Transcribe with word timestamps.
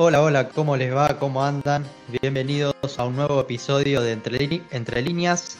Hola, 0.00 0.22
hola, 0.22 0.48
¿cómo 0.50 0.76
les 0.76 0.94
va? 0.94 1.18
¿Cómo 1.18 1.44
andan? 1.44 1.84
Bienvenidos 2.22 2.72
a 2.98 3.04
un 3.04 3.16
nuevo 3.16 3.40
episodio 3.40 4.00
de 4.00 4.12
Entre, 4.12 5.02
Líneas 5.02 5.58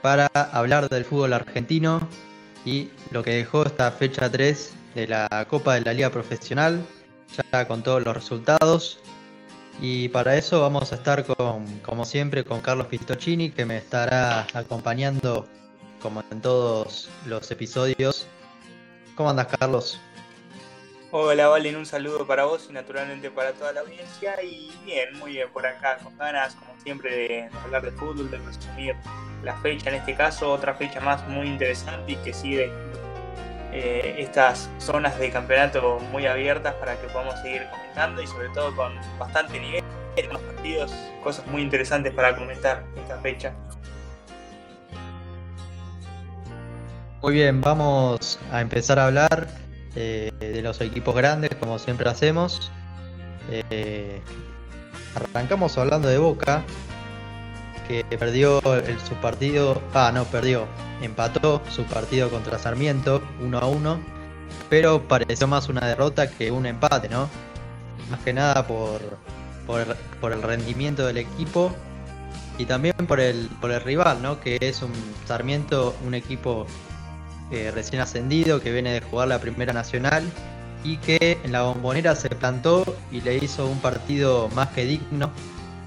para 0.00 0.28
hablar 0.52 0.88
del 0.88 1.04
fútbol 1.04 1.32
argentino 1.32 1.98
y 2.64 2.90
lo 3.10 3.24
que 3.24 3.32
dejó 3.32 3.66
esta 3.66 3.90
fecha 3.90 4.30
3 4.30 4.72
de 4.94 5.08
la 5.08 5.46
Copa 5.50 5.74
de 5.74 5.80
la 5.80 5.92
Liga 5.92 6.10
Profesional, 6.10 6.86
ya 7.52 7.66
con 7.66 7.82
todos 7.82 8.04
los 8.04 8.14
resultados. 8.14 9.00
Y 9.80 10.08
para 10.10 10.36
eso 10.36 10.60
vamos 10.60 10.92
a 10.92 10.94
estar 10.94 11.24
con, 11.24 11.66
como 11.80 12.04
siempre, 12.04 12.44
con 12.44 12.60
Carlos 12.60 12.86
Pistocini, 12.86 13.50
que 13.50 13.64
me 13.64 13.78
estará 13.78 14.46
acompañando 14.54 15.48
como 16.00 16.22
en 16.30 16.40
todos 16.40 17.08
los 17.26 17.50
episodios. 17.50 18.28
¿Cómo 19.16 19.30
andas, 19.30 19.48
Carlos? 19.58 19.98
Hola, 21.16 21.46
Valen, 21.46 21.76
un 21.76 21.86
saludo 21.86 22.26
para 22.26 22.44
vos 22.44 22.66
y 22.68 22.72
naturalmente 22.72 23.30
para 23.30 23.52
toda 23.52 23.72
la 23.72 23.82
audiencia. 23.82 24.34
Y 24.42 24.72
bien, 24.84 25.16
muy 25.16 25.30
bien 25.30 25.48
por 25.52 25.64
acá, 25.64 25.96
con 26.02 26.18
ganas, 26.18 26.56
como 26.56 26.72
siempre, 26.80 27.14
de 27.14 27.50
hablar 27.62 27.82
de 27.82 27.92
fútbol, 27.92 28.28
de 28.32 28.38
resumir 28.38 28.96
la 29.44 29.54
fecha, 29.58 29.90
en 29.90 29.94
este 29.94 30.16
caso, 30.16 30.50
otra 30.50 30.74
fecha 30.74 30.98
más 30.98 31.24
muy 31.28 31.46
interesante 31.46 32.10
y 32.10 32.16
que 32.16 32.32
sigue 32.32 32.68
eh, 33.72 34.16
estas 34.18 34.68
zonas 34.78 35.16
de 35.20 35.30
campeonato 35.30 36.00
muy 36.10 36.26
abiertas 36.26 36.74
para 36.74 37.00
que 37.00 37.06
podamos 37.06 37.40
seguir 37.42 37.64
comentando 37.70 38.20
y 38.20 38.26
sobre 38.26 38.48
todo 38.48 38.74
con 38.74 38.98
bastante 39.16 39.60
nivel 39.60 39.84
en 40.16 40.30
partidos, 40.30 40.92
cosas 41.22 41.46
muy 41.46 41.62
interesantes 41.62 42.12
para 42.12 42.34
comentar 42.34 42.82
esta 42.96 43.20
fecha. 43.20 43.54
Muy 47.22 47.34
bien, 47.34 47.60
vamos 47.60 48.40
a 48.50 48.60
empezar 48.60 48.98
a 48.98 49.06
hablar 49.06 49.63
eh, 49.96 50.32
de 50.38 50.62
los 50.62 50.80
equipos 50.80 51.14
grandes 51.14 51.54
como 51.56 51.78
siempre 51.78 52.08
hacemos. 52.08 52.70
Eh, 53.50 54.20
arrancamos 55.14 55.76
hablando 55.78 56.08
de 56.08 56.18
Boca, 56.18 56.64
que 57.86 58.04
perdió 58.18 58.60
el, 58.74 58.98
su 59.00 59.14
partido, 59.16 59.80
ah, 59.92 60.10
no, 60.12 60.24
perdió, 60.24 60.66
empató 61.02 61.62
su 61.70 61.84
partido 61.84 62.30
contra 62.30 62.58
Sarmiento 62.58 63.22
1 63.40 63.58
a 63.58 63.66
1, 63.66 64.00
pero 64.70 65.06
pareció 65.06 65.46
más 65.46 65.68
una 65.68 65.86
derrota 65.86 66.30
que 66.30 66.50
un 66.50 66.66
empate, 66.66 67.08
¿no? 67.08 67.28
Más 68.10 68.20
que 68.20 68.32
nada 68.32 68.66
por, 68.66 69.00
por, 69.66 70.32
el 70.32 70.42
rendimiento 70.42 71.06
del 71.06 71.18
equipo 71.18 71.72
y 72.58 72.66
también 72.66 72.94
por 73.06 73.20
el, 73.20 73.48
por 73.60 73.70
el 73.70 73.80
rival, 73.80 74.22
¿no? 74.22 74.40
Que 74.40 74.58
es 74.60 74.82
un 74.82 74.92
Sarmiento, 75.26 75.94
un 76.06 76.14
equipo 76.14 76.66
eh, 77.50 77.70
recién 77.74 78.00
ascendido 78.00 78.60
que 78.60 78.72
viene 78.72 78.92
de 78.92 79.00
jugar 79.00 79.28
la 79.28 79.38
Primera 79.38 79.72
Nacional 79.72 80.24
y 80.82 80.96
que 80.98 81.38
en 81.42 81.52
la 81.52 81.62
bombonera 81.62 82.14
se 82.14 82.28
plantó 82.28 82.84
y 83.10 83.20
le 83.20 83.36
hizo 83.36 83.66
un 83.66 83.78
partido 83.78 84.48
más 84.54 84.68
que 84.68 84.84
digno 84.84 85.30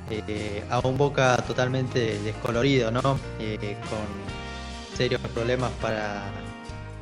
eh, 0.10 0.64
a 0.70 0.80
un 0.80 0.98
Boca 0.98 1.38
totalmente 1.46 2.20
descolorido, 2.20 2.92
¿no? 2.92 3.20
Eh, 3.40 3.78
con 3.90 4.98
serios 4.98 5.22
problemas 5.34 5.72
para, 5.82 6.24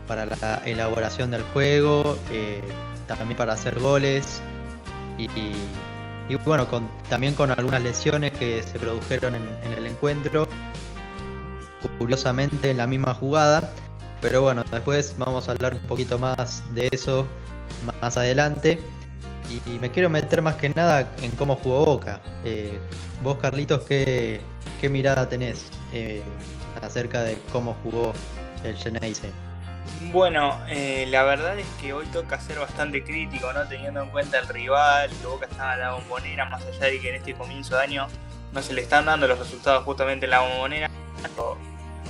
para 0.07 0.25
la 0.25 0.61
elaboración 0.65 1.31
del 1.31 1.43
juego, 1.43 2.17
también 3.07 3.37
para 3.37 3.53
hacer 3.53 3.79
goles 3.79 4.41
y, 5.17 5.27
bueno, 6.43 6.67
también 7.09 7.33
con 7.35 7.51
algunas 7.51 7.81
lesiones 7.81 8.31
que 8.33 8.63
se 8.63 8.79
produjeron 8.79 9.35
en, 9.35 9.73
el 9.77 9.85
encuentro, 9.85 10.47
curiosamente 11.97 12.71
en 12.71 12.77
la 12.77 12.87
misma 12.87 13.13
jugada, 13.13 13.71
pero 14.21 14.41
bueno, 14.41 14.63
después 14.71 15.15
vamos 15.17 15.47
a 15.47 15.51
hablar 15.51 15.73
un 15.73 15.81
poquito 15.81 16.17
más 16.19 16.63
de 16.73 16.89
eso 16.91 17.27
más 18.01 18.17
adelante. 18.17 18.79
Y, 19.67 19.77
me 19.79 19.91
quiero 19.91 20.09
meter 20.09 20.41
más 20.41 20.55
que 20.55 20.69
nada 20.69 21.07
en 21.21 21.31
cómo 21.31 21.55
jugó 21.55 21.85
Boca. 21.85 22.19
Eh, 22.43 22.79
vos, 23.21 23.37
Carlitos, 23.37 23.83
¿qué, 23.83 24.41
mirada 24.89 25.27
tenés 25.27 25.71
eh, 25.93 26.21
acerca 26.81 27.23
de 27.23 27.37
cómo 27.51 27.75
jugó 27.83 28.13
el 28.63 28.75
Geneise? 28.75 29.31
Bueno, 30.11 30.59
eh, 30.67 31.05
la 31.09 31.23
verdad 31.23 31.57
es 31.57 31.67
que 31.81 31.93
hoy 31.93 32.05
toca 32.07 32.39
ser 32.39 32.59
bastante 32.59 33.03
crítico, 33.03 33.51
¿no? 33.53 33.67
Teniendo 33.67 34.01
en 34.01 34.09
cuenta 34.09 34.39
el 34.39 34.47
rival, 34.47 35.09
que 35.09 35.27
Boca 35.27 35.47
estaba 35.49 35.73
en 35.73 35.79
la 35.79 35.91
bombonera, 35.93 36.45
más 36.45 36.63
allá 36.65 36.85
de 36.87 36.99
que 36.99 37.09
en 37.09 37.15
este 37.15 37.33
comienzo 37.33 37.75
de 37.75 37.83
año 37.83 38.07
no 38.51 38.61
se 38.61 38.73
le 38.73 38.81
están 38.81 39.05
dando 39.05 39.27
los 39.27 39.37
resultados 39.37 39.83
justamente 39.83 40.25
en 40.25 40.31
la 40.31 40.41
bombonera. 40.41 40.89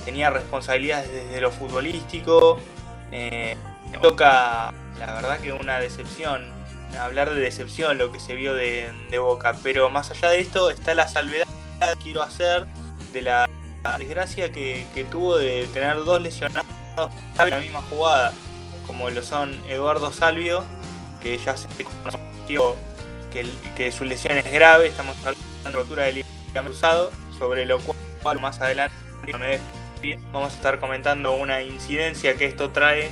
Tenía 0.06 0.30
responsabilidades 0.30 1.12
desde 1.12 1.40
lo 1.42 1.50
futbolístico. 1.50 2.58
toca, 4.00 4.72
la 4.98 5.14
verdad, 5.14 5.38
que 5.40 5.52
una 5.52 5.78
decepción 5.80 6.56
hablar 6.98 7.34
de 7.34 7.40
decepción 7.40 7.98
lo 7.98 8.12
que 8.12 8.20
se 8.20 8.34
vio 8.34 8.54
de, 8.54 8.90
Boca, 9.18 9.56
pero 9.62 9.90
más 9.90 10.10
allá 10.10 10.30
de 10.30 10.40
esto 10.40 10.70
está 10.70 10.94
la 10.94 11.08
salvedad 11.08 11.46
que 11.80 12.02
quiero 12.02 12.22
hacer 12.22 12.66
de 13.12 13.22
la 13.22 13.48
desgracia 13.98 14.52
que, 14.52 15.06
tuvo 15.10 15.36
de 15.38 15.66
tener 15.72 15.96
dos 16.04 16.20
lesionados 16.20 16.66
en 17.38 17.50
la 17.50 17.58
misma 17.58 17.82
jugada, 17.82 18.32
como 18.86 19.10
lo 19.10 19.22
son 19.22 19.60
Eduardo 19.68 20.12
Salvio, 20.12 20.64
que 21.22 21.38
ya 21.38 21.56
se 21.56 21.68
conoció 22.02 22.76
que, 23.32 23.46
que 23.76 23.92
su 23.92 24.04
lesión 24.04 24.38
es 24.38 24.50
grave, 24.50 24.86
estamos 24.86 25.16
hablando 25.18 25.40
de 25.64 25.70
rotura 25.70 26.04
del 26.04 26.16
ligamento 26.16 26.70
cruzado, 26.70 27.10
sobre 27.38 27.66
lo 27.66 27.78
cual 28.22 28.40
más 28.40 28.60
adelante 28.60 28.94
vamos 30.32 30.52
a 30.52 30.56
estar 30.56 30.78
comentando 30.78 31.34
una 31.34 31.62
incidencia 31.62 32.36
que 32.36 32.46
esto 32.46 32.70
trae 32.70 33.10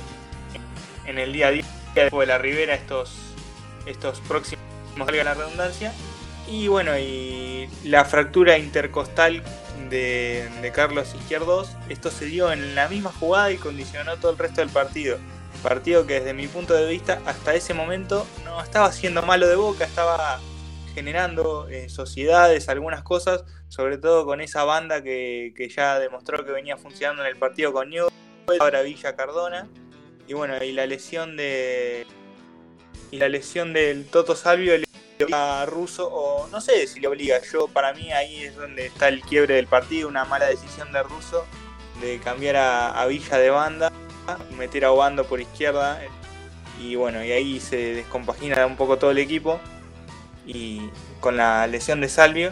en 1.05 1.19
el 1.19 1.33
día 1.33 1.47
a 1.47 1.51
día 1.51 1.65
de 1.95 2.25
la 2.25 2.37
Ribera 2.37 2.73
estos 2.73 3.25
estos 3.85 4.19
próximos, 4.21 4.63
valga 4.97 5.23
la 5.23 5.33
redundancia. 5.33 5.93
Y 6.47 6.67
bueno, 6.67 6.97
y 6.97 7.69
la 7.83 8.05
fractura 8.05 8.57
intercostal 8.57 9.43
de, 9.89 10.71
Carlos 10.73 11.13
Izquierdos, 11.15 11.69
esto 11.89 12.11
se 12.11 12.25
dio 12.25 12.51
en 12.51 12.75
la 12.75 12.87
misma 12.87 13.11
jugada 13.11 13.51
y 13.51 13.57
condicionó 13.57 14.17
todo 14.17 14.31
el 14.31 14.37
resto 14.37 14.61
del 14.61 14.69
partido. 14.69 15.17
Partido 15.63 16.05
que 16.05 16.15
desde 16.15 16.33
mi 16.33 16.47
punto 16.47 16.73
de 16.73 16.87
vista 16.87 17.21
hasta 17.25 17.55
ese 17.55 17.73
momento 17.73 18.27
no 18.43 18.61
estaba 18.61 18.91
siendo 18.91 19.23
malo 19.23 19.47
de 19.47 19.55
boca, 19.55 19.85
estaba 19.85 20.39
generando 20.93 21.67
eh, 21.69 21.89
sociedades, 21.89 22.69
algunas 22.69 23.01
cosas, 23.01 23.43
sobre 23.67 23.97
todo 23.97 24.25
con 24.25 24.41
esa 24.41 24.63
banda 24.63 25.03
que, 25.03 25.53
que, 25.55 25.69
ya 25.69 25.99
demostró 25.99 26.45
que 26.45 26.51
venía 26.51 26.77
funcionando 26.77 27.23
en 27.23 27.29
el 27.29 27.37
partido 27.37 27.73
con 27.73 27.89
New, 27.89 28.07
ahora 28.59 28.81
Villa 28.81 29.15
Cardona. 29.15 29.67
Y 30.27 30.33
bueno, 30.33 30.61
y 30.63 30.71
la 30.71 30.85
lesión 30.87 31.37
de, 31.37 32.05
y 33.11 33.17
la 33.17 33.29
lesión 33.29 33.73
del 33.73 34.05
Toto 34.05 34.35
Salvio 34.35 34.77
le 34.77 34.85
obliga 35.19 35.61
a 35.61 35.65
Russo, 35.65 36.09
o 36.11 36.47
no 36.47 36.59
sé 36.61 36.87
si 36.87 36.99
le 36.99 37.07
obliga, 37.07 37.39
yo 37.51 37.67
para 37.67 37.93
mí 37.93 38.11
ahí 38.11 38.43
es 38.43 38.55
donde 38.55 38.87
está 38.87 39.07
el 39.07 39.21
quiebre 39.21 39.55
del 39.55 39.67
partido, 39.67 40.09
una 40.09 40.25
mala 40.25 40.47
decisión 40.47 40.91
de 40.91 41.03
Russo 41.03 41.45
de 42.01 42.19
cambiar 42.19 42.57
a, 42.57 43.05
Villa 43.05 43.37
de 43.37 43.49
banda, 43.49 43.91
meter 44.57 44.85
a 44.85 44.91
Obando 44.91 45.25
por 45.25 45.39
izquierda, 45.39 46.01
y 46.81 46.95
bueno, 46.95 47.23
y 47.23 47.31
ahí 47.31 47.59
se 47.59 47.93
descompagina 47.93 48.65
un 48.65 48.75
poco 48.75 48.97
todo 48.97 49.11
el 49.11 49.19
equipo, 49.19 49.59
y 50.45 50.89
con 51.21 51.37
la 51.37 51.67
lesión 51.67 52.01
de 52.01 52.09
Salvio, 52.09 52.51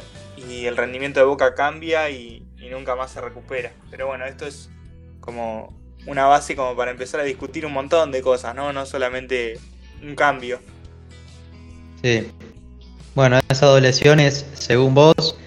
y 0.49 0.65
el 0.65 0.77
rendimiento 0.77 1.19
de 1.19 1.25
Boca 1.25 1.55
cambia 1.55 2.09
y, 2.09 2.45
nunca 2.71 2.95
más 2.95 3.11
se 3.11 3.21
recupera. 3.21 3.71
Pero 3.91 4.07
bueno, 4.07 4.25
esto 4.25 4.47
es 4.47 4.69
como 5.19 5.77
una 6.07 6.25
base 6.25 6.55
como 6.55 6.75
para 6.75 6.91
empezar 6.91 7.19
a 7.19 7.23
discutir 7.23 7.65
un 7.65 7.73
montón 7.73 8.11
de 8.11 8.21
cosas, 8.21 8.55
¿no? 8.55 8.73
No 8.73 8.85
solamente 8.85 9.59
un 10.01 10.15
cambio. 10.15 10.59
Sí. 12.01 12.31
Bueno, 13.15 13.37
esas 13.49 13.69
dos 13.69 13.81
lesiones, 13.81 14.45
según 14.53 14.95
vos, 14.95 15.37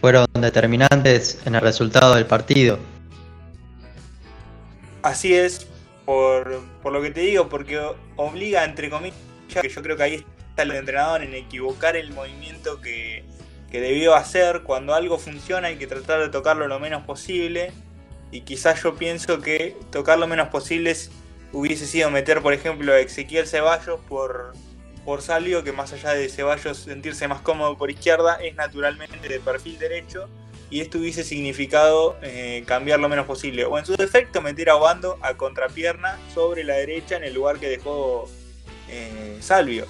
fueron 0.00 0.26
determinantes 0.34 1.40
en 1.46 1.54
el 1.54 1.62
resultado 1.62 2.14
del 2.16 2.26
partido. 2.26 2.78
Así 5.02 5.34
es, 5.34 5.66
por, 6.04 6.60
lo 6.84 7.02
que 7.02 7.10
te 7.10 7.20
digo, 7.20 7.48
porque 7.48 7.80
obliga, 8.16 8.64
entre 8.64 8.90
comillas, 8.90 9.16
que 9.60 9.68
yo 9.68 9.82
creo 9.82 9.96
que 9.96 10.02
ahí 10.02 10.14
está 10.50 10.62
el 10.62 10.72
entrenador 10.72 11.22
en 11.22 11.34
equivocar 11.34 11.96
el 11.96 12.12
movimiento 12.12 12.80
que, 12.80 13.24
que 13.74 13.80
debió 13.80 14.14
hacer. 14.14 14.62
Cuando 14.62 14.94
algo 14.94 15.18
funciona 15.18 15.66
hay 15.66 15.78
que 15.78 15.88
tratar 15.88 16.20
de 16.20 16.28
tocarlo 16.28 16.68
lo 16.68 16.78
menos 16.78 17.02
posible. 17.02 17.72
Y 18.30 18.42
quizás 18.42 18.80
yo 18.80 18.94
pienso 18.94 19.40
que 19.40 19.76
tocar 19.90 20.16
lo 20.16 20.28
menos 20.28 20.46
posible 20.46 20.94
hubiese 21.52 21.84
sido 21.88 22.08
meter, 22.08 22.40
por 22.40 22.52
ejemplo, 22.52 22.92
a 22.92 23.00
Ezequiel 23.00 23.48
Ceballos 23.48 23.98
por, 24.08 24.52
por 25.04 25.22
Salvio, 25.22 25.64
que 25.64 25.72
más 25.72 25.92
allá 25.92 26.14
de 26.14 26.28
Ceballos 26.28 26.78
sentirse 26.78 27.26
más 27.26 27.40
cómodo 27.40 27.76
por 27.76 27.90
izquierda, 27.90 28.36
es 28.36 28.54
naturalmente 28.54 29.28
de 29.28 29.40
perfil 29.40 29.76
derecho. 29.76 30.28
Y 30.70 30.80
esto 30.80 30.98
hubiese 30.98 31.24
significado 31.24 32.16
eh, 32.22 32.62
cambiar 32.68 33.00
lo 33.00 33.08
menos 33.08 33.26
posible. 33.26 33.64
O 33.64 33.76
en 33.76 33.84
su 33.84 33.96
defecto, 33.96 34.40
meter 34.40 34.70
a 34.70 34.76
Obando 34.76 35.18
a 35.20 35.34
contrapierna 35.34 36.16
sobre 36.32 36.62
la 36.62 36.74
derecha 36.74 37.16
en 37.16 37.24
el 37.24 37.34
lugar 37.34 37.58
que 37.58 37.68
dejó 37.70 38.30
eh, 38.88 39.38
Salvio. 39.40 39.88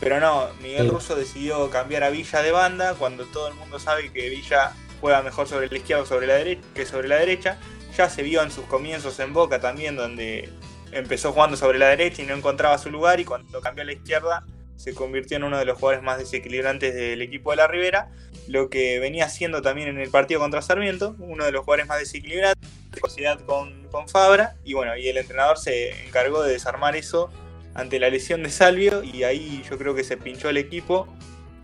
Pero 0.00 0.20
no, 0.20 0.48
Miguel 0.60 0.90
Russo 0.90 1.16
decidió 1.16 1.70
cambiar 1.70 2.04
a 2.04 2.10
Villa 2.10 2.42
de 2.42 2.50
banda 2.50 2.94
cuando 2.94 3.24
todo 3.24 3.48
el 3.48 3.54
mundo 3.54 3.78
sabe 3.78 4.12
que 4.12 4.28
Villa 4.28 4.72
juega 5.00 5.22
mejor 5.22 5.48
sobre 5.48 5.68
la 5.68 5.76
izquierda 5.76 6.04
sobre 6.04 6.26
la 6.26 6.34
derecha, 6.34 6.62
que 6.74 6.86
sobre 6.86 7.08
la 7.08 7.16
derecha. 7.16 7.58
Ya 7.96 8.10
se 8.10 8.22
vio 8.22 8.42
en 8.42 8.50
sus 8.50 8.66
comienzos 8.66 9.18
en 9.20 9.32
Boca 9.32 9.58
también, 9.58 9.96
donde 9.96 10.50
empezó 10.92 11.32
jugando 11.32 11.56
sobre 11.56 11.78
la 11.78 11.88
derecha 11.88 12.22
y 12.22 12.26
no 12.26 12.34
encontraba 12.34 12.76
su 12.78 12.90
lugar 12.90 13.20
y 13.20 13.24
cuando 13.24 13.60
cambió 13.60 13.82
a 13.82 13.86
la 13.86 13.92
izquierda 13.92 14.44
se 14.76 14.94
convirtió 14.94 15.38
en 15.38 15.44
uno 15.44 15.58
de 15.58 15.64
los 15.64 15.78
jugadores 15.78 16.04
más 16.04 16.18
desequilibrantes 16.18 16.94
del 16.94 17.22
equipo 17.22 17.50
de 17.50 17.56
la 17.56 17.66
Ribera, 17.66 18.10
lo 18.46 18.68
que 18.68 18.98
venía 19.00 19.28
siendo 19.28 19.62
también 19.62 19.88
en 19.88 19.98
el 19.98 20.10
partido 20.10 20.40
contra 20.40 20.60
Sarmiento, 20.60 21.16
uno 21.18 21.44
de 21.44 21.52
los 21.52 21.64
jugadores 21.64 21.86
más 21.86 21.98
desequilibrantes, 21.98 22.68
de 22.90 23.44
con, 23.46 23.88
con 23.88 24.08
Fabra, 24.08 24.56
y 24.64 24.74
bueno, 24.74 24.96
y 24.96 25.08
el 25.08 25.16
entrenador 25.16 25.58
se 25.58 26.06
encargó 26.06 26.42
de 26.42 26.52
desarmar 26.52 26.94
eso 26.94 27.30
ante 27.76 28.00
la 28.00 28.08
lesión 28.08 28.42
de 28.42 28.50
Salvio, 28.50 29.02
y 29.04 29.22
ahí 29.22 29.62
yo 29.68 29.76
creo 29.76 29.94
que 29.94 30.02
se 30.02 30.16
pinchó 30.16 30.48
el 30.48 30.56
equipo 30.56 31.06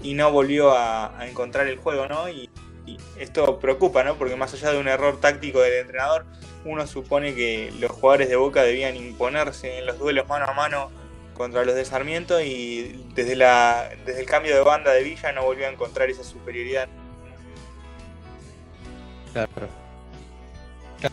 y 0.03 0.15
no 0.15 0.31
volvió 0.31 0.73
a, 0.77 1.27
encontrar 1.27 1.67
el 1.67 1.79
juego, 1.79 2.07
¿no? 2.07 2.29
Y, 2.29 2.51
y, 2.87 2.99
esto 3.19 3.59
preocupa, 3.59 4.05
¿no? 4.05 4.17
Porque 4.17 4.37
más 4.37 4.53
allá 4.53 4.73
de 4.73 4.79
un 4.79 4.89
error 4.89 5.21
táctico 5.21 5.61
del 5.61 5.75
entrenador, 5.75 6.27
uno 6.65 6.87
supone 6.87 7.35
que 7.35 7.73
los 7.81 7.91
jugadores 7.91 8.29
de 8.29 8.37
Boca 8.37 8.63
debían 8.63 8.95
imponerse 8.95 9.79
en 9.79 9.87
los 9.87 9.99
duelos 9.99 10.29
mano 10.29 10.45
a 10.47 10.53
mano 10.53 10.91
contra 11.35 11.65
los 11.65 11.75
de 11.75 11.85
Sarmiento 11.85 12.41
y 12.41 13.07
desde, 13.15 13.35
la, 13.35 13.91
desde 14.05 14.21
el 14.21 14.27
cambio 14.27 14.55
de 14.55 14.63
banda 14.63 14.93
de 14.93 15.03
Villa 15.03 15.33
no 15.33 15.45
volvió 15.45 15.67
a 15.67 15.71
encontrar 15.71 16.11
esa 16.11 16.25
superioridad. 16.25 16.89
Claro. 19.33 19.51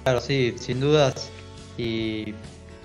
Claro, 0.03 0.21
sí, 0.21 0.55
sin 0.59 0.81
dudas. 0.81 1.31
Y 1.77 2.35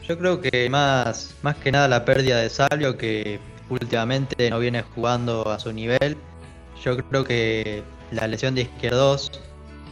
yo 0.06 0.18
creo 0.18 0.40
que 0.40 0.68
más, 0.68 1.34
más 1.42 1.56
que 1.56 1.72
nada 1.72 1.88
la 1.88 2.04
pérdida 2.04 2.38
de 2.38 2.50
Salvio, 2.50 2.96
que 2.96 3.40
últimamente 3.70 4.50
no 4.50 4.58
viene 4.58 4.82
jugando 4.82 5.48
a 5.48 5.58
su 5.58 5.72
nivel. 5.72 6.16
Yo 6.82 6.96
creo 7.08 7.24
que 7.24 7.82
la 8.10 8.26
lesión 8.26 8.54
de 8.54 8.62
Izquierdos 8.62 9.40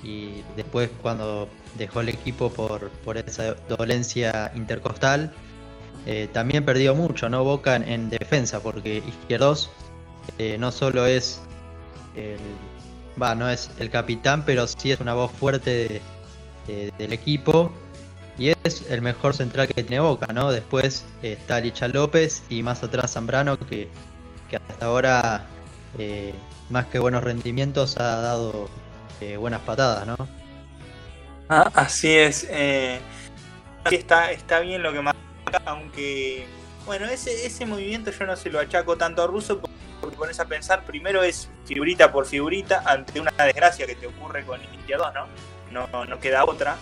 y 0.02 0.42
después 0.56 0.90
cuando 1.00 1.48
dejó 1.78 2.00
el 2.00 2.10
equipo 2.10 2.50
por, 2.50 2.90
por 3.04 3.16
esa 3.16 3.54
dolencia 3.68 4.52
intercostal, 4.54 5.32
eh, 6.06 6.28
también 6.32 6.64
perdió 6.64 6.94
mucho, 6.94 7.28
¿no? 7.28 7.44
Boca 7.44 7.76
en, 7.76 8.10
defensa, 8.10 8.60
porque 8.60 8.98
Izquierdos 8.98 9.70
eh, 10.38 10.56
no 10.58 10.72
solo 10.72 11.06
es 11.06 11.40
el, 12.16 12.38
va, 13.20 13.34
no 13.34 13.48
es 13.48 13.70
el 13.78 13.88
capitán, 13.88 14.44
pero 14.44 14.66
sí 14.66 14.90
es 14.92 15.00
una 15.00 15.14
voz 15.14 15.30
fuerte 15.32 16.02
del 16.66 17.12
equipo 17.12 17.72
y 18.38 18.50
es 18.64 18.90
el 18.90 19.02
mejor 19.02 19.34
central 19.34 19.68
que 19.68 19.82
tiene 19.82 20.00
Boca, 20.00 20.32
¿no? 20.32 20.50
Después 20.50 21.04
está 21.22 21.60
Licha 21.60 21.88
López 21.88 22.42
y 22.48 22.62
más 22.62 22.82
atrás 22.82 23.12
Zambrano, 23.12 23.58
que, 23.58 23.88
hasta 24.68 24.86
ahora, 24.86 25.46
eh, 25.98 26.34
más 26.70 26.86
que 26.86 26.98
buenos 26.98 27.22
rendimientos, 27.22 27.96
ha 27.98 28.20
dado 28.20 28.68
buenas 29.38 29.60
patadas, 29.60 30.04
¿no? 30.04 30.16
Ah, 31.48 31.70
así 31.74 32.10
es. 32.10 32.48
está, 33.90 34.32
está 34.32 34.58
bien 34.58 34.82
lo 34.82 34.92
que 34.92 35.00
más 35.00 35.14
aunque 35.64 36.46
bueno, 36.86 37.06
ese, 37.06 37.46
ese 37.46 37.64
movimiento 37.66 38.10
yo 38.10 38.26
no 38.26 38.36
se 38.36 38.50
lo 38.50 38.58
achaco 38.58 38.96
tanto 38.96 39.22
a 39.22 39.26
Russo 39.26 39.60
porque 40.00 40.16
pones 40.16 40.40
a 40.40 40.46
pensar, 40.46 40.84
primero 40.84 41.22
es 41.22 41.48
figurita 41.64 42.10
por 42.10 42.26
figurita 42.26 42.82
ante 42.84 43.20
una 43.20 43.30
desgracia 43.30 43.86
que 43.86 43.94
te 43.94 44.08
ocurre 44.08 44.44
con 44.44 44.60
Inicia 44.64 44.98
2, 44.98 45.14
¿no? 45.14 45.26
No, 45.72 45.88
no 46.04 46.20
queda 46.20 46.44
otra. 46.44 46.76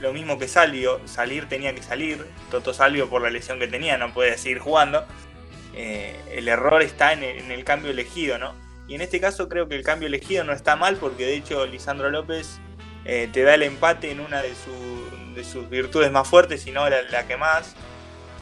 Lo, 0.00 0.12
mismo 0.12 0.38
que 0.38 0.48
Salvio, 0.48 1.00
salir 1.06 1.48
tenía 1.48 1.74
que 1.74 1.82
salir. 1.82 2.26
Toto 2.50 2.72
Salvio 2.72 3.08
por 3.08 3.22
la 3.22 3.30
lesión 3.30 3.58
que 3.58 3.68
tenía 3.68 3.98
no 3.98 4.12
puede 4.12 4.38
seguir 4.38 4.58
jugando. 4.58 5.04
Eh, 5.74 6.18
el 6.30 6.48
error 6.48 6.82
está 6.82 7.12
en 7.12 7.22
el, 7.22 7.64
cambio 7.64 7.90
elegido, 7.90 8.38
¿no? 8.38 8.54
Y 8.88 8.94
en 8.94 9.02
este 9.02 9.20
caso 9.20 9.48
creo 9.48 9.68
que 9.68 9.74
el 9.74 9.82
cambio 9.82 10.08
elegido 10.08 10.44
no 10.44 10.52
está 10.52 10.76
mal 10.76 10.96
porque 10.96 11.26
de 11.26 11.34
hecho 11.34 11.66
Lisandro 11.66 12.08
López 12.10 12.60
eh, 13.04 13.28
te 13.32 13.42
da 13.42 13.54
el 13.54 13.62
empate 13.62 14.10
en 14.10 14.20
una 14.20 14.40
de, 14.40 14.54
de 15.34 15.44
sus 15.44 15.68
virtudes 15.68 16.10
más 16.10 16.26
fuertes, 16.28 16.66
y 16.66 16.70
no 16.70 16.88
la 16.88 17.26
que 17.26 17.36
más 17.36 17.74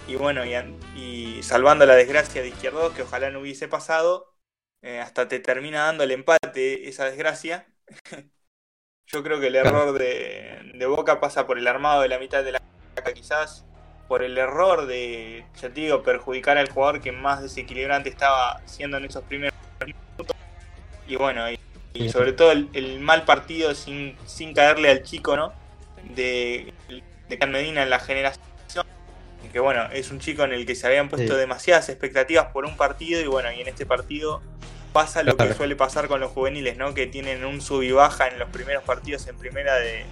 y 0.06 0.16
bueno, 0.16 0.42
y, 0.44 1.42
salvando 1.42 1.86
la 1.86 1.94
desgracia 1.94 2.42
de 2.42 2.48
Izquierdos, 2.48 2.92
que 2.94 3.02
ojalá 3.02 3.30
no 3.30 3.40
hubiese 3.40 3.68
pasado, 3.68 4.34
eh, 4.82 5.00
hasta 5.00 5.28
te 5.28 5.40
termina 5.40 5.84
dando 5.86 6.04
el 6.04 6.10
empate 6.12 6.88
esa 6.88 7.06
desgracia. 7.06 7.66
Yo 9.06 9.22
creo 9.22 9.40
que 9.40 9.48
el 9.48 9.56
error 9.56 9.96
de, 9.98 10.86
Boca 10.86 11.20
pasa 11.20 11.46
por 11.46 11.58
el 11.58 11.66
armado 11.66 12.02
de 12.02 12.08
la 12.08 12.18
mitad 12.18 12.42
de 12.42 12.52
la 12.52 12.60
quizás 13.14 13.64
por 14.08 14.22
el 14.22 14.36
error 14.38 14.86
de, 14.86 15.44
ya 15.60 15.68
te 15.68 15.80
digo, 15.80 16.02
perjudicar 16.02 16.58
al 16.58 16.68
jugador 16.68 17.00
que 17.00 17.12
más 17.12 17.42
desequilibrante 17.42 18.08
estaba 18.08 18.60
siendo 18.66 18.96
en 18.98 19.06
esos 19.06 19.24
primeros 19.24 19.58
minutos. 19.84 20.36
Y 21.06 21.16
bueno, 21.16 21.44
y, 21.92 22.08
sobre 22.08 22.32
todo 22.32 22.52
el, 22.52 23.00
mal 23.00 23.24
partido 23.24 23.74
sin, 23.74 24.16
sin 24.26 24.52
caerle 24.52 24.90
al 24.90 25.02
chico, 25.02 25.36
¿no? 25.36 25.52
De, 26.14 26.72
de 27.28 27.46
Medina 27.46 27.82
en 27.82 27.90
la 27.90 27.98
generación 27.98 28.44
que 29.54 29.60
bueno, 29.60 29.84
es 29.92 30.10
un 30.10 30.18
chico 30.18 30.42
en 30.42 30.52
el 30.52 30.66
que 30.66 30.74
se 30.74 30.84
habían 30.86 31.08
puesto 31.08 31.36
demasiadas 31.36 31.88
expectativas 31.88 32.46
por 32.46 32.64
un 32.64 32.76
partido 32.76 33.20
y 33.20 33.28
bueno, 33.28 33.52
y 33.52 33.60
en 33.60 33.68
este 33.68 33.86
partido 33.86 34.42
pasa 34.94 35.24
lo 35.24 35.36
que 35.36 35.52
suele 35.54 35.74
pasar 35.74 36.06
con 36.06 36.20
los 36.20 36.30
juveniles, 36.30 36.78
¿no? 36.78 36.94
Que 36.94 37.08
tienen 37.08 37.44
un 37.44 37.60
sub 37.60 37.82
y 37.82 37.90
baja 37.90 38.28
en 38.28 38.38
los 38.38 38.48
primeros 38.50 38.84
partidos 38.84 39.26
en 39.26 39.36
primera 39.36 39.74
de, 39.74 40.04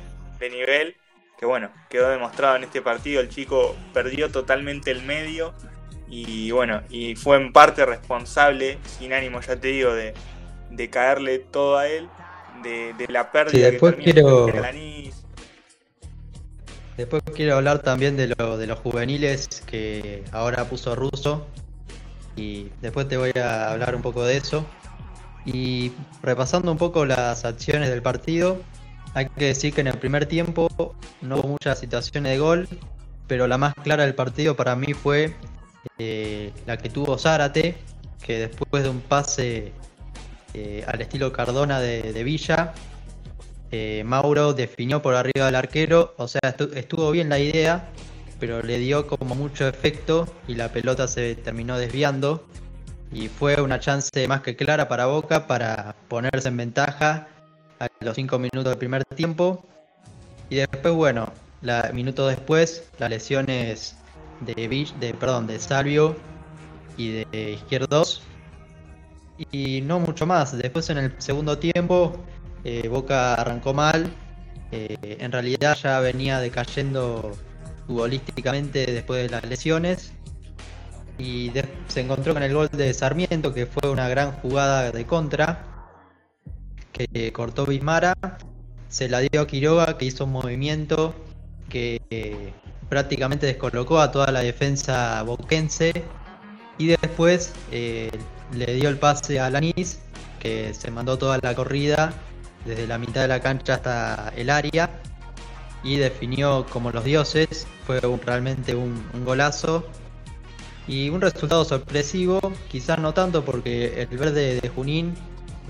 nivel, 0.50 0.96
que 1.38 1.46
bueno, 1.46 1.70
quedó 1.88 2.10
demostrado 2.10 2.56
en 2.56 2.64
este 2.64 2.82
partido, 2.82 3.20
el 3.20 3.28
chico 3.28 3.76
perdió 3.94 4.32
totalmente 4.32 4.90
el 4.90 5.04
medio 5.04 5.54
y 6.08 6.50
bueno, 6.50 6.82
y 6.90 7.14
fue 7.14 7.36
en 7.36 7.52
parte 7.52 7.86
responsable, 7.86 8.76
sin 8.98 9.12
ánimo 9.12 9.40
ya 9.40 9.54
te 9.54 9.68
digo, 9.68 9.94
de, 9.94 10.14
caerle 10.90 11.38
todo 11.38 11.78
a 11.78 11.86
él, 11.86 12.08
de, 12.64 13.06
la 13.08 13.30
pérdida 13.30 13.70
que 13.70 13.78
quiero... 13.94 14.48
Después 16.96 17.22
quiero 17.34 17.54
hablar 17.54 17.78
también 17.82 18.16
de, 18.16 18.34
lo, 18.36 18.58
de 18.58 18.66
los 18.66 18.80
juveniles 18.80 19.62
que 19.64 20.24
ahora 20.32 20.64
puso 20.64 20.94
Russo. 20.96 21.46
Y 22.36 22.70
después 22.80 23.08
te 23.08 23.16
voy 23.16 23.32
a 23.32 23.72
hablar 23.72 23.94
un 23.94 24.02
poco 24.02 24.24
de 24.24 24.36
eso. 24.36 24.64
Y 25.44 25.92
repasando 26.22 26.70
un 26.70 26.78
poco 26.78 27.04
las 27.04 27.44
acciones 27.44 27.90
del 27.90 28.02
partido, 28.02 28.60
hay 29.14 29.28
que 29.28 29.46
decir 29.46 29.74
que 29.74 29.80
en 29.80 29.88
el 29.88 29.98
primer 29.98 30.26
tiempo 30.26 30.68
no 31.20 31.36
hubo 31.36 31.48
muchas 31.48 31.78
situaciones 31.78 32.32
de 32.32 32.38
gol, 32.38 32.68
pero 33.26 33.46
la 33.46 33.58
más 33.58 33.74
clara 33.74 34.04
del 34.04 34.14
partido 34.14 34.56
para 34.56 34.76
mí 34.76 34.94
fue 34.94 35.34
eh, 35.98 36.52
la 36.66 36.76
que 36.76 36.88
tuvo 36.88 37.18
Zárate, 37.18 37.76
que 38.24 38.38
después 38.38 38.84
de 38.84 38.88
un 38.88 39.00
pase 39.00 39.72
eh, 40.54 40.84
al 40.86 41.00
estilo 41.00 41.32
Cardona 41.32 41.80
de 41.80 42.24
Villa, 42.24 42.72
eh, 43.74 44.02
Mauro 44.04 44.52
definió 44.52 45.00
por 45.00 45.14
arriba 45.14 45.46
del 45.46 45.54
arquero, 45.54 46.14
o 46.18 46.28
sea, 46.28 46.40
estuvo 46.74 47.10
bien 47.10 47.30
la 47.30 47.38
idea, 47.38 47.88
pero 48.42 48.60
le 48.60 48.80
dio 48.80 49.06
como 49.06 49.36
mucho 49.36 49.68
efecto 49.68 50.26
y 50.48 50.56
la 50.56 50.72
pelota 50.72 51.06
se 51.06 51.36
terminó 51.36 51.78
desviando. 51.78 52.44
Y 53.12 53.28
fue 53.28 53.62
una 53.62 53.78
chance 53.78 54.26
más 54.26 54.40
que 54.40 54.56
clara 54.56 54.88
para 54.88 55.06
Boca 55.06 55.46
para 55.46 55.94
ponerse 56.08 56.48
en 56.48 56.56
ventaja 56.56 57.28
a 57.78 57.86
los 58.00 58.16
5 58.16 58.40
minutos 58.40 58.64
del 58.64 58.78
primer 58.78 59.04
tiempo. 59.04 59.64
Y 60.50 60.56
después, 60.56 60.92
bueno, 60.92 61.32
la, 61.60 61.92
minutos 61.94 62.30
después, 62.30 62.90
las 62.98 63.10
lesiones 63.10 63.94
de, 64.40 64.88
de, 64.98 65.14
perdón, 65.14 65.46
de 65.46 65.60
Salvio 65.60 66.16
y 66.96 67.22
de 67.22 67.52
Izquierdos. 67.52 68.22
Y 69.52 69.82
no 69.82 70.00
mucho 70.00 70.26
más. 70.26 70.58
Después 70.58 70.90
en 70.90 70.98
el 70.98 71.14
segundo 71.18 71.58
tiempo 71.58 72.16
eh, 72.64 72.88
Boca 72.88 73.34
arrancó 73.34 73.72
mal, 73.72 74.12
eh, 74.72 75.18
en 75.20 75.30
realidad 75.30 75.76
ya 75.80 76.00
venía 76.00 76.40
decayendo 76.40 77.36
futbolísticamente 77.86 78.86
después 78.92 79.22
de 79.22 79.28
las 79.30 79.44
lesiones 79.44 80.12
y 81.18 81.50
se 81.88 82.00
encontró 82.00 82.34
con 82.34 82.42
el 82.42 82.54
gol 82.54 82.68
de 82.72 82.92
Sarmiento 82.94 83.52
que 83.52 83.66
fue 83.66 83.90
una 83.90 84.08
gran 84.08 84.32
jugada 84.32 84.90
de 84.90 85.06
contra 85.06 85.68
que 86.92 87.32
cortó 87.32 87.66
Bismara, 87.66 88.14
se 88.88 89.08
la 89.08 89.20
dio 89.20 89.40
a 89.40 89.46
Quiroga 89.46 89.96
que 89.98 90.04
hizo 90.04 90.24
un 90.24 90.32
movimiento 90.32 91.14
que 91.68 92.02
eh, 92.10 92.52
prácticamente 92.88 93.46
descolocó 93.46 94.00
a 94.00 94.10
toda 94.10 94.30
la 94.30 94.40
defensa 94.40 95.22
boquense 95.22 95.92
y 96.78 96.88
después 96.88 97.52
le 97.70 98.74
dio 98.74 98.88
el 98.88 98.98
pase 98.98 99.40
a 99.40 99.48
Lanis 99.48 100.00
que 100.40 100.74
se 100.74 100.90
mandó 100.90 101.16
toda 101.16 101.38
la 101.40 101.54
corrida 101.54 102.12
desde 102.64 102.86
la 102.86 102.98
mitad 102.98 103.22
de 103.22 103.28
la 103.28 103.40
cancha 103.40 103.74
hasta 103.74 104.32
el 104.36 104.50
área 104.50 104.90
y 105.82 105.96
definió 105.96 106.66
como 106.70 106.90
los 106.90 107.04
dioses. 107.04 107.66
Fue 107.86 108.00
realmente 108.00 108.74
un, 108.74 109.02
golazo 109.24 109.84
y 110.86 111.08
un 111.10 111.20
resultado 111.20 111.64
sorpresivo, 111.64 112.40
quizás 112.68 112.98
no 112.98 113.14
tanto 113.14 113.44
porque 113.44 114.02
el 114.02 114.18
verde 114.18 114.60
de 114.60 114.68
Junín 114.68 115.14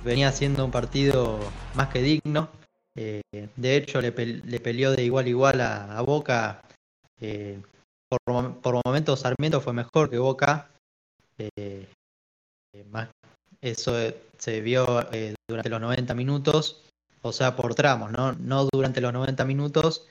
venía 0.04 0.32
siendo 0.32 0.64
un 0.64 0.70
partido 0.70 1.38
más 1.74 1.88
que 1.88 2.02
digno. 2.02 2.48
Eh, 2.94 3.22
de 3.56 3.76
hecho, 3.76 4.00
le, 4.00 4.12
peleó 4.12 4.90
de 4.92 5.04
igual 5.04 5.26
a 5.26 5.28
igual 5.28 5.60
a, 5.60 6.02
Boca. 6.02 6.62
Eh, 7.20 7.60
por, 8.08 8.60
por, 8.60 8.80
momentos 8.84 9.20
Sarmiento 9.20 9.60
fue 9.60 9.72
mejor 9.72 10.10
que 10.10 10.18
Boca. 10.18 10.68
Eh, 11.38 11.86
eso 13.60 13.94
se 14.38 14.60
vio 14.60 15.06
durante 15.48 15.68
los 15.68 15.80
90 15.80 16.14
minutos 16.14 16.91
o 17.22 17.32
sea, 17.32 17.56
por 17.56 17.74
tramos, 17.74 18.10
¿no? 18.10 18.32
No 18.32 18.68
durante 18.72 19.00
los 19.00 19.12
90 19.12 19.44
minutos, 19.44 20.06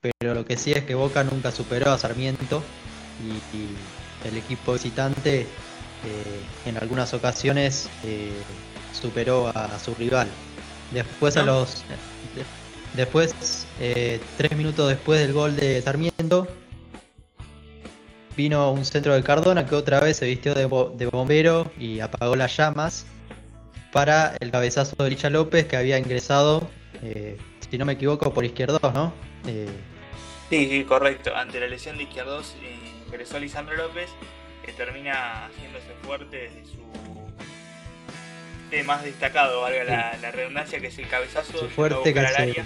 pero 0.00 0.34
lo 0.34 0.44
que 0.44 0.56
sí 0.56 0.72
es 0.72 0.84
que 0.84 0.94
Boca 0.94 1.24
nunca 1.24 1.52
superó 1.52 1.92
a 1.92 1.98
Sarmiento 1.98 2.62
y, 3.22 3.66
el 4.28 4.36
equipo 4.36 4.74
visitante 4.74 5.40
eh, 5.40 5.46
en 6.66 6.76
algunas 6.76 7.14
ocasiones 7.14 7.88
eh, 8.04 8.32
superó 8.92 9.48
a, 9.48 9.78
su 9.78 9.94
rival. 9.94 10.28
Después 10.92 11.38
a 11.38 11.42
los 11.42 11.84
después 12.94 13.66
tres 13.78 14.56
minutos 14.56 14.88
después 14.88 15.20
del 15.20 15.32
gol 15.32 15.56
de 15.56 15.80
Sarmiento 15.80 16.46
vino 18.36 18.72
un 18.72 18.84
centro 18.84 19.14
de 19.14 19.22
Cardona 19.22 19.66
que 19.66 19.74
otra 19.74 20.00
vez 20.00 20.16
se 20.16 20.26
vistió 20.26 20.54
de, 20.54 20.66
bombero 20.66 21.70
y 21.78 22.00
apagó 22.00 22.36
las 22.36 22.56
llamas 22.56 23.06
para 23.92 24.36
el 24.40 24.50
cabezazo 24.50 24.96
de 25.02 25.10
Licha 25.10 25.30
López 25.30 25.66
que 25.66 25.76
había 25.76 25.98
ingresado, 25.98 26.70
si 27.70 27.78
no 27.78 27.84
me 27.84 27.94
equivoco, 27.94 28.32
por 28.32 28.44
izquierdo, 28.44 28.78
¿no? 28.94 29.12
Sí, 30.50 30.68
sí, 30.68 30.84
correcto. 30.84 31.34
Ante 31.34 31.60
la 31.60 31.68
lesión 31.68 31.96
de 31.96 32.02
Izquierdos 32.02 32.56
eh, 32.62 32.76
ingresó 33.06 33.38
Lisandro 33.38 33.76
López, 33.76 34.10
que 34.64 34.72
termina 34.72 35.46
haciéndose 35.46 35.94
fuerte 36.02 36.36
desde 36.36 36.64
su 36.64 36.80
más 38.84 39.02
destacado, 39.02 39.62
valga 39.62 39.84
la, 40.20 40.30
redundancia, 40.30 40.80
que 40.80 40.88
es 40.88 40.98
el 40.98 41.08
cabezazo. 41.08 41.58
Su 41.58 41.68
fuerte 41.68 42.14
que 42.14 42.64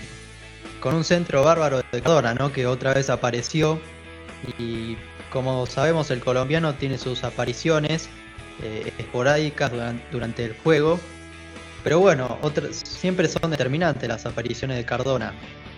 con 0.80 0.94
un 0.94 1.04
centro 1.04 1.42
bárbaro 1.42 1.78
de 1.78 2.02
Cardona, 2.02 2.34
¿no? 2.34 2.52
Que 2.52 2.66
otra 2.66 2.92
vez 2.92 3.08
apareció 3.08 3.80
y 4.58 4.98
como 5.30 5.64
sabemos 5.64 6.10
el 6.10 6.20
colombiano 6.20 6.74
tiene 6.74 6.98
sus 6.98 7.24
apariciones 7.24 8.10
eh, 8.62 8.92
esporádicas 8.98 9.72
durante, 10.12 10.44
el 10.44 10.54
juego, 10.62 11.00
pero 11.84 12.00
bueno, 12.00 12.38
siempre 12.72 13.28
son 13.28 13.50
determinantes 13.50 14.08
las 14.08 14.24
apariciones 14.24 14.78
de 14.78 14.86
Cardona. 14.86 15.34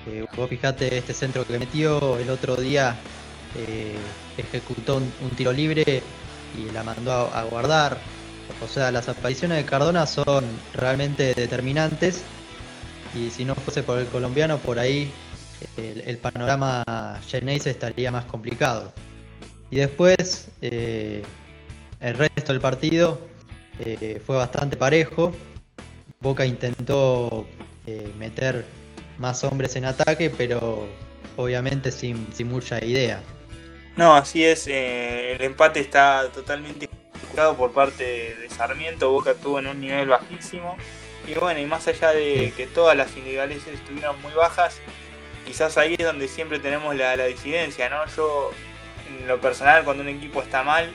Eh, 0.06 0.24
vos 0.36 0.48
fijate 0.48 0.96
este 0.96 1.12
centro 1.12 1.44
que 1.44 1.58
metió 1.58 2.16
el 2.18 2.30
otro 2.30 2.54
día, 2.54 2.94
eh, 3.56 3.96
ejecutó 4.38 4.98
un, 4.98 5.30
tiro 5.36 5.52
libre 5.52 6.04
y 6.56 6.70
la 6.72 6.84
mandó 6.84 7.12
a, 7.12 7.42
guardar. 7.42 7.98
O 8.64 8.68
sea, 8.68 8.92
las 8.92 9.08
apariciones 9.08 9.58
de 9.58 9.64
Cardona 9.64 10.06
son 10.06 10.44
realmente 10.74 11.34
determinantes 11.34 12.22
y 13.12 13.30
si 13.30 13.44
no 13.44 13.56
fuese 13.56 13.82
por 13.82 13.98
el 13.98 14.06
colombiano, 14.06 14.58
por 14.58 14.78
ahí 14.78 15.10
el, 15.76 16.18
panorama 16.18 16.84
Geneise 17.26 17.70
estaría 17.70 18.12
más 18.12 18.26
complicado. 18.26 18.92
Y 19.72 19.76
después, 19.76 20.46
eh, 20.62 21.24
el 21.98 22.16
resto 22.16 22.52
del 22.52 22.60
partido 22.60 23.20
fue 24.24 24.36
bastante 24.36 24.76
parejo. 24.76 25.32
Boca 26.20 26.44
intentó 26.46 27.46
meter 28.18 28.64
más 29.18 29.44
hombres 29.44 29.76
en 29.76 29.84
ataque, 29.84 30.30
pero 30.30 30.86
obviamente 31.36 31.92
sin, 31.92 32.26
mucha 32.44 32.82
idea. 32.84 33.22
No, 33.96 34.14
así 34.14 34.44
es, 34.44 34.66
eh, 34.66 35.32
el 35.32 35.42
empate 35.42 35.80
está 35.80 36.28
totalmente 36.32 36.88
jugado 37.30 37.56
por 37.56 37.72
parte 37.72 38.34
de 38.34 38.50
Sarmiento, 38.50 39.10
Boca 39.10 39.30
estuvo 39.30 39.58
en 39.58 39.68
un 39.68 39.80
nivel 39.80 40.08
bajísimo. 40.08 40.76
Y 41.26 41.34
bueno, 41.34 41.60
y 41.60 41.66
más 41.66 41.88
allá 41.88 42.12
de 42.12 42.52
que 42.56 42.66
todas 42.66 42.96
las 42.96 43.16
individuales 43.16 43.66
estuvieron 43.66 44.20
muy 44.22 44.32
bajas, 44.32 44.80
quizás 45.44 45.76
ahí 45.78 45.96
es 45.98 46.04
donde 46.04 46.28
siempre 46.28 46.58
tenemos 46.58 46.94
la, 46.94 47.16
disidencia, 47.26 47.88
¿no? 47.88 48.06
Yo, 48.14 48.50
en 49.08 49.26
lo 49.26 49.40
personal, 49.40 49.82
cuando 49.84 50.02
un 50.02 50.08
equipo 50.08 50.42
está 50.42 50.62
mal, 50.62 50.92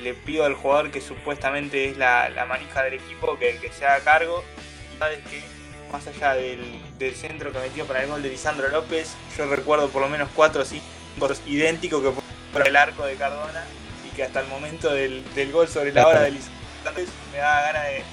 le 0.00 0.14
pido 0.14 0.44
al 0.44 0.54
jugador 0.54 0.90
que 0.90 1.00
supuestamente 1.00 1.88
es 1.88 1.96
la, 1.96 2.30
manija 2.48 2.82
del 2.82 2.94
equipo 2.94 3.38
que, 3.38 3.56
que 3.56 3.72
se 3.72 3.86
haga 3.86 4.04
cargo. 4.04 4.44
Sabes 5.02 5.18
que 5.28 5.42
más 5.90 6.06
allá 6.06 6.34
del, 6.34 7.14
centro 7.16 7.50
que 7.50 7.58
metió 7.58 7.84
para 7.86 8.04
el 8.04 8.08
gol 8.08 8.22
de 8.22 8.28
Lisandro 8.28 8.68
López, 8.68 9.16
yo 9.36 9.46
recuerdo 9.46 9.88
por 9.88 10.00
lo 10.00 10.08
menos 10.08 10.28
cuatro 10.32 10.62
o 10.62 10.64
cinco 10.64 10.86
idénticos 11.44 12.00
que 12.00 12.12
fue 12.12 12.22
por 12.52 12.68
el 12.68 12.76
arco 12.76 13.04
de 13.04 13.16
Cardona 13.16 13.64
y 14.06 14.14
que 14.14 14.22
hasta 14.22 14.42
el 14.42 14.46
momento 14.46 14.94
del, 14.94 15.24
gol 15.50 15.66
sobre 15.66 15.92
la 15.92 16.06
hora 16.06 16.20
de 16.20 16.30
Lisandro 16.30 16.62
López 16.84 17.08
me 17.32 17.38
daba 17.38 17.62
ganas 17.62 17.82
de, 17.82 18.04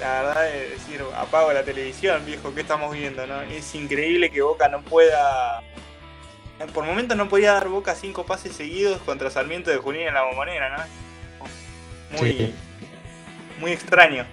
la 0.00 0.22
verdad, 0.22 0.52
de 0.52 0.68
decir, 0.68 1.02
apago 1.16 1.50
la 1.54 1.62
televisión, 1.62 2.26
viejo, 2.26 2.54
¿qué 2.54 2.60
estamos 2.60 2.92
viendo? 2.92 3.26
No? 3.26 3.40
Es 3.40 3.74
increíble 3.74 4.30
que 4.30 4.42
Boca 4.42 4.68
no 4.68 4.82
pueda... 4.82 5.62
Por 6.74 6.84
momentos 6.84 7.16
no 7.16 7.30
podía 7.30 7.54
dar 7.54 7.68
Boca 7.68 7.94
cinco 7.94 8.26
pases 8.26 8.54
seguidos 8.54 9.00
contra 9.00 9.30
Sarmiento 9.30 9.70
de 9.70 9.78
Junín 9.78 10.08
en 10.08 10.12
la 10.12 10.24
bombonera, 10.24 10.76
¿no? 10.76 12.18
Muy, 12.18 12.54
muy 13.60 13.72
extraño. 13.72 14.26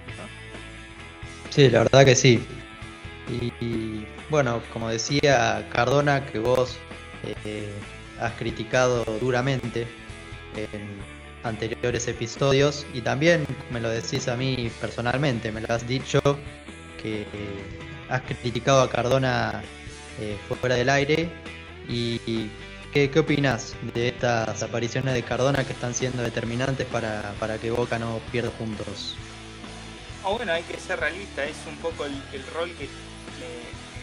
Sí, 1.52 1.68
la 1.68 1.80
verdad 1.80 2.06
que 2.06 2.16
sí. 2.16 2.42
Y, 3.60 4.06
bueno, 4.30 4.62
como 4.72 4.88
decía 4.88 5.68
Cardona, 5.70 6.24
que 6.24 6.38
vos 6.38 6.78
eh, 7.44 7.70
has 8.18 8.32
criticado 8.32 9.04
duramente 9.20 9.86
en 10.56 10.88
anteriores 11.44 12.08
episodios 12.08 12.86
y 12.94 13.02
también 13.02 13.46
me 13.70 13.80
lo 13.80 13.90
decís 13.90 14.28
a 14.28 14.36
mí 14.36 14.70
personalmente, 14.80 15.52
me 15.52 15.60
lo 15.60 15.74
has 15.74 15.86
dicho 15.86 16.20
que 17.02 17.26
has 18.08 18.22
criticado 18.22 18.80
a 18.80 18.88
Cardona 18.88 19.62
eh, 20.20 20.36
fuera 20.58 20.76
del 20.76 20.88
aire 20.88 21.28
y, 21.86 22.48
¿qué, 22.94 23.10
¿qué, 23.10 23.18
opinas 23.18 23.76
de 23.92 24.08
estas 24.08 24.62
apariciones 24.62 25.12
de 25.12 25.22
Cardona 25.22 25.64
que 25.64 25.74
están 25.74 25.92
siendo 25.92 26.22
determinantes 26.22 26.86
para, 26.86 27.34
para 27.38 27.58
que 27.58 27.70
Boca 27.70 27.98
no 27.98 28.20
pierda 28.30 28.50
puntos? 28.52 29.16
Ah, 30.24 30.30
bueno, 30.30 30.52
hay 30.52 30.62
que 30.62 30.78
ser 30.78 31.00
realista, 31.00 31.44
es 31.44 31.56
un 31.66 31.76
poco 31.78 32.04
el 32.04 32.46
rol 32.54 32.70
que 32.76 32.88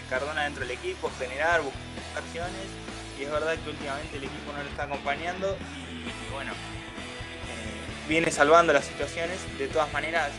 Cardona 0.09 0.43
dentro 0.43 0.61
del 0.65 0.71
equipo, 0.71 1.11
generar, 1.19 1.61
buscar 1.61 1.81
acciones. 2.17 2.65
Y 3.19 3.23
es 3.23 3.31
verdad 3.31 3.55
que 3.63 3.69
últimamente 3.69 4.17
el 4.17 4.23
equipo 4.23 4.51
no 4.51 4.63
lo 4.63 4.69
está 4.69 4.83
acompañando 4.83 5.55
y, 5.75 6.33
bueno, 6.33 6.53
eh, 6.53 8.07
viene 8.07 8.31
salvando 8.31 8.73
las 8.73 8.85
situaciones. 8.85 9.37
De 9.57 9.67
todas 9.67 9.91
maneras, 9.93 10.31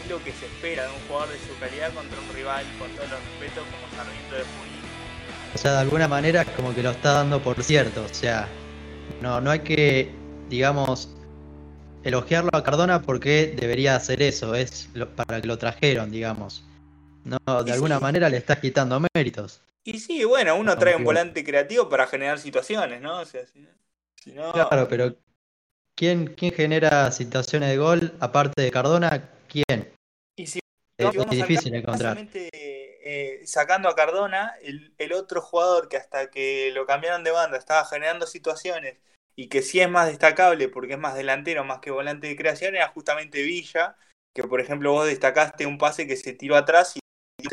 es 0.00 0.10
lo 0.10 0.22
que 0.22 0.32
se 0.32 0.46
espera 0.46 0.84
de 0.84 0.90
un 0.90 1.00
jugador 1.08 1.30
de 1.30 1.38
su 1.40 1.58
calidad 1.58 1.92
contra 1.94 2.20
un 2.20 2.34
rival 2.34 2.64
con 2.78 2.90
todos 2.90 3.10
los 3.10 3.18
respetos 3.20 3.64
como 3.64 3.96
Sarmiento 3.96 4.34
de 4.36 4.42
Junín. 4.42 4.76
O 5.54 5.58
sea, 5.58 5.72
de 5.72 5.78
alguna 5.78 6.06
manera 6.06 6.44
como 6.44 6.74
que 6.74 6.82
lo 6.82 6.90
está 6.90 7.12
dando 7.12 7.42
por 7.42 7.62
cierto. 7.64 8.04
O 8.04 8.14
sea, 8.14 8.46
no, 9.20 9.40
no 9.40 9.50
hay 9.50 9.60
que, 9.60 10.14
digamos, 10.48 11.08
elogiarlo 12.06 12.50
a 12.52 12.62
Cardona 12.62 13.02
porque 13.02 13.52
debería 13.56 13.96
hacer 13.96 14.22
eso, 14.22 14.54
es 14.54 14.88
para 15.16 15.40
que 15.40 15.48
lo 15.48 15.58
trajeron, 15.58 16.10
digamos. 16.10 16.64
No, 17.24 17.64
de 17.64 17.72
alguna 17.72 17.98
manera 17.98 18.28
le 18.28 18.36
estás 18.36 18.60
quitando 18.60 19.02
méritos. 19.12 19.60
Y 19.82 19.98
sí, 19.98 20.22
bueno, 20.24 20.56
uno 20.56 20.78
trae 20.78 20.94
un 20.94 21.04
volante 21.04 21.44
creativo 21.44 21.88
para 21.88 22.06
generar 22.06 22.38
situaciones, 22.38 23.00
¿no? 23.00 23.20
O 23.20 23.24
sea, 23.24 23.42
si, 23.46 24.32
no... 24.32 24.52
Claro, 24.52 24.86
pero 24.88 25.16
¿quién, 25.96 26.34
¿quién 26.34 26.52
genera 26.52 27.10
situaciones 27.10 27.70
de 27.70 27.78
gol 27.78 28.14
aparte 28.20 28.62
de 28.62 28.70
Cardona? 28.70 29.28
¿Quién? 29.48 29.92
Y 30.36 30.46
si 30.46 30.60
es, 30.98 31.30
difícil 31.30 31.74
encontrar. 31.74 32.16
Eh, 32.32 33.42
sacando 33.44 33.88
a 33.88 33.96
Cardona, 33.96 34.54
el, 34.62 34.94
el, 34.98 35.12
otro 35.12 35.40
jugador 35.40 35.88
que 35.88 35.96
hasta 35.96 36.30
que 36.30 36.70
lo 36.72 36.86
cambiaron 36.86 37.24
de 37.24 37.32
banda 37.32 37.56
estaba 37.56 37.84
generando 37.84 38.26
situaciones 38.26 38.96
y 39.36 39.48
que 39.48 39.62
sí 39.62 39.80
es 39.80 39.88
más 39.88 40.08
destacable 40.08 40.68
porque 40.68 40.94
es 40.94 40.98
más 40.98 41.14
delantero 41.14 41.62
más 41.64 41.80
que 41.80 41.90
volante 41.90 42.26
de 42.26 42.36
creación 42.36 42.74
era 42.74 42.88
justamente 42.88 43.42
Villa, 43.42 43.96
que 44.34 44.42
por 44.42 44.60
ejemplo 44.60 44.92
vos 44.92 45.06
destacaste 45.06 45.66
un 45.66 45.78
pase 45.78 46.06
que 46.06 46.16
se 46.16 46.32
tiró 46.32 46.56
atrás 46.56 46.94
y 46.96 47.00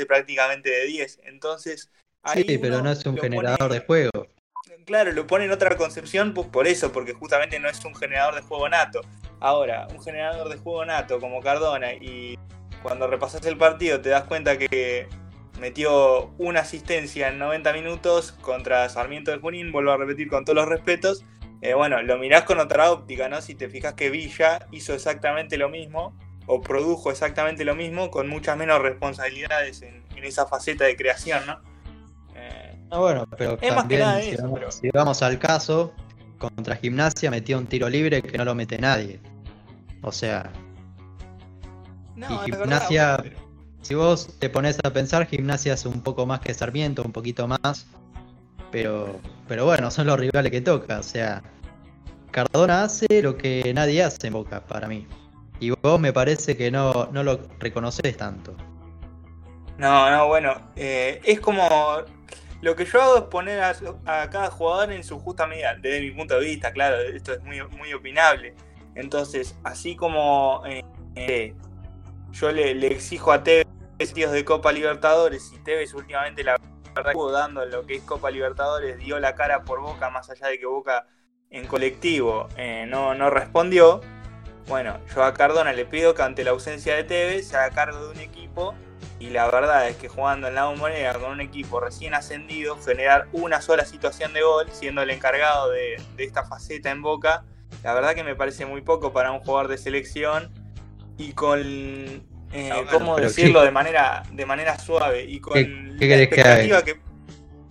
prácticamente 0.05 0.69
de 0.69 0.85
10. 0.85 1.19
Entonces. 1.25 1.91
sí, 2.33 2.57
pero 2.57 2.81
no 2.81 2.91
es 2.91 3.05
un 3.05 3.17
generador 3.17 3.71
de 3.71 3.79
juego. 3.81 4.11
Claro, 4.85 5.11
lo 5.11 5.27
pone 5.27 5.45
en 5.45 5.51
otra 5.51 5.77
concepción 5.77 6.33
pues, 6.33 6.47
por 6.47 6.67
eso, 6.67 6.91
porque 6.91 7.13
justamente 7.13 7.59
no 7.59 7.69
es 7.69 7.83
un 7.85 7.95
generador 7.95 8.35
de 8.35 8.41
juego 8.41 8.67
nato. 8.69 9.01
Ahora, 9.39 9.87
un 9.91 10.01
generador 10.01 10.49
de 10.49 10.57
juego 10.57 10.85
nato 10.85 11.19
como 11.19 11.41
Cardona 11.41 11.93
y 11.93 12.37
cuando 12.81 13.07
repasas 13.07 13.45
el 13.45 13.57
partido 13.57 14.01
te 14.01 14.09
das 14.09 14.23
cuenta 14.23 14.57
que 14.57 15.07
metió 15.59 16.33
una 16.37 16.61
asistencia 16.61 17.29
en 17.29 17.39
90 17.39 17.71
minutos 17.73 18.31
contra 18.41 18.87
Sarmiento 18.89 19.31
de 19.31 19.37
Junín, 19.37 19.71
vuelvo 19.71 19.91
a 19.91 19.97
repetir 19.97 20.27
con 20.27 20.43
todos 20.43 20.55
los 20.55 20.67
respetos. 20.67 21.23
Eh, 21.63 21.74
bueno, 21.75 22.03
lo 22.03 22.17
mirás 22.17 22.43
con 22.43 22.60
otra 22.60 22.91
óptica, 22.91 23.29
¿no? 23.29 23.41
Si 23.41 23.55
te 23.55 23.70
fijas 23.70 23.93
que 23.93 24.10
Villa 24.10 24.67
hizo 24.72 24.93
exactamente 24.93 25.58
lo 25.58 25.70
mismo 25.70 26.13
o 26.46 26.60
produjo 26.60 27.10
exactamente 27.10 27.63
lo 27.63 27.74
mismo 27.74 28.12
con 28.12 28.27
muchas 28.27 28.58
menos 28.58 28.82
responsabilidades 28.82 29.82
en, 29.82 30.03
esa 30.22 30.46
faceta 30.46 30.84
de 30.84 30.98
creación, 30.98 31.46
¿no? 31.46 31.62
Eh, 32.36 32.75
ah, 32.91 33.00
bueno, 33.00 33.25
pero 33.38 33.58
es 33.62 33.74
más 33.74 33.86
que 33.86 33.98
nada 33.98 34.22
si, 34.22 34.36
vamos, 34.36 34.75
si 34.75 34.89
vamos 34.89 35.22
al 35.22 35.39
caso, 35.39 35.93
contra 36.38 36.75
Gimnasia 36.75 37.32
metió 37.32 37.58
un 37.58 37.65
tiro 37.65 37.88
libre 37.88 38.22
que 38.22 38.38
no 38.38 38.43
lo 38.43 38.55
mete 38.55 38.77
nadie. 38.77 39.22
O 40.01 40.12
sea. 40.12 40.51
y 42.17 42.51
Gimnasia, 42.51 43.24
si 43.82 43.96
vos 43.96 44.38
te 44.38 44.50
pones 44.50 44.79
a 44.84 44.91
pensar, 44.91 45.25
Gimnasia 45.27 45.75
es 45.75 45.86
un 45.86 46.01
poco 46.01 46.25
más 46.25 46.41
que 46.41 46.53
Sarmiento, 46.53 47.03
un 47.03 47.13
poquito 47.13 47.48
más. 47.48 47.88
Pero, 48.70 49.22
pero 49.53 49.65
bueno, 49.65 49.91
son 49.91 50.07
los 50.07 50.19
rivales 50.19 50.51
que 50.51 50.62
toca. 50.62 50.98
O 50.98 51.03
sea, 51.03 51.43
Cardona 52.31 52.86
hace 52.86 53.22
lo 53.22 53.38
que 53.38 53.72
nadie 53.75 54.01
hace 54.01 54.25
en 54.25 54.33
Boca, 54.33 54.62
para 54.62 54.88
mí. 54.88 55.07
Y 55.60 55.69
vos 55.69 56.00
me 56.00 56.12
parece 56.12 56.57
que 56.57 56.72
no, 56.72 57.07
no 57.12 57.22
lo 57.22 57.39
reconoces 57.60 58.17
tanto. 58.17 58.55
No, 59.77 60.10
no, 60.10 60.27
bueno, 60.27 60.72
eh, 60.75 61.22
es 61.24 61.39
como 61.39 61.69
lo 62.63 62.75
que 62.75 62.86
yo 62.86 63.00
hago 63.00 63.17
es 63.17 63.24
poner 63.25 63.62
a, 63.62 63.75
cada 64.31 64.50
jugador 64.50 64.91
en 64.91 65.03
su 65.03 65.19
justa 65.19 65.45
medida, 65.45 65.75
desde 65.75 66.01
mi 66.01 66.10
punto 66.10 66.39
de 66.39 66.45
vista, 66.48 66.74
claro, 66.74 67.00
esto 67.00 67.33
es 67.33 67.43
muy, 67.43 67.62
muy 67.77 67.93
opinable. 67.93 68.55
Entonces, 68.95 69.55
así 69.63 69.95
como 69.95 70.63
eh, 70.65 70.83
eh, 71.13 71.53
yo 72.31 72.51
le, 72.51 72.88
exijo 72.88 73.31
a 73.31 73.43
Tevez 73.43 73.67
de 74.15 74.45
Copa 74.45 74.72
Libertadores 74.72 75.51
y 75.53 75.60
Tevez 75.60 75.93
últimamente 75.93 76.43
la 76.43 76.60
verdad 76.93 77.13
dando 77.31 77.65
lo 77.65 77.85
que 77.85 77.95
es 77.95 78.03
Copa 78.03 78.31
Libertadores, 78.31 78.97
dio 78.97 79.19
la 79.19 79.35
cara 79.35 79.63
por 79.63 79.81
Boca, 79.81 80.09
más 80.09 80.29
allá 80.29 80.47
de 80.47 80.59
que 80.59 80.65
Boca 80.65 81.07
en 81.50 81.67
colectivo 81.67 82.47
eh, 82.57 82.85
no, 82.88 83.13
no 83.15 83.29
respondió. 83.29 84.01
Bueno, 84.67 84.97
yo 85.13 85.23
a 85.23 85.33
Cardona 85.33 85.73
le 85.73 85.85
pido 85.85 86.13
que 86.13 86.21
ante 86.21 86.43
la 86.43 86.51
ausencia 86.51 86.95
de 86.95 87.03
Tevez 87.03 87.47
se 87.47 87.57
haga 87.57 87.75
cargo 87.75 88.05
de 88.05 88.12
un 88.12 88.19
equipo 88.19 88.73
y 89.19 89.29
la 89.29 89.45
verdad 89.50 89.88
es 89.88 89.97
que 89.97 90.09
jugando 90.09 90.47
en 90.47 90.55
la 90.55 90.65
bombonera 90.65 91.13
con 91.13 91.31
un 91.31 91.41
equipo 91.41 91.79
recién 91.79 92.13
ascendido, 92.13 92.77
generar 92.81 93.27
una 93.31 93.62
sola 93.62 93.85
situación 93.85 94.33
de 94.33 94.41
gol, 94.41 94.67
siendo 94.71 95.01
el 95.01 95.09
encargado 95.09 95.69
de, 95.69 96.01
esta 96.17 96.43
faceta 96.43 96.91
en 96.91 97.01
Boca, 97.01 97.45
la 97.83 97.93
verdad 97.93 98.15
que 98.15 98.23
me 98.23 98.35
parece 98.35 98.65
muy 98.65 98.81
poco 98.81 99.13
para 99.13 99.31
un 99.31 99.39
jugador 99.39 99.67
de 99.67 99.77
selección 99.77 100.51
y 101.17 101.33
con, 101.33 101.62
eh, 102.53 102.72
¿cómo 102.91 103.15
decirlo 103.17 103.63
de 103.63 103.72
manera, 103.72 104.24
de 104.31 104.45
manera 104.45 104.77
suave? 104.77 105.24
Y 105.24 105.39
con 105.39 105.98
la, 105.98 106.15
expectativa 106.15 106.83
que, 106.83 107.00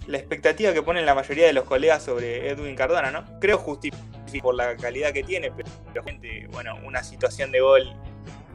la 0.06 0.18
expectativa 0.18 0.72
que 0.72 0.82
ponen 0.82 1.06
la 1.06 1.14
mayoría 1.14 1.46
de 1.46 1.52
los 1.52 1.64
colegas 1.64 2.02
sobre 2.02 2.50
Edwin 2.50 2.74
Cardona, 2.74 3.10
¿no? 3.10 3.24
Creo 3.40 3.58
justificado 3.58 4.12
por 4.40 4.54
la 4.54 4.76
calidad 4.76 5.12
que 5.12 5.22
tiene, 5.22 5.52
pero 5.52 6.04
gente, 6.04 6.48
bueno, 6.52 6.76
una 6.84 7.02
situación 7.02 7.52
de 7.52 7.60
gol 7.60 7.92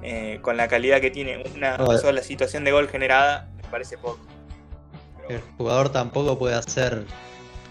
eh, 0.02 0.40
con 0.42 0.58
la 0.58 0.68
calidad 0.68 1.00
que 1.00 1.12
tiene 1.12 1.44
una 1.56 1.78
sola 1.98 2.24
situación 2.24 2.64
de 2.64 2.72
gol 2.72 2.88
generada, 2.90 3.50
me 3.56 3.64
parece 3.70 3.98
poco. 3.98 4.20
El 5.30 5.42
jugador 5.58 5.92
tampoco 5.92 6.40
puede 6.40 6.56
hacer 6.56 7.06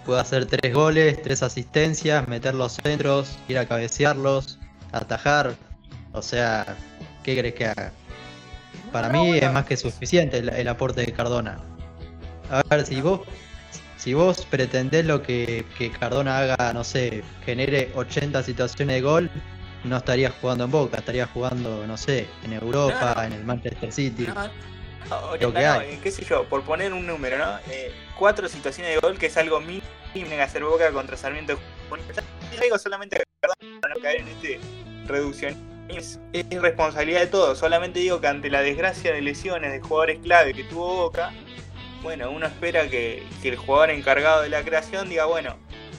puede 0.05 0.21
hacer 0.21 0.47
tres 0.47 0.73
goles, 0.73 1.21
tres 1.21 1.43
asistencias, 1.43 2.29
meter 2.29 2.55
los 2.55 2.75
centros, 2.75 3.37
ir 3.49 3.59
a 3.59 3.67
cabecearlos, 3.67 4.59
atajar. 4.93 5.55
O 6.13 6.23
sea, 6.23 6.77
¿qué 7.25 7.37
crees 7.37 7.55
que 7.55 7.67
haga? 7.67 7.93
Para 8.93 9.09
mí 9.09 9.39
es 9.39 9.53
más 9.53 9.65
que 9.67 9.77
suficiente 9.77 10.39
el, 10.39 10.69
aporte 10.69 11.03
de 11.03 11.13
Cardona. 11.13 11.59
A 12.51 12.63
ver, 12.69 12.87
si 12.87 13.01
vos 13.01 13.21
si 13.97 14.15
vos 14.15 14.47
pretendés 14.47 15.05
lo 15.05 15.23
que, 15.23 15.65
que 15.77 15.91
Cardona 15.91 16.39
haga, 16.39 16.73
no 16.73 16.85
sé, 16.85 17.25
genere 17.45 17.91
80 17.95 18.43
situaciones 18.43 18.97
de 18.97 19.01
gol, 19.03 19.31
no 19.85 19.97
estaría 19.97 20.31
jugando 20.31 20.65
en 20.65 20.71
Boca, 20.71 20.99
estaría 20.99 21.27
jugando, 21.27 21.87
no 21.87 21.97
sé, 21.97 22.29
en 22.45 22.53
Europa, 22.53 23.25
en 23.27 23.33
el 23.33 23.45
Manchester 23.45 23.93
City. 23.93 24.29
lo 25.41 25.53
que 25.53 25.67
hay. 25.67 25.97
qué 26.03 26.11
sé 26.11 26.25
yo, 26.25 26.49
por 26.49 26.63
poner 26.63 26.93
un 26.93 27.07
número, 27.07 27.39
¿no? 27.39 27.59
Eh, 27.71 27.93
cuatro 28.19 28.49
situaciones 28.49 28.95
de 28.95 29.01
gol, 29.01 29.19
que 29.19 29.27
es 29.27 29.37
algo 29.37 29.61
mínimo 29.61 29.83
en 30.15 30.41
hacer 30.41 30.63
Boca 30.63 30.91
contra 30.93 31.17
Sarmiento. 31.17 31.59
Digo 32.61 32.79
solamente 32.79 33.23
para 33.41 33.55
no 33.95 34.01
caer 34.01 34.21
en 34.21 34.29
este 34.29 34.61
reducción. 35.07 35.76
Es, 35.89 36.19
es, 36.33 36.47
responsabilidad 36.61 37.21
de 37.21 37.27
todos. 37.29 37.59
Solamente 37.59 38.01
digo 38.01 38.21
que 38.21 38.27
ante 38.27 38.51
la 38.51 38.61
desgracia 38.61 39.13
de 39.13 39.23
lesiones 39.23 39.73
de 39.73 39.81
jugadores 39.81 40.19
clave 40.21 40.53
que 40.53 40.65
tuvo 40.65 40.97
Boca, 40.97 41.33
bueno, 42.03 42.31
uno 42.31 42.47
espera 42.47 42.89
que, 42.89 43.23
que 43.43 43.51
el 43.51 43.57
jugador 43.57 43.91
encargado 43.91 44.43
de 44.43 44.49
la 44.49 44.63
creación 44.63 45.09
diga, 45.09 45.27
bueno, 45.27 45.57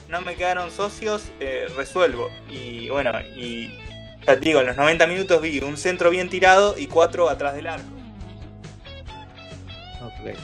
no 0.08 0.20
me 0.22 0.34
quedaron 0.36 0.70
socios, 0.70 1.30
eh, 1.40 1.66
resuelvo. 1.76 2.30
Y 2.48 2.88
bueno, 2.88 3.12
y 3.36 3.78
ya 4.26 4.34
te 4.34 4.40
digo, 4.40 4.60
en 4.60 4.66
los 4.66 4.76
90 4.76 5.06
minutos 5.06 5.40
vi 5.40 5.60
un 5.60 5.76
centro 5.76 6.10
bien 6.10 6.28
tirado 6.28 6.76
y 6.78 6.86
cuatro 6.86 7.28
atrás 7.28 7.54
del 7.54 7.66
arco. 7.66 7.88
Ok. 10.02 10.36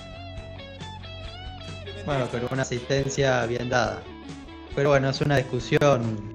Bueno, 2.05 2.29
pero 2.31 2.49
una 2.51 2.63
asistencia 2.63 3.47
bien 3.47 3.71
dada. 3.71 4.03
Pero 4.75 4.91
bueno, 4.91 5.09
es 5.09 5.21
una 5.21 5.37
discusión 5.37 6.35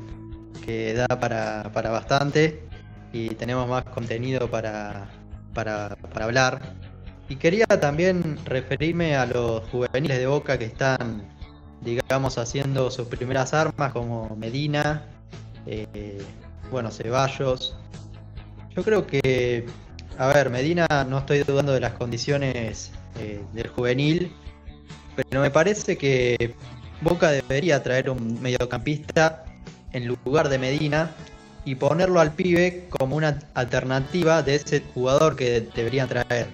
que 0.66 0.94
da 0.94 1.08
para, 1.08 1.72
para 1.74 1.92
bastante 1.92 2.69
y 3.12 3.30
tenemos 3.30 3.68
más 3.68 3.84
contenido 3.86 4.50
para, 4.50 5.10
para, 5.54 5.98
hablar. 6.20 6.62
Y 7.28 7.36
quería 7.36 7.66
también 7.66 8.38
referirme 8.46 9.16
a 9.16 9.26
los 9.26 9.64
juveniles 9.70 10.18
de 10.18 10.28
Boca 10.28 10.58
que 10.58 10.66
están 10.66 11.24
digamos, 11.82 12.38
haciendo 12.38 12.92
sus 12.92 13.08
primeras 13.08 13.54
armas 13.54 13.94
como 13.94 14.36
Medina, 14.36 15.04
eh, 15.66 16.22
bueno, 16.72 16.92
Ceballos. 16.92 17.76
Yo 18.76 18.84
creo 18.84 19.08
que, 19.08 19.66
a 20.18 20.28
ver, 20.28 20.50
Medina 20.50 20.88
no 21.08 21.20
estoy 21.20 21.44
dudando 21.44 21.72
de 21.72 21.80
las 21.80 21.94
condiciones 21.94 22.92
eh, 23.20 23.42
del 23.54 23.68
juvenil, 23.68 24.34
pero 25.16 25.42
me 25.42 25.52
parece 25.52 25.98
que 25.98 26.54
Boca 27.02 27.32
debería 27.32 27.82
traer 27.82 28.10
un 28.10 28.42
mediocampista 28.42 29.46
en 29.94 30.08
lugar 30.08 30.50
de 30.50 30.60
Medina 30.60 31.12
y 31.66 31.76
ponerlo 31.76 32.20
al 32.20 32.32
pibe 32.34 32.88
como 32.90 33.16
una 33.16 33.40
alternativa 33.54 34.42
de 34.42 34.56
ese 34.56 34.84
jugador 34.94 35.36
que 35.36 35.62
deberían 35.76 36.08
traer. 36.08 36.48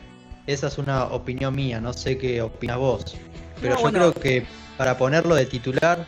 Esa 0.47 0.67
es 0.67 0.77
una 0.77 1.05
opinión 1.05 1.55
mía, 1.55 1.79
no 1.79 1.93
sé 1.93 2.17
qué 2.17 2.41
opinas 2.41 2.77
vos. 2.77 3.15
Pero 3.61 3.79
yo 3.81 3.91
creo 3.91 4.13
que 4.13 4.45
para 4.77 4.97
ponerlo 4.97 5.35
de 5.35 5.45
titular 5.45 6.05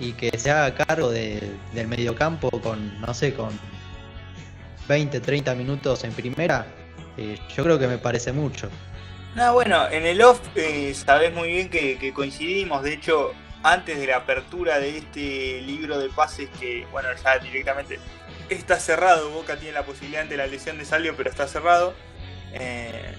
y 0.00 0.12
que 0.12 0.36
se 0.38 0.50
haga 0.50 0.74
cargo 0.74 1.10
del 1.10 1.88
mediocampo 1.88 2.50
con, 2.60 3.00
no 3.00 3.14
sé, 3.14 3.34
con 3.34 3.50
20, 4.88 5.20
30 5.20 5.54
minutos 5.54 6.04
en 6.04 6.12
primera, 6.12 6.66
eh, 7.16 7.38
yo 7.54 7.64
creo 7.64 7.78
que 7.78 7.86
me 7.86 7.98
parece 7.98 8.32
mucho. 8.32 8.68
No, 9.34 9.52
bueno, 9.52 9.88
en 9.90 10.06
el 10.06 10.22
off 10.22 10.40
eh, 10.54 10.94
sabés 10.94 11.34
muy 11.34 11.48
bien 11.48 11.68
que, 11.68 12.12
coincidimos, 12.14 12.82
de 12.82 12.94
hecho, 12.94 13.32
antes 13.62 13.98
de 13.98 14.06
la 14.06 14.16
apertura 14.16 14.78
de 14.78 14.96
este 14.98 15.60
libro 15.60 15.98
de 15.98 16.08
pases 16.08 16.48
que, 16.58 16.86
bueno, 16.90 17.08
ya 17.22 17.38
directamente 17.38 17.98
está 18.48 18.78
cerrado, 18.78 19.30
Boca 19.30 19.56
tiene 19.56 19.72
la 19.72 19.84
posibilidad 19.84 20.22
ante 20.22 20.36
la 20.36 20.46
lesión 20.46 20.78
de 20.78 20.84
Salio, 20.84 21.14
pero 21.16 21.30
está 21.30 21.48
cerrado. 21.48 21.94
Eh, 22.52 23.14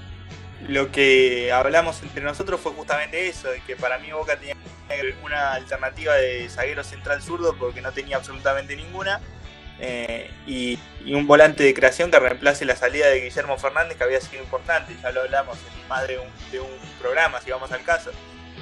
lo 0.67 0.91
que 0.91 1.51
hablamos 1.51 2.01
entre 2.01 2.23
nosotros 2.23 2.59
fue 2.59 2.71
justamente 2.73 3.27
eso, 3.27 3.49
de 3.49 3.61
que 3.61 3.75
para 3.75 3.99
mí 3.99 4.11
Boca 4.11 4.37
tenía 4.37 4.55
una 5.23 5.53
alternativa 5.53 6.15
de 6.15 6.49
zaguero 6.49 6.83
central 6.83 7.21
zurdo 7.21 7.55
porque 7.57 7.81
no 7.81 7.91
tenía 7.91 8.17
absolutamente 8.17 8.75
ninguna. 8.75 9.21
Eh, 9.79 10.31
y, 10.47 10.79
un 11.13 11.27
volante 11.27 11.63
de 11.63 11.73
creación 11.73 12.11
que 12.11 12.19
reemplace 12.19 12.65
la 12.65 12.75
salida 12.75 13.07
de 13.07 13.21
Guillermo 13.21 13.57
Fernández 13.57 13.97
que 13.97 14.03
había 14.03 14.19
sido 14.19 14.43
importante, 14.43 14.93
ya 15.01 15.11
lo 15.11 15.21
hablamos 15.21 15.57
en 15.57 15.87
más 15.87 16.05
de 16.05 16.17
un, 16.17 16.27
de 16.51 16.59
un 16.59 16.69
programa 16.99 17.39
si 17.39 17.51
vamos 17.51 17.71
al 17.71 17.83
caso. 17.83 18.11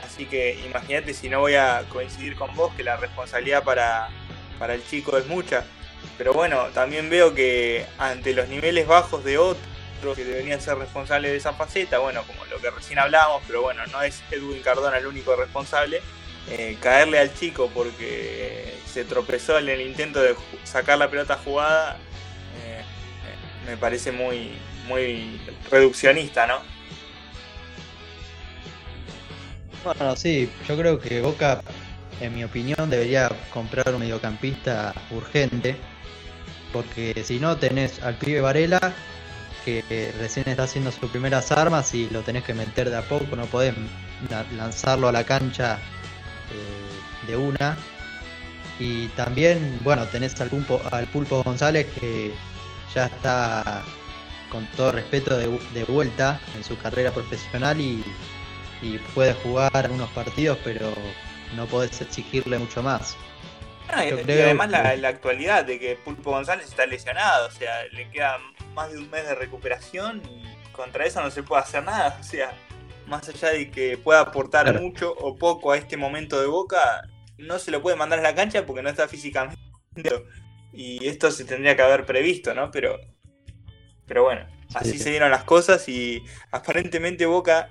Así 0.04 0.26
que 0.26 0.60
imagínate 0.66 1.14
si 1.14 1.30
no 1.30 1.40
voy 1.40 1.56
a 1.56 1.84
coincidir 1.90 2.36
con 2.36 2.54
vos 2.56 2.74
que 2.76 2.84
la 2.84 2.98
responsabilidad 2.98 3.64
para, 3.64 4.10
para 4.60 4.76
el 4.76 4.86
chico 4.86 5.18
es 5.18 5.26
mucha. 5.26 5.66
Pero 6.18 6.34
bueno, 6.34 6.68
también 6.74 7.10
veo 7.10 7.34
que 7.34 7.86
ante 7.98 8.34
los 8.34 8.48
niveles 8.48 8.88
bajos 8.88 9.24
de 9.24 9.38
otros 9.38 9.76
que 10.14 10.24
deberían 10.24 10.62
ser 10.62 10.78
responsables 10.78 11.32
de 11.32 11.38
esa 11.38 11.54
faceta, 11.54 11.98
bueno, 11.98 12.22
como 12.28 12.46
lo 12.46 12.60
que 12.60 12.70
recién 12.70 13.00
hablábamos, 13.00 13.42
pero 13.48 13.64
bueno, 13.64 13.86
no 13.88 14.04
es 14.04 14.22
Edwin 14.30 14.62
Cardona 14.62 14.98
el 14.98 15.08
único 15.08 15.36
responsable. 15.36 16.02
Eh, 16.48 16.78
caerle 16.80 17.18
al 17.18 17.34
chico 17.34 17.72
porque 17.74 18.76
se 18.86 19.04
tropezó 19.04 19.58
en 19.58 19.68
el 19.68 19.82
intento 19.82 20.22
de 20.22 20.36
sacar 20.64 21.00
la 21.00 21.10
pelota 21.10 21.40
jugada, 21.44 21.98
eh, 22.64 22.82
eh, 22.82 23.66
me 23.66 23.78
parece 23.78 24.12
muy, 24.12 24.52
muy 24.88 25.42
reduccionista, 25.72 26.46
¿no? 26.46 26.60
Bueno, 29.84 30.16
sí, 30.16 30.52
yo 30.68 30.78
creo 30.78 31.00
que 31.00 31.22
Boca, 31.22 31.62
en 32.22 32.36
mi 32.36 32.44
opinión, 32.44 32.92
debería 32.92 33.32
comprar 33.52 33.90
un 33.92 34.02
mediocampista 34.02 34.94
urgente, 35.10 35.76
porque 36.76 37.24
si 37.24 37.40
no 37.40 37.56
tenés 37.56 38.04
al 38.04 38.16
pibe 38.16 38.42
Varela 38.42 38.94
que 39.64 40.12
recién 40.20 40.50
está 40.50 40.64
haciendo 40.64 40.92
sus 40.92 41.10
primeras 41.10 41.50
armas 41.54 41.94
y 41.94 42.10
lo 42.10 42.22
tenés 42.22 42.44
que 42.44 42.54
meter 42.54 42.90
de 42.90 42.98
a 42.98 43.02
poco, 43.02 43.38
no 43.38 43.46
podés 43.46 43.74
lanzarlo 44.58 45.08
a 45.08 45.14
la 45.14 45.24
cancha 45.24 45.80
eh, 46.52 47.28
de 47.28 47.38
una. 47.38 47.78
Y 48.78 49.08
también, 49.16 49.80
bueno, 49.86 50.06
tenés 50.08 50.40
al 50.42 50.50
Pulpo, 50.50 50.82
al 50.92 51.08
Pulpo 51.08 51.42
González 51.44 51.88
que 51.98 52.34
ya 52.94 53.06
está 53.06 53.82
con 54.52 54.66
todo 54.76 54.92
respeto 54.92 55.38
de, 55.38 55.48
vuelta 55.88 56.42
en 56.58 56.64
su 56.66 56.78
carrera 56.78 57.12
profesional 57.12 57.80
y, 57.80 58.04
puede 59.16 59.34
jugar 59.34 59.90
unos 59.90 60.10
partidos, 60.10 60.60
pero 60.64 60.94
no 61.56 61.66
podés 61.68 62.02
exigirle 62.02 62.60
mucho 62.60 62.84
más. 62.84 63.16
Y, 63.88 64.32
además 64.32 64.70
la, 64.70 64.96
la, 64.96 65.08
actualidad 65.08 65.66
de 65.66 65.80
que 65.80 65.96
Pulpo 65.96 66.32
González 66.32 66.68
está 66.68 66.86
lesionado, 66.86 67.48
o 67.48 67.52
sea, 67.52 67.86
le 67.92 68.10
queda 68.10 68.40
más 68.74 68.92
de 68.92 69.00
un 69.00 69.10
mes 69.10 69.26
de 69.26 69.36
recuperación 69.36 70.22
y 70.26 70.44
contra 70.72 71.06
eso 71.06 71.22
no 71.22 71.32
se 71.32 71.44
puede 71.44 71.62
hacer 71.62 71.84
nada. 71.84 72.18
O 72.20 72.24
sea, 72.24 72.54
más 73.08 73.28
allá 73.30 73.50
de 73.50 73.72
que 73.72 73.98
pueda 73.98 74.22
aportar 74.22 74.80
mucho 74.80 75.14
o 75.14 75.36
poco 75.36 75.72
a 75.72 75.78
este 75.78 75.98
momento 75.98 76.40
de 76.40 76.48
Boca, 76.48 77.08
no 77.38 77.60
se 77.60 77.72
lo 77.72 77.82
puede 77.82 77.96
mandar 77.96 78.20
a 78.20 78.24
la 78.24 78.36
cancha 78.36 78.66
porque 78.66 78.82
no 78.82 78.90
está 78.90 79.08
físicamente. 79.08 79.60
Y 80.78 81.08
esto 81.08 81.32
se 81.32 81.46
tendría 81.46 81.78
que 81.78 81.84
haber 81.84 82.06
previsto, 82.06 82.54
¿no? 82.54 82.70
Pero, 82.70 83.00
pero 84.06 84.24
bueno, 84.24 84.46
así 84.74 85.00
se 85.00 85.10
dieron 85.10 85.32
las 85.32 85.46
cosas 85.46 85.88
y 85.88 86.22
aparentemente 86.52 87.26
Boca, 87.26 87.70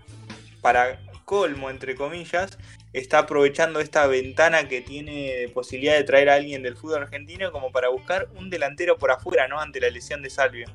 para 0.62 1.00
colmo, 1.27 1.68
entre 1.68 1.96
comillas, 1.96 2.57
está 2.94 3.18
aprovechando 3.18 3.80
esta 3.80 4.07
ventana 4.07 4.68
que 4.68 4.80
tiene 4.80 5.35
de 5.35 5.48
posibilidad 5.48 5.94
de 5.94 6.04
traer 6.04 6.30
a 6.30 6.35
alguien 6.35 6.62
del 6.62 6.76
fútbol 6.76 7.02
argentino 7.02 7.50
como 7.52 7.72
para 7.72 7.88
buscar 7.88 8.28
un 8.37 8.48
delantero 8.48 8.96
por 8.96 9.11
afuera, 9.11 9.48
¿no? 9.48 9.61
Ante 9.61 9.80
la 9.80 9.90
lesión 9.90 10.22
de 10.22 10.30
Salvio. 10.30 10.66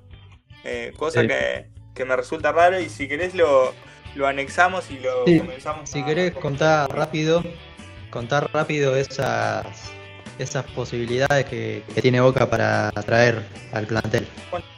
Eh, 0.65 0.93
cosa 0.97 1.25
que, 1.25 1.65
me 2.05 2.15
resulta 2.15 2.53
raro 2.53 2.79
y 2.79 2.87
si 2.87 3.09
querés 3.09 3.35
lo, 3.35 3.73
lo 4.15 4.27
anexamos 4.27 4.89
y 4.89 4.99
lo 4.99 5.25
comenzamos. 5.25 5.89
Si 5.89 6.03
querés 6.03 6.31
contar 6.33 6.89
rápido, 6.95 7.43
contar 8.09 8.49
rápido 8.53 8.95
esas 8.95 9.91
esas 10.37 10.65
posibilidades 10.67 11.45
que, 11.45 11.83
tiene 12.01 12.21
Boca 12.21 12.49
para 12.49 12.87
atraer 12.89 13.43
al 13.73 13.85
plantel. 13.85 14.25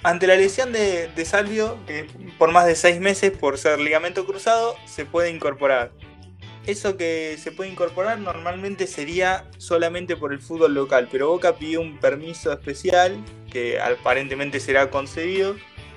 ante 0.02 0.26
la 0.26 0.36
lesión 0.36 0.72
de, 0.72 1.10
de, 1.10 1.26
Salvio, 1.26 1.78
que 1.86 2.08
por 2.40 2.52
más 2.52 2.66
de 2.66 2.76
seis 2.76 3.00
meses 3.00 3.32
por 3.32 3.60
ser 3.60 3.80
ligamento 3.80 4.26
cruzado, 4.26 4.76
se 4.86 5.06
puede 5.06 5.30
incorporar. 5.30 5.92
Eso 6.68 6.96
que 6.96 7.38
se 7.42 7.52
puede 7.52 7.72
incorporar 7.72 8.20
normalmente 8.20 8.86
sería 8.86 9.50
solamente 9.58 10.16
por 10.16 10.32
el 10.32 10.40
fútbol 10.40 10.76
local, 10.76 11.08
pero 11.12 11.30
Boca 11.30 11.56
pidió 11.56 11.82
un 11.82 11.98
permiso 11.98 12.52
especial 12.52 13.18
que 13.52 13.80
aparentemente 13.80 14.60
será 14.60 14.90
concedido 14.92 15.56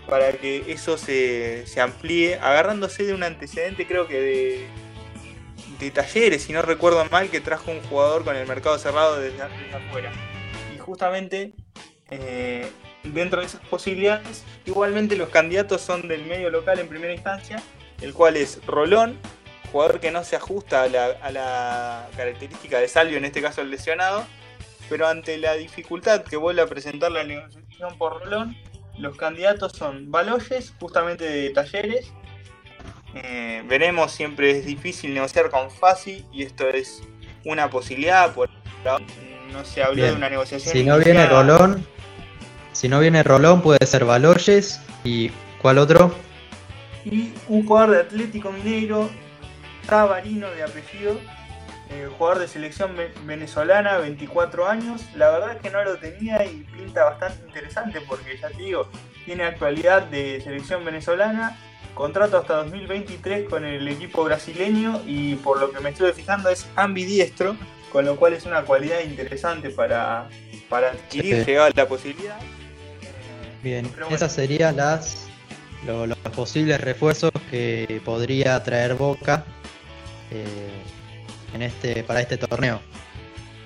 para 0.09 0.33
que 0.33 0.73
eso 0.73 0.97
se, 0.97 1.67
se 1.67 1.81
amplíe, 1.81 2.37
agarrándose 2.37 3.05
de 3.05 3.15
un 3.15 3.23
antecedente 3.23 3.87
creo 3.87 4.07
que 4.07 4.21
de 4.21 4.67
de 5.79 5.91
talleres, 5.91 6.43
si 6.43 6.53
no 6.53 6.63
recuerdo 6.63 7.05
mal, 7.07 7.29
que 7.31 7.41
trajo 7.41 7.71
un 7.71 7.81
jugador 7.83 8.25
con 8.25 8.37
el 8.37 8.47
mercado 8.47 8.79
cerrado 8.79 9.21
desde, 9.21 9.43
afuera. 9.43 10.13
Y 10.75 10.79
justamente 10.79 11.53
eh, 12.11 12.71
dentro 13.03 13.41
de 13.41 13.47
esas 13.47 13.61
posibilidades, 13.67 14.45
igualmente 14.67 15.17
los 15.17 15.29
candidatos 15.29 15.81
son 15.81 16.09
del 16.09 16.25
medio 16.25 16.51
local 16.51 16.79
en 16.79 16.89
primera 16.89 17.13
instancia, 17.13 17.63
el 18.01 18.15
cual 18.15 18.37
es 18.37 18.65
Rolón, 18.67 19.19
jugador 19.75 19.99
que 19.99 20.13
no 20.13 20.23
se 20.23 20.37
ajusta 20.37 20.85
a 20.85 20.89
la, 21.33 22.09
característica 22.17 22.79
de 22.79 22.87
Salvio, 22.87 23.19
en 23.19 23.25
este 23.25 23.43
caso 23.43 23.61
el 23.61 23.71
lesionado, 23.71 24.25
pero 24.89 25.09
ante 25.09 25.37
la 25.37 25.55
dificultad 25.55 26.23
que 26.23 26.37
vuelve 26.37 26.63
a 26.63 26.69
presentar 26.69 27.11
la 27.11 27.25
negociación 27.25 27.99
por 27.99 28.23
Rolón, 28.23 28.57
los 28.99 29.17
candidatos 29.17 29.73
son 29.73 30.13
Baloyes, 30.13 30.73
justamente 30.79 31.25
de 31.25 31.51
Talleres, 31.51 32.13
eh, 33.17 33.65
veremos, 33.67 34.13
siempre 34.13 34.53
es 34.53 34.65
difícil 34.65 35.13
negociar 35.13 35.51
con 35.51 35.69
Fasi 35.73 36.25
y 36.33 36.45
esto 36.45 36.69
es 36.69 37.03
una 37.45 37.69
posibilidad. 37.69 38.33
Por 38.33 38.51
no 39.53 39.65
se 39.65 39.83
habló 39.83 40.05
de 40.05 40.13
una 40.13 40.31
negociación. 40.31 40.73
Si 40.73 40.85
no 40.85 40.99
viene 40.99 41.27
Rolón, 41.27 41.85
si 42.71 42.89
no 42.89 43.01
viene 43.01 43.25
Rolón 43.25 43.61
puede 43.61 43.85
ser 43.87 44.05
Baloyes 44.05 44.81
y 45.03 45.33
¿cuál 45.61 45.79
otro? 45.79 46.15
Y 47.05 47.33
un 47.49 47.67
jugador 47.67 47.91
de 47.91 48.01
Atlético 48.03 48.53
Mineiro, 48.53 49.11
Tabarino 49.87 50.51
de 50.51 50.63
apellido, 50.63 51.19
eh, 51.91 52.09
jugador 52.17 52.41
de 52.41 52.49
selección 52.49 52.97
venezolana, 53.25 53.99
24 53.99 54.69
años. 54.69 55.03
La 55.15 55.31
verdad 55.31 55.57
es 55.57 55.63
que 55.63 55.71
no 55.71 55.85
lo 55.85 55.99
tenía 55.99 56.45
y 56.45 56.67
pinta 56.77 57.05
bastante 57.05 57.47
interesante 57.47 58.01
porque 58.03 58.37
ya 58.39 58.49
te 58.49 58.63
digo, 58.63 58.89
tiene 59.25 59.45
actualidad 59.45 60.03
de 60.05 60.41
selección 60.41 60.85
venezolana 60.85 61.57
Contrato 61.95 62.39
hasta 62.39 62.57
2023 62.57 63.49
con 63.49 63.65
el 63.65 63.87
equipo 63.87 64.25
brasileño 64.25 65.01
y 65.07 65.37
por 65.37 65.61
lo 65.61 65.71
que 65.71 65.79
me 65.79 65.91
estuve 65.91 66.13
fijando 66.13 66.49
es 66.49 66.67
ambidiestro, 66.75 67.57
con 67.93 68.05
lo 68.05 68.17
cual 68.17 68.33
es 68.33 68.47
una 68.47 68.63
cualidad 68.63 69.01
interesante 69.05 69.71
para, 69.71 70.29
para 70.69 70.91
adquirir, 70.91 71.45
sí. 71.45 71.53
la 71.75 71.87
posibilidad. 71.87 72.37
Bien, 73.63 73.89
esas 74.11 74.33
serían 74.33 74.77
las 74.77 75.29
los, 75.87 76.19
posibles 76.35 76.81
refuerzos 76.81 77.31
que 77.51 78.01
podría 78.05 78.61
traer 78.65 78.95
Boca 78.95 79.45
eh, 80.35 80.83
en 81.55 81.63
este 81.63 82.03
para 82.05 82.21
este 82.21 82.37
torneo. 82.37 82.81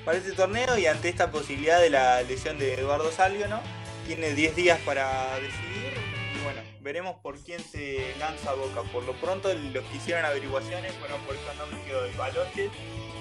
Para 0.04 0.18
este 0.18 0.32
torneo 0.32 0.78
y 0.78 0.86
ante 0.86 1.08
esta 1.08 1.30
posibilidad 1.30 1.80
de 1.80 1.90
la 1.90 2.22
lesión 2.22 2.58
de 2.58 2.74
Eduardo 2.74 3.10
Salvio, 3.12 3.48
¿no? 3.48 3.60
Tiene 4.06 4.32
10 4.32 4.56
días 4.56 4.78
para 4.84 5.34
decidir 5.36 5.92
y 6.38 6.44
bueno, 6.44 6.60
veremos 6.80 7.16
por 7.22 7.38
quién 7.38 7.60
se 7.60 8.14
lanza 8.18 8.54
Boca. 8.54 8.82
Por 8.90 9.04
lo 9.04 9.12
pronto, 9.14 9.52
los 9.52 9.84
que 9.84 9.96
hicieron 9.96 10.24
averiguaciones 10.24 10.92
fueron 10.94 11.20
por 11.22 11.34
nombres 11.56 11.84
de 11.86 12.16
Baloches 12.16 12.70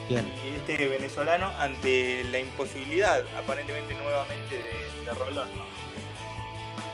y 0.10 0.56
este 0.56 0.88
venezolano 0.88 1.52
ante 1.60 2.24
la 2.26 2.40
imposibilidad, 2.40 3.24
aparentemente 3.38 3.94
nuevamente, 3.96 4.56
de, 4.56 5.14
Rolón. 5.14 5.50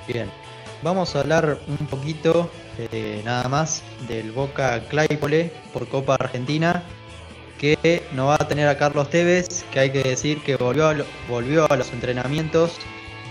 Bien, 0.08 0.32
vamos 0.84 1.15
a 1.15 1.22
hablar 1.22 1.60
un 1.67 1.88
poquito 1.88 2.50
eh, 2.78 3.22
nada 3.24 3.48
más 3.50 3.84
del 4.08 4.32
Boca 4.32 4.82
Claypole 4.89 5.52
por 5.72 5.88
Copa 5.88 6.15
Argentina 6.15 6.84
que 7.58 8.04
no 8.12 8.28
va 8.28 8.36
a 8.36 8.48
tener 8.48 8.67
a 8.67 8.78
Carlos 8.78 9.10
Tevez, 9.10 9.63
que 9.72 9.80
hay 9.80 9.89
que 9.91 10.04
decir 10.04 10.43
que 10.43 10.58
volvió 10.58 10.89
a, 10.89 10.96
volvió 11.30 11.72
a 11.72 11.78
los 11.78 11.93
entrenamientos 11.93 12.74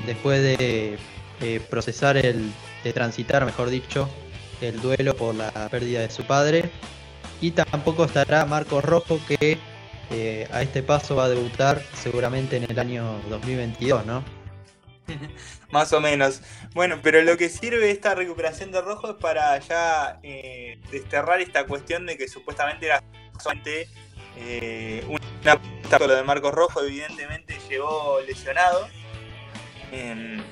después 0.06 0.42
de 0.42 0.96
eh, 1.42 1.60
procesar 1.68 2.16
el 2.16 2.50
de 2.82 2.92
transitar, 2.92 3.44
mejor 3.44 3.68
dicho, 3.68 4.08
el 4.60 4.80
duelo 4.80 5.14
por 5.14 5.34
la 5.34 5.50
pérdida 5.68 6.00
de 6.00 6.10
su 6.10 6.24
padre. 6.24 6.70
Y 7.40 7.50
tampoco 7.50 8.04
estará 8.04 8.46
Marcos 8.46 8.84
Rojo, 8.84 9.20
que 9.28 9.58
eh, 10.10 10.48
a 10.50 10.62
este 10.62 10.82
paso 10.82 11.16
va 11.16 11.24
a 11.24 11.28
debutar 11.28 11.82
seguramente 11.94 12.56
en 12.56 12.64
el 12.64 12.78
año 12.78 13.20
2022, 13.28 14.06
¿no? 14.06 14.41
Más 15.70 15.92
o 15.92 16.00
menos. 16.00 16.42
Bueno, 16.74 17.00
pero 17.02 17.22
lo 17.22 17.36
que 17.36 17.48
sirve 17.48 17.90
esta 17.90 18.14
recuperación 18.14 18.72
de 18.72 18.80
Rojo 18.80 19.10
es 19.10 19.16
para 19.16 19.58
ya 19.58 20.18
eh, 20.22 20.78
desterrar 20.90 21.40
esta 21.40 21.66
cuestión 21.66 22.06
de 22.06 22.16
que 22.16 22.28
supuestamente 22.28 22.86
era 22.86 23.02
solamente 23.38 23.88
eh, 24.36 25.04
una 25.06 25.58
de 25.98 26.22
Marcos 26.22 26.54
Rojo, 26.54 26.82
evidentemente 26.82 27.58
llegó 27.68 28.20
lesionado. 28.26 28.88
Em, 29.90 30.42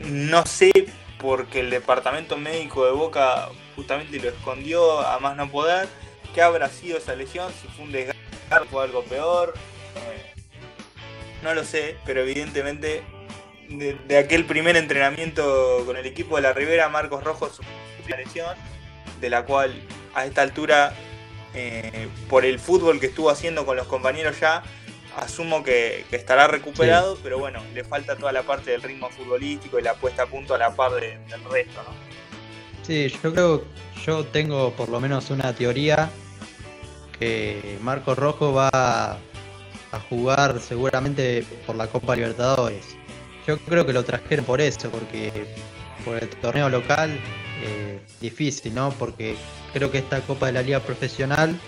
no 0.00 0.44
sé 0.44 0.70
porque 1.18 1.60
el 1.60 1.70
departamento 1.70 2.36
médico 2.36 2.84
de 2.84 2.92
Boca 2.92 3.48
justamente 3.74 4.18
lo 4.20 4.28
escondió 4.28 5.00
a 5.00 5.18
más 5.18 5.36
no 5.36 5.50
poder. 5.50 5.88
¿Qué 6.34 6.42
habrá 6.42 6.68
sido 6.68 6.98
esa 6.98 7.14
lesión? 7.14 7.50
Si 7.52 7.68
fue 7.68 7.86
un 7.86 7.92
desgarro 7.92 8.66
o 8.72 8.80
algo 8.80 9.02
peor. 9.04 9.54
Eh, 9.96 10.34
no 11.42 11.54
lo 11.54 11.64
sé, 11.64 11.96
pero 12.04 12.20
evidentemente 12.20 13.02
de, 13.68 14.18
aquel 14.18 14.44
primer 14.44 14.76
entrenamiento 14.76 15.82
con 15.86 15.96
el 15.96 16.06
equipo 16.06 16.36
de 16.36 16.42
la 16.42 16.52
Ribera, 16.52 16.88
Marcos 16.88 17.24
Rojo 17.24 17.48
sufrió 17.48 17.74
una 18.06 18.16
lesión, 18.16 18.56
de 19.20 19.30
la 19.30 19.44
cual 19.44 19.74
a 20.14 20.26
esta 20.26 20.42
altura, 20.42 20.94
eh, 21.54 22.08
por 22.28 22.44
el 22.44 22.58
fútbol 22.58 23.00
que 23.00 23.06
estuvo 23.06 23.30
haciendo 23.30 23.66
con 23.66 23.76
los 23.76 23.86
compañeros 23.86 24.38
ya, 24.40 24.62
asumo 25.16 25.62
que, 25.62 26.04
estará 26.10 26.46
recuperado, 26.46 27.18
pero 27.22 27.38
bueno, 27.38 27.62
le 27.74 27.84
falta 27.84 28.16
toda 28.16 28.32
la 28.32 28.42
parte 28.42 28.70
del 28.70 28.82
ritmo 28.82 29.08
futbolístico 29.10 29.78
y 29.78 29.82
la 29.82 29.94
puesta 29.94 30.24
a 30.24 30.26
punto 30.26 30.54
a 30.54 30.58
la 30.58 30.74
par 30.74 30.92
del 30.92 31.44
resto, 31.50 31.82
¿no? 31.82 32.06
Sí, 32.82 33.08
yo 33.08 33.32
creo, 33.32 33.64
yo 34.04 34.24
tengo 34.26 34.72
por 34.72 34.88
lo 34.88 35.00
menos 35.00 35.30
una 35.30 35.52
teoría 35.54 36.10
que 37.18 37.78
Marco 37.82 38.14
Rojo 38.14 38.52
va 38.52 38.68
a 38.72 40.00
jugar 40.08 40.60
seguramente 40.60 41.44
por 41.66 41.74
la 41.74 41.88
Copa 41.88 42.14
Libertadores. 42.14 42.95
Yo 43.46 43.58
creo 43.58 43.86
que 43.86 43.92
lo 43.92 44.04
trajeron 44.04 44.44
por 44.44 44.60
eso, 44.60 44.90
porque 44.90 45.46
por 46.04 46.22
el 46.22 46.28
torneo 46.28 46.68
local 46.68 47.10
eh, 47.62 48.00
difícil, 48.20 48.74
¿no? 48.74 48.90
Porque 48.90 49.36
creo 49.72 49.90
que 49.90 49.98
esta 49.98 50.20
Copa 50.20 50.46
de 50.46 50.52
la 50.52 50.62
Liga 50.62 50.80
Profesional 50.80 51.58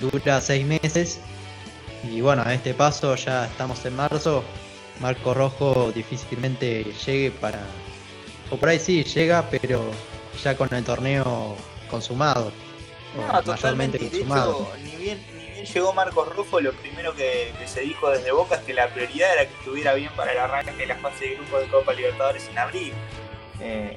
dura 0.00 0.40
seis 0.40 0.66
meses 0.66 1.20
y 2.10 2.20
bueno, 2.20 2.42
a 2.44 2.52
este 2.52 2.74
paso 2.74 3.14
ya 3.16 3.46
estamos 3.46 3.84
en 3.86 3.96
marzo. 3.96 4.44
Marco 5.00 5.34
Rojo 5.34 5.90
difícilmente 5.92 6.84
llegue 7.06 7.30
para. 7.30 7.60
O 8.50 8.56
por 8.56 8.68
ahí 8.68 8.78
sí 8.78 9.02
llega, 9.02 9.48
pero 9.50 9.90
ya 10.42 10.56
con 10.56 10.72
el 10.72 10.84
torneo 10.84 11.56
consumado. 11.90 12.52
No, 13.16 13.42
consumado. 13.98 14.68
bien, 14.82 14.92
ni 14.92 15.04
bien 15.04 15.33
llegó 15.64 15.92
Marcos 15.92 16.34
Rojo, 16.34 16.60
lo 16.60 16.72
primero 16.72 17.14
que, 17.14 17.52
se 17.66 17.80
dijo 17.80 18.10
desde 18.10 18.32
Boca 18.32 18.56
es 18.56 18.62
que 18.62 18.74
la 18.74 18.88
prioridad 18.88 19.32
era 19.34 19.46
que 19.46 19.54
estuviera 19.54 19.94
bien 19.94 20.10
para 20.16 20.32
el 20.32 20.38
arranque 20.38 20.72
de 20.72 20.86
la 20.86 20.96
fase 20.96 21.28
de 21.28 21.34
grupo 21.36 21.58
de 21.58 21.66
Copa 21.68 21.92
Libertadores 21.92 22.48
en 22.48 22.58
abril. 22.58 22.92
Eh, 23.60 23.96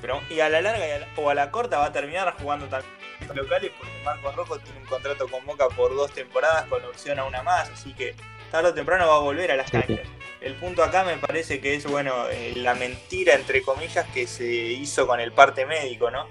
pero, 0.00 0.20
y 0.30 0.40
a 0.40 0.48
la 0.48 0.60
larga 0.60 1.08
o 1.16 1.30
a 1.30 1.34
la 1.34 1.50
corta 1.50 1.78
va 1.78 1.86
a 1.86 1.92
terminar 1.92 2.34
jugando 2.40 2.66
también 2.66 2.92
locales 3.34 3.72
porque 3.76 3.92
Marcos 4.04 4.36
Rojo 4.36 4.58
tiene 4.60 4.78
un 4.80 4.86
contrato 4.86 5.28
con 5.28 5.44
Boca 5.44 5.68
por 5.68 5.94
dos 5.94 6.12
temporadas 6.12 6.66
con 6.66 6.84
opción 6.84 7.18
a 7.18 7.24
una 7.24 7.42
más, 7.42 7.68
así 7.70 7.92
que 7.94 8.14
tarde 8.50 8.70
o 8.70 8.74
temprano 8.74 9.08
va 9.08 9.16
a 9.16 9.20
volver 9.20 9.50
a 9.50 9.56
las 9.56 9.70
canchas. 9.70 10.06
El 10.40 10.54
punto 10.54 10.84
acá 10.84 11.04
me 11.04 11.16
parece 11.16 11.60
que 11.60 11.74
es, 11.74 11.86
bueno, 11.86 12.28
eh, 12.30 12.52
la 12.56 12.74
mentira, 12.74 13.34
entre 13.34 13.62
comillas, 13.62 14.06
que 14.14 14.26
se 14.26 14.46
hizo 14.46 15.06
con 15.06 15.18
el 15.20 15.32
parte 15.32 15.66
médico, 15.66 16.10
¿no? 16.10 16.28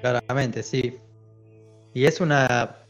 Claramente, 0.00 0.62
sí. 0.62 1.00
Y 1.94 2.06
es 2.06 2.20
una. 2.20 2.81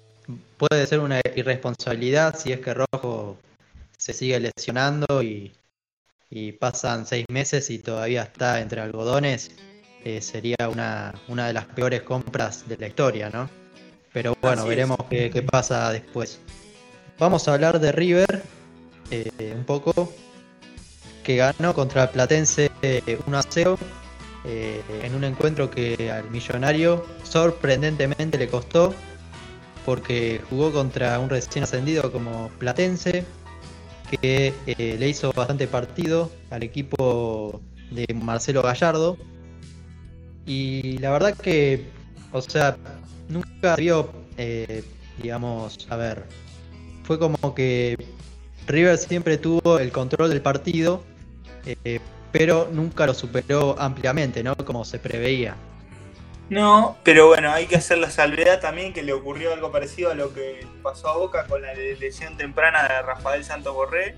Puede 0.68 0.86
ser 0.86 1.00
una 1.00 1.20
irresponsabilidad 1.34 2.38
si 2.38 2.52
es 2.52 2.60
que 2.60 2.72
Rojo 2.72 3.36
se 3.98 4.12
sigue 4.12 4.38
lesionando 4.38 5.20
y, 5.20 5.52
y 6.30 6.52
pasan 6.52 7.04
seis 7.04 7.26
meses 7.28 7.68
y 7.70 7.80
todavía 7.80 8.22
está 8.22 8.60
entre 8.60 8.80
algodones 8.80 9.50
eh, 10.04 10.20
sería 10.20 10.68
una, 10.70 11.14
una, 11.26 11.48
de 11.48 11.52
las 11.52 11.66
peores 11.66 12.02
compras 12.02 12.68
de 12.68 12.76
la 12.76 12.86
historia, 12.86 13.28
¿no? 13.30 13.50
Pero 14.12 14.36
bueno, 14.40 14.64
veremos 14.66 14.98
qué, 15.10 15.46
pasa 15.48 15.90
después. 15.90 16.38
Vamos 17.18 17.48
a 17.48 17.54
hablar 17.54 17.80
de 17.80 17.90
River 17.90 18.42
eh, 19.10 19.54
un 19.56 19.64
poco, 19.64 20.12
que 21.24 21.36
ganó 21.36 21.74
contra 21.74 22.04
el 22.04 22.10
Platense 22.10 22.70
1 23.26 23.38
a 23.38 23.42
0 23.48 23.78
eh, 24.44 24.80
en 25.02 25.14
un 25.14 25.24
encuentro 25.24 25.70
que 25.70 26.10
al 26.10 26.30
millonario 26.30 27.04
sorprendentemente 27.24 28.38
le 28.38 28.48
costó 28.48 28.94
porque 29.84 30.40
jugó 30.48 30.72
contra 30.72 31.18
un 31.18 31.28
recién 31.28 31.64
ascendido 31.64 32.12
como 32.12 32.48
Platense 32.58 33.24
que 34.10 34.52
eh, 34.66 34.96
le 34.98 35.08
hizo 35.08 35.32
bastante 35.32 35.66
partido 35.66 36.30
al 36.50 36.62
equipo 36.62 37.60
de 37.90 38.06
Marcelo 38.14 38.62
Gallardo 38.62 39.16
y 40.46 40.98
la 40.98 41.10
verdad 41.10 41.34
que 41.34 41.86
o 42.32 42.42
sea 42.42 42.76
nunca 43.28 43.76
vio 43.76 44.10
eh, 44.36 44.84
digamos 45.22 45.86
a 45.90 45.96
ver 45.96 46.24
fue 47.04 47.18
como 47.18 47.54
que 47.54 47.96
River 48.66 48.98
siempre 48.98 49.38
tuvo 49.38 49.78
el 49.78 49.90
control 49.92 50.30
del 50.30 50.42
partido 50.42 51.02
pero 52.32 52.68
nunca 52.72 53.06
lo 53.06 53.14
superó 53.14 53.76
ampliamente, 53.78 54.42
¿no? 54.42 54.56
Como 54.56 54.84
se 54.84 54.98
preveía. 54.98 55.54
No, 56.50 56.98
pero 57.02 57.28
bueno, 57.28 57.50
hay 57.50 57.66
que 57.66 57.76
hacer 57.76 57.98
la 57.98 58.10
salvedad 58.10 58.60
también 58.60 58.92
que 58.92 59.02
le 59.02 59.12
ocurrió 59.12 59.54
algo 59.54 59.72
parecido 59.72 60.10
a 60.10 60.14
lo 60.14 60.34
que 60.34 60.66
pasó 60.82 61.08
a 61.08 61.16
Boca 61.16 61.46
con 61.46 61.62
la 61.62 61.72
lesión 61.72 62.36
temprana 62.36 62.82
de 62.82 63.02
Rafael 63.02 63.44
Santos 63.44 63.74
Borré 63.74 64.14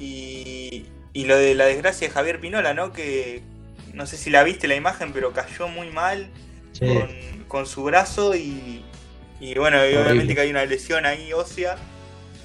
y, 0.00 0.86
lo 1.14 1.36
de 1.36 1.54
la 1.54 1.66
desgracia 1.66 2.08
de 2.08 2.14
Javier 2.14 2.40
Pinola, 2.40 2.74
¿no? 2.74 2.92
Que 2.92 3.42
no 3.92 4.06
sé 4.06 4.16
si 4.16 4.30
la 4.30 4.42
viste 4.42 4.66
la 4.66 4.74
imagen, 4.74 5.12
pero 5.12 5.32
cayó 5.32 5.68
muy 5.68 5.90
mal 5.90 6.28
con, 7.46 7.66
su 7.66 7.84
brazo 7.84 8.34
y, 8.34 8.84
bueno, 9.56 9.78
obviamente 9.80 10.34
que 10.34 10.40
hay 10.40 10.50
una 10.50 10.64
lesión 10.64 11.06
ahí 11.06 11.32
ósea 11.32 11.76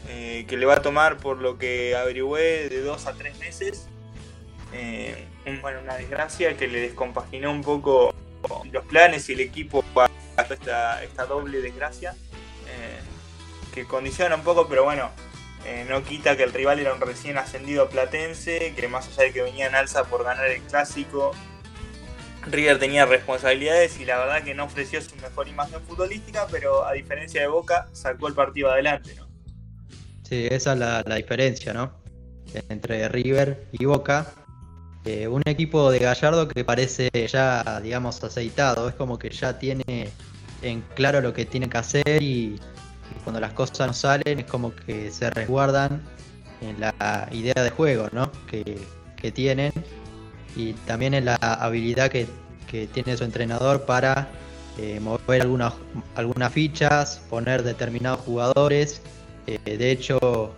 eh, 0.08 0.46
que 0.48 0.56
le 0.56 0.66
va 0.68 0.76
a 0.76 0.82
tomar, 0.82 1.18
por 1.18 1.40
lo 1.40 1.58
que 1.58 1.96
averigüé, 1.96 2.70
de 2.70 2.82
dos 2.82 3.08
a 3.08 3.14
tres 3.14 3.40
meses. 3.40 3.88
Eh, 4.72 5.26
bueno, 5.62 5.80
una 5.82 5.96
desgracia 5.96 6.56
que 6.56 6.68
le 6.68 6.80
descompaginó 6.80 7.52
un 7.52 7.64
poco 7.64 8.14
los 8.72 8.86
planes 8.86 9.30
y 9.30 9.34
el 9.34 9.42
equipo 9.42 9.82
para 9.94 10.12
esta, 10.50 11.04
esta 11.04 11.26
doble 11.26 11.62
desgracia, 11.62 12.16
eh, 12.68 13.00
que 13.74 13.86
condiciona 13.86 14.36
un 14.36 14.44
poco, 14.44 14.68
pero 14.68 14.84
bueno, 14.84 15.10
eh, 15.66 15.86
no 15.90 16.04
quita 16.04 16.38
que 16.38 16.44
el 16.44 16.54
rival 16.54 16.80
era 16.80 16.94
un 16.94 17.02
recién 17.02 17.38
ascendido 17.38 17.90
platense, 17.90 18.74
que 18.76 18.88
más 18.88 19.08
allá 19.08 19.24
de 19.24 19.34
que 19.34 19.42
venía 19.42 19.68
en 19.68 19.76
alza 19.76 20.06
por 20.06 20.24
ganar 20.24 20.48
el 20.48 20.62
clásico, 20.62 21.34
River 22.46 22.80
tenía 22.80 23.06
responsabilidades 23.06 24.00
y 24.00 24.06
la 24.06 24.18
verdad 24.18 24.44
que 24.44 24.54
no 24.54 24.66
ofreció 24.66 25.02
su 25.02 25.16
mejor 25.18 25.48
imagen 25.48 25.82
futbolística, 25.82 26.48
pero 26.50 26.86
a 26.86 26.94
diferencia 26.94 27.42
de 27.42 27.48
Boca, 27.48 27.90
sacó 27.92 28.28
el 28.28 28.34
partido 28.34 28.72
adelante, 28.72 29.14
¿no? 29.16 29.28
Sí, 30.24 30.48
esa 30.50 30.74
es 30.74 30.80
la, 30.80 31.04
la 31.06 31.16
diferencia, 31.16 31.74
¿no? 31.74 32.02
Entre 32.70 33.08
River 33.10 33.68
y 33.74 33.86
Boca, 33.86 34.32
eh, 35.06 35.28
un 35.28 35.42
equipo 35.46 35.92
de 35.92 36.00
Gallardo 36.00 36.48
que 36.48 36.64
parece 36.66 37.10
ya, 37.32 37.80
digamos, 37.82 38.24
aceitado. 38.24 38.90
Es 38.90 38.96
como 38.96 39.18
que 39.18 39.30
ya 39.30 39.58
tiene 39.58 40.12
en 40.62 40.82
claro 40.96 41.22
lo 41.22 41.34
que 41.34 41.46
tiene 41.46 41.70
que 41.70 41.78
hacer 41.78 42.22
y, 42.22 42.60
cuando 43.24 43.40
las 43.40 43.54
cosas 43.54 43.88
no 43.88 43.94
salen 43.94 44.40
es 44.40 44.46
como 44.46 44.74
que 44.76 45.10
se 45.12 45.30
resguardan 45.32 46.02
en 46.62 46.80
la 46.80 47.28
idea 47.32 47.64
de 47.64 47.70
juego 47.72 48.08
¿no? 48.12 48.32
que, 48.48 48.78
tienen 49.32 49.72
y 50.56 50.74
también 50.74 51.14
en 51.14 51.26
la 51.26 51.36
habilidad 51.36 52.10
que, 52.10 52.28
tiene 52.94 53.18
su 53.18 53.24
entrenador 53.24 53.86
para 53.86 54.28
eh, 54.78 55.00
mover 55.00 55.42
algunas, 55.42 55.74
algunas 56.16 56.54
fichas, 56.54 57.20
poner 57.30 57.64
determinados 57.64 58.20
jugadores. 58.20 59.02
Eh, 59.48 59.58
de 59.66 59.92
hecho, 59.92 60.54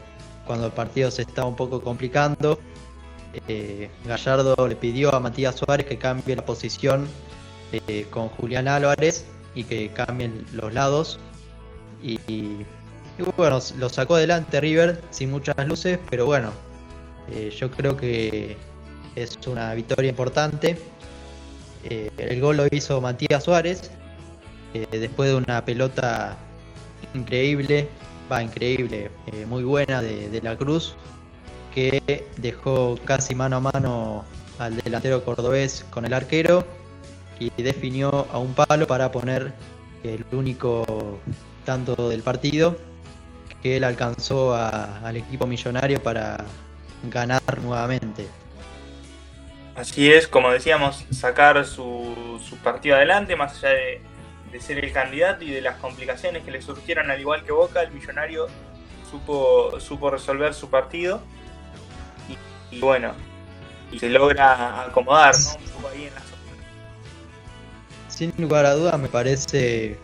cuando 0.46 0.66
el 0.66 0.74
partido 0.74 1.10
se 1.10 1.22
estaba 1.22 1.48
un 1.48 1.56
poco 1.56 1.82
complicando, 1.82 2.60
eh, 3.48 3.90
Gallardo 4.06 4.68
le 4.68 4.76
pidió 4.76 5.14
a 5.14 5.20
Matías 5.20 5.56
Suárez 5.56 5.86
que 5.86 5.98
cambie 5.98 6.36
la 6.36 6.46
posición 6.46 7.08
eh, 7.72 8.06
con 8.10 8.28
Julián 8.30 8.68
Álvarez 8.68 9.26
y 9.56 9.64
que 9.64 9.90
cambien 9.90 10.46
los 10.54 10.74
lados. 10.74 11.20
Y, 12.04 12.20
bueno, 13.38 13.60
lo 13.78 13.90
sacó 13.90 14.16
adelante 14.16 14.60
River 14.60 15.02
sin 15.12 15.32
muchas 15.32 15.56
luces, 15.68 16.00
pero 16.10 16.26
bueno, 16.26 16.52
eh, 17.32 17.54
yo 17.56 17.70
creo 17.70 17.96
que 17.96 18.58
es 19.16 19.38
una 19.46 19.74
victoria 19.76 20.10
importante. 20.10 20.78
el 21.84 22.42
gol 22.42 22.58
lo 22.58 22.68
hizo 22.72 23.02
Matías 23.02 23.44
Suárez 23.44 23.92
después 24.92 25.30
de 25.30 25.36
una 25.36 25.64
pelota 25.64 26.38
increíble, 27.14 27.88
va 28.32 28.42
increíble, 28.42 29.12
muy 29.48 29.64
buena 29.64 30.02
de 30.02 30.42
la 30.42 30.56
Cruz 30.58 30.96
que 31.74 32.28
dejó 32.38 32.98
casi 33.06 33.36
mano 33.36 33.58
a 33.58 33.60
mano 33.60 34.26
al 34.60 34.78
delantero 34.78 35.24
cordobés 35.24 35.86
con 35.90 36.06
el 36.06 36.14
arquero 36.14 36.66
y 37.40 37.50
definió 37.62 38.28
a 38.32 38.38
un 38.38 38.54
palo 38.54 38.86
para 38.86 39.12
poner 39.12 39.54
el 40.04 40.26
único 40.32 41.20
tanto 41.66 42.10
del 42.10 42.22
partido 42.22 42.78
que 43.62 43.78
él 43.78 43.84
alcanzó 43.84 44.56
al 44.56 45.16
equipo 45.18 45.46
millonario 45.46 46.02
para 46.02 46.46
ganar 47.04 47.42
nuevamente. 47.62 48.28
Así 49.76 50.12
es, 50.12 50.28
como 50.28 50.52
decíamos, 50.52 51.06
sacar 51.12 51.64
su, 51.66 52.16
partido 52.64 52.96
adelante, 52.96 53.36
más 53.36 53.58
allá 53.58 53.70
de, 53.70 54.02
de, 54.52 54.60
ser 54.60 54.84
el 54.84 54.92
candidato 54.92 55.44
y 55.44 55.52
de 55.52 55.62
las 55.62 55.78
complicaciones 55.78 56.44
que 56.44 56.52
le 56.52 56.62
surgieron, 56.62 57.10
al 57.10 57.20
igual 57.20 57.44
que 57.44 57.52
Boca, 57.52 57.82
el 57.82 57.92
millonario 57.92 58.48
supo, 59.10 59.80
supo 59.80 60.10
resolver 60.10 60.54
su 60.54 60.70
partido 60.70 61.22
y 62.72 62.80
bueno, 62.80 63.14
se 64.00 64.10
logra 64.10 64.84
acomodar. 64.84 65.36
Un 65.36 65.66
poco 65.66 65.88
ahí 65.90 66.06
en 66.06 66.14
la 66.14 66.22
zona. 66.22 66.32
Sin 68.08 68.34
lugar 68.38 68.66
a 68.66 68.74
dudas 68.74 69.00
me 69.00 69.10
parece, 69.10 69.98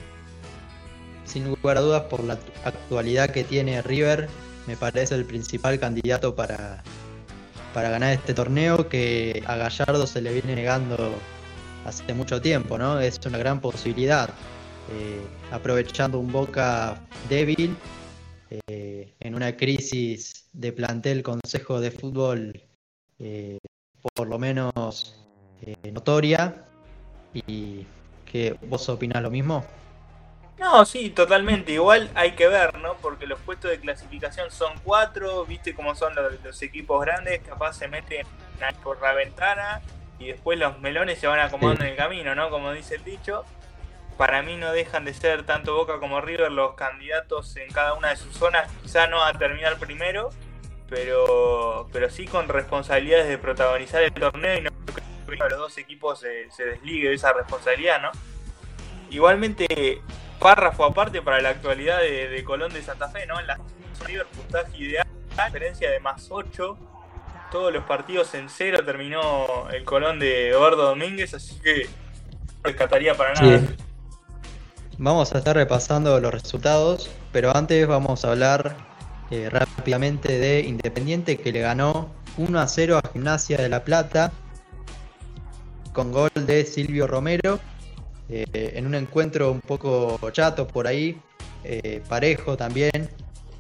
sin 1.26 1.46
lugar 1.46 1.78
a 1.78 1.82
dudas 1.82 2.04
por 2.04 2.24
la 2.24 2.38
actualidad 2.66 3.30
que 3.30 3.44
tiene 3.44 3.82
River, 3.82 4.28
me 4.68 4.76
parece 4.76 5.16
el 5.16 5.26
principal 5.26 5.80
candidato 5.80 6.36
para, 6.36 6.84
para 7.74 7.90
ganar 7.90 8.14
este 8.14 8.34
torneo 8.34 8.90
que 8.90 9.42
a 9.48 9.56
Gallardo 9.56 10.06
se 10.06 10.22
le 10.22 10.34
viene 10.34 10.56
negando 10.56 11.16
hace 11.86 12.14
mucho 12.14 12.42
tiempo, 12.42 12.78
¿no? 12.78 13.00
Es 13.00 13.20
una 13.26 13.38
gran 13.38 13.62
posibilidad. 13.62 14.30
Eh, 14.90 15.22
aprovechando 15.52 16.18
un 16.18 16.32
Boca 16.32 16.98
débil 17.30 17.76
eh, 18.50 19.14
en 19.20 19.36
una 19.36 19.58
crisis 19.58 20.50
de 20.54 20.72
plantel 20.72 21.22
Consejo 21.22 21.82
de 21.82 21.92
Fútbol 21.92 22.64
eh, 23.20 23.58
por 24.14 24.28
lo 24.28 24.40
menos 24.40 25.28
eh, 25.62 25.92
notoria 25.92 26.66
y 27.34 27.86
que 28.26 28.56
vos 28.68 28.88
opinás 28.90 29.22
lo 29.22 29.30
mismo. 29.30 29.66
No, 30.58 30.86
sí, 30.86 31.10
totalmente. 31.12 31.74
Igual 31.74 32.10
hay 32.16 32.32
que 32.32 32.48
ver, 32.48 32.78
¿no? 32.80 32.96
Porque 32.96 33.28
los 33.28 33.40
puestos 33.40 33.70
de 33.70 33.80
clasificación 33.80 34.50
son 34.50 34.74
cuatro, 34.84 35.46
viste 35.46 35.76
cómo 35.76 35.94
son 35.94 36.14
los, 36.16 36.62
equipos 36.62 37.02
grandes, 37.06 37.42
capaz 37.42 37.74
se 37.74 37.88
meten 37.88 38.26
por 38.84 39.00
la 39.02 39.14
ventana 39.14 39.82
y 40.18 40.28
después 40.28 40.58
los 40.58 40.80
melones 40.80 41.20
se 41.20 41.28
van 41.28 41.40
acomodando 41.40 41.84
en 41.84 41.92
el 41.92 41.96
camino, 41.96 42.34
¿no? 42.34 42.50
Como 42.50 42.72
dice 42.72 42.96
el 42.96 43.04
dicho 43.04 43.46
para 44.18 44.42
mí 44.42 44.58
no 44.58 44.72
dejan 44.72 45.06
de 45.06 45.14
ser 45.14 45.46
tanto 45.46 45.76
Boca 45.76 46.00
como 46.00 46.20
River 46.22 46.52
los 46.52 46.74
candidatos 46.74 47.56
en 47.58 47.70
cada 47.72 47.94
una 47.94 48.10
de 48.10 48.16
sus 48.18 48.36
zonas, 48.36 48.70
quizá 48.82 49.08
no 49.08 49.24
a 49.24 49.34
terminar 49.34 49.78
primero, 49.78 50.32
pero, 50.90 51.88
pero 51.94 52.10
sí 52.10 52.26
con 52.26 52.50
responsabilidades 52.50 53.28
de 53.28 53.38
protagonizar 53.38 54.02
el 54.02 54.14
torneo 54.14 54.58
y 54.58 54.62
no 54.62 54.72
creo 55.26 55.40
que 55.40 55.50
los 55.50 55.60
dos 55.60 55.78
equipos 55.78 56.20
se, 56.20 56.50
se 56.52 56.66
desligue 56.66 57.10
de 57.10 57.16
esa 57.16 57.32
responsabilidad, 57.34 58.02
¿no? 58.02 58.12
Igualmente, 59.12 60.02
párrafo 60.40 60.86
aparte 60.86 61.22
para 61.22 61.40
la 61.40 61.50
actualidad 61.50 62.00
de, 62.00 62.44
Colón 62.44 62.74
de 62.74 62.82
Santa 62.82 63.10
Fe, 63.10 63.26
¿no? 63.28 63.40
En 63.40 63.48
la 63.48 63.60
River 64.06 64.26
puntaje 64.28 64.78
ideal, 64.78 65.08
diferencia 65.46 65.92
de 65.92 66.00
más 66.00 66.28
8, 66.30 66.78
todos 67.52 67.74
los 67.74 67.84
partidos 67.86 68.34
en 68.34 68.50
cero 68.50 68.84
terminó 68.84 69.70
el 69.72 69.84
Colón 69.86 70.20
de 70.20 70.50
Eduardo 70.50 70.84
Domínguez, 70.84 71.34
así 71.34 71.60
que 71.62 71.86
no 71.86 72.64
rescataría 72.64 73.16
para 73.16 73.34
nada. 73.34 73.62
Vamos 75.00 75.36
a 75.36 75.38
estar 75.38 75.56
repasando 75.56 76.20
los 76.20 76.32
resultados, 76.32 77.08
pero 77.32 77.56
antes 77.56 77.86
vamos 77.86 78.26
a 78.26 78.32
hablar 78.32 78.76
eh, 79.30 79.48
rápidamente 79.48 80.40
de 80.40 80.62
Independiente 80.62 81.38
que 81.38 81.52
le 81.52 81.60
ganó 81.60 82.10
1 82.38 82.60
a 82.60 82.68
0 82.68 82.98
a 82.98 83.08
Gimnasia 83.14 83.58
de 83.58 83.70
La 83.70 83.84
Plata 83.84 84.32
con 85.94 86.12
gol 86.12 86.32
de 86.34 86.66
Silvio 86.66 87.06
Romero 87.06 87.60
eh, 88.28 88.46
en 88.74 88.88
un 88.88 88.96
encuentro 88.96 89.52
un 89.52 89.62
poco 89.62 90.20
chato 90.32 90.68
por 90.68 90.88
ahí, 90.88 91.22
eh, 91.64 92.02
parejo 92.10 92.58
también, 92.58 93.08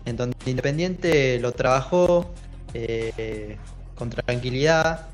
en 0.05 0.17
donde 0.17 0.35
Independiente 0.47 1.39
lo 1.39 1.51
trabajó 1.51 2.33
con 3.95 4.09
tranquilidad, 4.09 5.07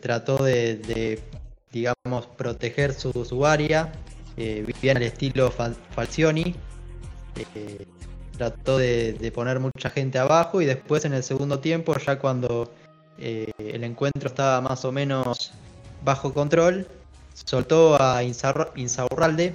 trató 0.00 0.42
de, 0.42 1.22
digamos, 1.70 2.26
proteger 2.36 2.94
su, 2.94 3.24
su 3.24 3.46
área 3.46 3.92
eh, 4.40 4.62
vivía 4.64 4.92
en 4.92 4.98
el 4.98 5.02
estilo 5.02 5.50
Falcioni. 5.50 6.54
Eh, 7.56 7.86
trató 8.36 8.78
de, 8.78 9.32
poner 9.34 9.58
mucha 9.58 9.90
gente 9.90 10.16
abajo 10.20 10.62
y 10.62 10.64
después 10.64 11.04
en 11.04 11.12
el 11.12 11.24
segundo 11.24 11.58
tiempo, 11.58 11.96
ya 11.98 12.20
cuando 12.20 12.72
eh, 13.18 13.50
el 13.58 13.82
encuentro 13.82 14.28
estaba 14.28 14.60
más 14.60 14.84
o 14.84 14.92
menos 14.92 15.50
bajo 16.04 16.32
control, 16.32 16.86
soltó 17.34 18.00
a 18.00 18.22
Insaurralde 18.22 19.54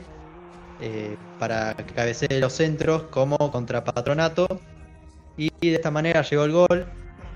para 1.39 1.73
que 1.75 1.93
cabecee 1.93 2.41
los 2.41 2.51
centros 2.51 3.03
como 3.03 3.37
contra 3.53 3.85
Patronato 3.85 4.59
y 5.37 5.49
de 5.61 5.75
esta 5.75 5.91
manera 5.91 6.23
llegó 6.23 6.43
el 6.43 6.51
gol 6.51 6.85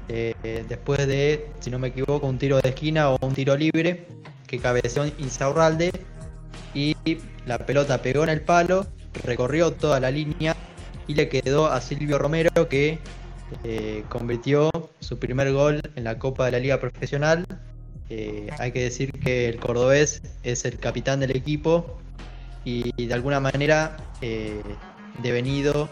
después 0.07 1.07
de, 1.07 1.49
si 1.61 1.69
no 1.69 1.79
me 1.79 1.89
equivoco, 1.89 2.27
un 2.27 2.37
tiro 2.37 2.59
de 2.59 2.69
esquina 2.69 3.09
o 3.09 3.17
un 3.21 3.33
tiro 3.33 3.55
libre 3.55 4.05
que 4.47 4.59
cabeceó 4.59 5.05
Insaurralde 5.17 5.91
y 6.73 6.95
la 7.45 7.59
pelota 7.59 8.01
pegó 8.01 8.23
en 8.23 8.29
el 8.29 8.41
palo, 8.41 8.85
recorrió 9.23 9.71
toda 9.71 9.99
la 9.99 10.11
línea 10.11 10.55
y 11.07 11.15
le 11.15 11.29
quedó 11.29 11.67
a 11.67 11.81
Silvio 11.81 12.17
Romero 12.17 12.67
que 12.69 12.99
eh, 13.63 14.03
convirtió 14.09 14.69
su 14.99 15.17
primer 15.19 15.51
gol 15.53 15.81
en 15.95 16.03
la 16.03 16.19
Copa 16.19 16.45
de 16.45 16.51
la 16.51 16.59
Liga 16.59 16.79
Profesional. 16.79 17.45
Eh, 18.09 18.49
hay 18.59 18.71
que 18.71 18.83
decir 18.83 19.11
que 19.11 19.49
el 19.49 19.59
cordobés 19.59 20.21
es 20.43 20.65
el 20.65 20.79
capitán 20.79 21.19
del 21.19 21.35
equipo 21.35 21.99
y 22.63 23.05
de 23.05 23.13
alguna 23.13 23.39
manera 23.39 23.95
eh, 24.21 24.61
devenido 25.23 25.89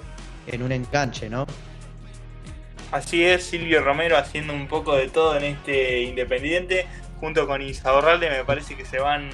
en 0.47 0.61
un 0.61 0.71
enganche, 0.73 1.29
¿no? 1.29 1.47
Así 2.91 3.23
es, 3.23 3.43
Silvio 3.43 3.81
Romero 3.81 4.17
haciendo 4.17 4.53
un 4.53 4.67
poco 4.67 4.95
de 4.95 5.09
todo 5.09 5.37
en 5.37 5.43
este 5.43 6.03
Independiente, 6.03 6.85
junto 7.19 7.47
con 7.47 7.61
Isaurralde 7.61 8.29
me 8.29 8.43
parece 8.45 8.75
que 8.75 8.85
se 8.85 8.99
van 8.99 9.29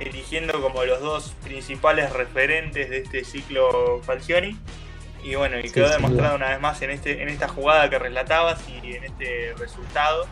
eligiendo 0.00 0.60
como 0.60 0.84
los 0.84 1.00
dos 1.00 1.36
principales 1.44 2.12
referentes 2.12 2.90
de 2.90 2.98
este 2.98 3.24
ciclo 3.24 4.00
Falcioni. 4.02 4.56
Y 5.22 5.34
bueno, 5.34 5.58
y 5.60 5.70
quedó 5.70 5.90
demostrado 5.90 6.36
una 6.36 6.48
vez 6.48 6.60
más 6.60 6.80
en, 6.80 6.90
este, 6.90 7.22
en 7.22 7.28
esta 7.28 7.46
jugada 7.46 7.90
que 7.90 7.98
relatabas 7.98 8.66
y 8.68 8.94
en 8.94 9.04
este 9.04 9.54
resultado. 9.58 10.26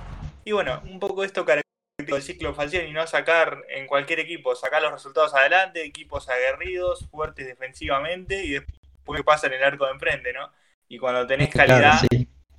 Y 0.44 0.52
bueno, 0.52 0.82
un 0.86 0.98
poco 0.98 1.24
esto 1.24 1.44
característico 1.44 2.14
del 2.14 2.22
ciclo 2.22 2.54
Falcioni, 2.54 2.90
¿no? 2.92 3.06
Sacar 3.06 3.64
en 3.68 3.86
cualquier 3.86 4.20
equipo, 4.20 4.54
sacar 4.54 4.80
los 4.80 4.92
resultados 4.92 5.34
adelante, 5.34 5.84
equipos 5.84 6.28
aguerridos, 6.30 7.06
fuertes 7.10 7.46
defensivamente 7.46 8.42
y 8.44 8.52
después 8.52 9.22
pasa 9.22 9.48
en 9.48 9.54
el 9.54 9.62
arco 9.62 9.84
de 9.84 9.92
enfrente, 9.92 10.32
¿no? 10.32 10.50
Y 10.88 10.98
cuando 10.98 11.26
tenés 11.26 11.50
calidad, 11.50 12.00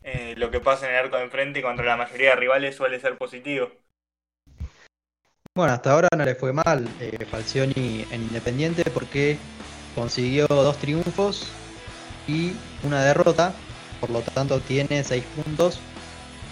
eh, 0.04 0.36
lo 0.38 0.52
que 0.52 0.60
pasa 0.60 0.86
en 0.88 0.94
el 0.94 1.06
arco 1.06 1.18
de 1.18 1.24
enfrente 1.24 1.64
contra 1.64 1.86
la 1.86 1.98
mayoría 1.98 2.32
de 2.32 2.36
rivales 2.36 2.76
suele 2.76 3.00
ser 3.00 3.18
positivo. 3.18 3.72
Bueno, 5.60 5.74
hasta 5.74 5.92
ahora 5.92 6.08
no 6.16 6.24
le 6.24 6.36
fue 6.36 6.54
mal 6.54 6.88
eh, 7.02 7.26
Falcioni 7.30 8.06
en 8.12 8.22
Independiente 8.22 8.82
porque 8.94 9.38
consiguió 9.94 10.48
dos 10.48 10.78
triunfos 10.78 11.48
y 12.30 12.54
una 12.84 13.04
derrota, 13.04 13.54
por 14.00 14.10
lo 14.10 14.22
tanto 14.22 14.62
tiene 14.62 15.04
seis 15.04 15.26
puntos. 15.36 15.82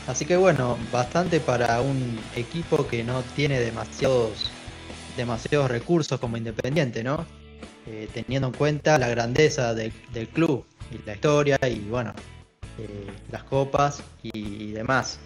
Así 0.07 0.25
que 0.25 0.35
bueno, 0.35 0.77
bastante 0.91 1.39
para 1.39 1.79
un 1.79 2.19
equipo 2.35 2.85
que 2.85 3.05
no 3.05 3.21
tiene 3.33 3.61
demasiados, 3.61 4.51
demasiados 5.15 5.71
recursos 5.71 6.19
como 6.19 6.35
Independiente, 6.35 7.01
¿no? 7.01 7.25
Eh, 7.85 8.09
teniendo 8.13 8.49
en 8.49 8.55
cuenta 8.55 8.97
la 8.97 9.07
grandeza 9.07 9.73
del 9.73 9.93
club 10.33 10.65
y 10.91 10.97
la 11.07 11.13
historia 11.13 11.57
y 11.65 11.79
bueno, 11.87 12.13
eh, 12.77 13.07
las 13.31 13.45
copas 13.45 14.03
y 14.21 14.71
demás. 14.73 15.17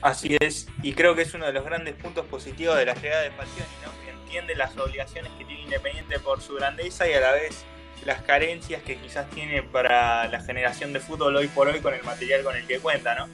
Así 0.00 0.36
es, 0.38 0.68
y 0.82 0.92
creo 0.92 1.14
que 1.14 1.22
es 1.22 1.34
uno 1.34 1.46
de 1.46 1.52
los 1.52 1.64
grandes 1.64 1.94
puntos 1.94 2.24
positivos 2.26 2.76
de 2.76 2.86
la 2.86 2.94
llegada 2.94 3.22
de 3.22 3.30
Falcioni, 3.32 3.70
¿no? 3.84 4.04
que 4.04 4.10
entiende 4.10 4.54
las 4.54 4.76
obligaciones 4.76 5.32
que 5.38 5.44
tiene 5.44 5.62
Independiente 5.62 6.20
por 6.20 6.40
su 6.40 6.54
grandeza 6.54 7.08
y 7.08 7.14
a 7.14 7.20
la 7.20 7.32
vez 7.32 7.64
las 8.04 8.22
carencias 8.22 8.82
que 8.82 8.96
quizás 8.96 9.28
tiene 9.30 9.62
para 9.62 10.28
la 10.28 10.40
generación 10.40 10.92
de 10.92 11.00
fútbol 11.00 11.36
hoy 11.36 11.48
por 11.48 11.68
hoy 11.68 11.80
con 11.80 11.94
el 11.94 12.02
material 12.04 12.42
con 12.42 12.56
el 12.56 12.66
que 12.66 12.78
cuenta, 12.78 13.14
¿no? 13.14 13.28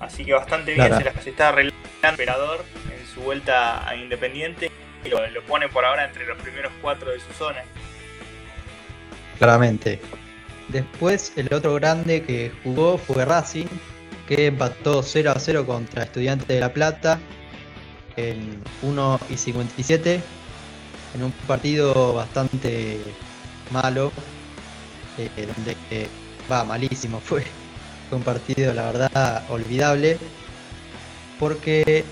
Así 0.00 0.24
que 0.24 0.32
bastante 0.32 0.74
bien 0.74 0.96
se, 0.96 1.04
las, 1.04 1.26
está 1.26 1.48
arreglando 1.48 1.88
el 2.02 2.08
emperador 2.08 2.64
en 2.96 3.06
su 3.06 3.20
vuelta 3.20 3.88
a 3.88 3.96
Independiente 3.96 4.70
y 5.04 5.08
lo, 5.08 5.26
lo 5.28 5.42
pone 5.42 5.68
por 5.68 5.84
ahora 5.84 6.04
entre 6.04 6.26
los 6.26 6.38
primeros 6.38 6.72
cuatro 6.80 7.10
de 7.10 7.20
su 7.20 7.32
zona. 7.32 7.62
Claramente. 9.38 10.00
Después 10.68 11.32
el 11.36 11.52
otro 11.52 11.74
grande 11.74 12.22
que 12.22 12.50
jugó 12.62 12.96
fue 12.96 13.24
Racing, 13.24 13.66
que 14.26 14.46
empató 14.46 15.02
0 15.02 15.32
a 15.34 15.38
0 15.38 15.66
contra 15.66 16.04
Estudiantes 16.04 16.48
de 16.48 16.60
La 16.60 16.72
Plata 16.72 17.20
en 18.16 18.62
1 18.82 19.20
y 19.30 19.36
57 19.36 20.22
en 21.14 21.22
un 21.22 21.32
partido 21.46 22.14
bastante 22.14 23.00
malo 23.70 24.12
eh, 25.18 25.48
donde 25.54 25.76
va 26.50 26.64
malísimo 26.64 27.20
fue. 27.20 27.44
Fue 28.08 28.18
un 28.18 28.24
partido 28.24 28.74
la 28.74 28.92
verdad 28.92 29.44
olvidable 29.48 30.18
porque 31.38 31.82
eh, 31.86 32.04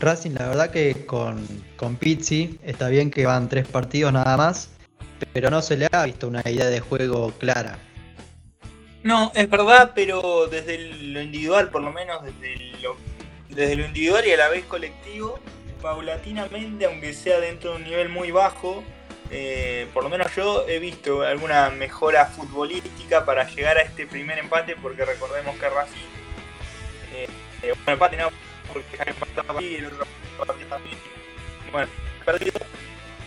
Racing 0.00 0.32
la 0.38 0.48
verdad 0.48 0.70
que 0.70 1.06
con, 1.06 1.44
con 1.76 1.96
Pizzi 1.96 2.58
está 2.62 2.88
bien 2.88 3.10
que 3.10 3.26
van 3.26 3.48
tres 3.48 3.66
partidos 3.66 4.12
nada 4.12 4.36
más 4.36 4.70
pero 5.32 5.50
no 5.50 5.60
se 5.60 5.76
le 5.76 5.88
ha 5.90 6.04
visto 6.04 6.28
una 6.28 6.40
idea 6.46 6.66
de 6.66 6.80
juego 6.80 7.32
clara 7.38 7.78
no, 9.08 9.32
es 9.34 9.48
verdad, 9.48 9.92
pero 9.94 10.48
desde 10.48 10.76
lo 10.78 11.22
individual, 11.22 11.70
por 11.70 11.80
lo 11.80 11.90
menos 11.90 12.22
desde 12.22 12.56
lo, 12.82 12.94
desde 13.48 13.74
lo 13.74 13.86
individual 13.86 14.26
y 14.26 14.32
a 14.32 14.36
la 14.36 14.50
vez 14.50 14.66
colectivo, 14.66 15.40
paulatinamente, 15.80 16.84
aunque 16.84 17.14
sea 17.14 17.40
dentro 17.40 17.70
de 17.70 17.76
un 17.76 17.84
nivel 17.84 18.10
muy 18.10 18.30
bajo, 18.32 18.84
eh, 19.30 19.88
por 19.94 20.04
lo 20.04 20.10
menos 20.10 20.34
yo 20.36 20.68
he 20.68 20.78
visto 20.78 21.22
alguna 21.22 21.70
mejora 21.70 22.26
futbolística 22.26 23.24
para 23.24 23.48
llegar 23.48 23.78
a 23.78 23.82
este 23.82 24.06
primer 24.06 24.38
empate, 24.38 24.76
porque 24.76 25.06
recordemos 25.06 25.56
que 25.56 25.70
Racing, 25.70 25.96
eh, 27.14 27.28
eh 27.62 27.72
un 27.72 27.90
empate 27.90 28.18
no, 28.18 28.28
porque 28.70 28.98
empató 29.06 29.58
y 29.62 29.76
el 29.76 29.86
otro 29.86 30.06
partido 30.36 30.68
también, 30.68 30.98
bueno, 31.72 31.90
perdido, 32.26 32.60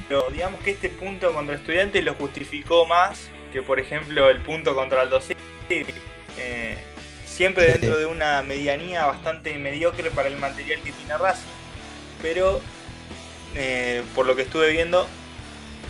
pero 0.08 0.30
digamos 0.30 0.62
que 0.62 0.72
este 0.72 0.90
punto 0.90 1.34
contra 1.34 1.56
Estudiantes 1.56 2.06
lo 2.06 2.14
justificó 2.14 2.86
más 2.86 3.32
que, 3.52 3.64
por 3.64 3.80
ejemplo, 3.80 4.30
el 4.30 4.42
punto 4.42 4.76
contra 4.76 5.02
el 5.02 5.10
12 5.10 5.36
eh, 5.72 6.78
siempre 7.26 7.66
dentro 7.66 7.98
de 7.98 8.06
una 8.06 8.42
medianía 8.42 9.06
bastante 9.06 9.58
mediocre 9.58 10.12
para 10.12 10.28
el 10.28 10.38
material 10.38 10.82
que 10.82 10.92
tiene 10.92 11.18
Racing, 11.18 11.48
pero 12.22 12.60
eh, 13.56 14.04
por 14.14 14.26
lo 14.26 14.36
que 14.36 14.42
estuve 14.42 14.70
viendo, 14.72 15.08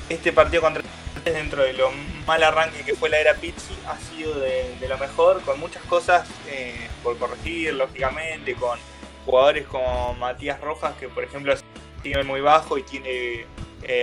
este 0.10 0.32
partido 0.32 0.62
contra 0.62 0.84
dentro 1.26 1.64
de 1.64 1.74
lo 1.74 1.92
mal 2.28 2.44
arranque 2.44 2.84
que 2.84 2.96
fue 2.96 3.10
la 3.10 3.20
era 3.20 3.36
Pizzi 3.36 3.74
ha 3.88 3.98
sido 3.98 4.40
de, 4.40 4.76
lo 4.88 4.98
mejor, 5.00 5.42
con 5.42 5.60
muchas 5.60 5.84
cosas 5.84 6.28
eh, 6.48 6.76
por 7.04 7.18
corregir, 7.18 7.74
lógicamente, 7.74 8.54
con 8.54 8.78
jugadores 9.26 9.66
como 9.66 10.14
Matías 10.14 10.62
Rojas, 10.62 10.94
que 11.00 11.08
por 11.08 11.24
ejemplo 11.24 11.56
tiene 12.04 12.24
muy 12.24 12.42
bajo 12.42 12.78
y 12.78 12.84
tiene 12.84 13.46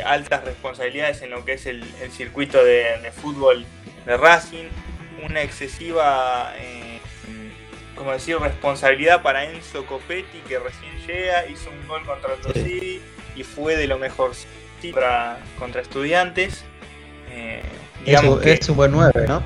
altas 0.04 0.44
responsabilidades 0.44 1.22
en 1.22 1.30
lo 1.30 1.44
que 1.44 1.52
es 1.52 1.66
el, 1.66 1.84
circuito 2.10 2.62
de, 2.62 3.12
fútbol 3.12 3.64
de 4.04 4.16
Racing 4.16 4.68
una 5.24 5.42
excesiva, 5.42 6.52
eh, 6.56 7.00
como 7.94 8.12
decir, 8.12 8.38
responsabilidad 8.38 9.22
para 9.22 9.44
Enzo 9.44 9.84
Copetti, 9.86 10.38
que 10.46 10.58
recién 10.58 10.92
llega, 11.06 11.46
hizo 11.46 11.70
un 11.70 11.86
gol 11.88 12.04
contra 12.04 12.34
el 12.34 13.00
y 13.34 13.44
fue 13.44 13.76
de 13.76 13.86
lo 13.86 13.98
mejor 13.98 14.32
contra, 14.80 15.38
contra 15.58 15.80
estudiantes. 15.80 16.64
Eh, 17.30 17.62
digamos 18.04 18.44
es, 18.44 18.60
es 18.60 18.68
un 18.68 18.76
buen 18.76 18.92
9, 18.92 19.26
¿no? 19.28 19.42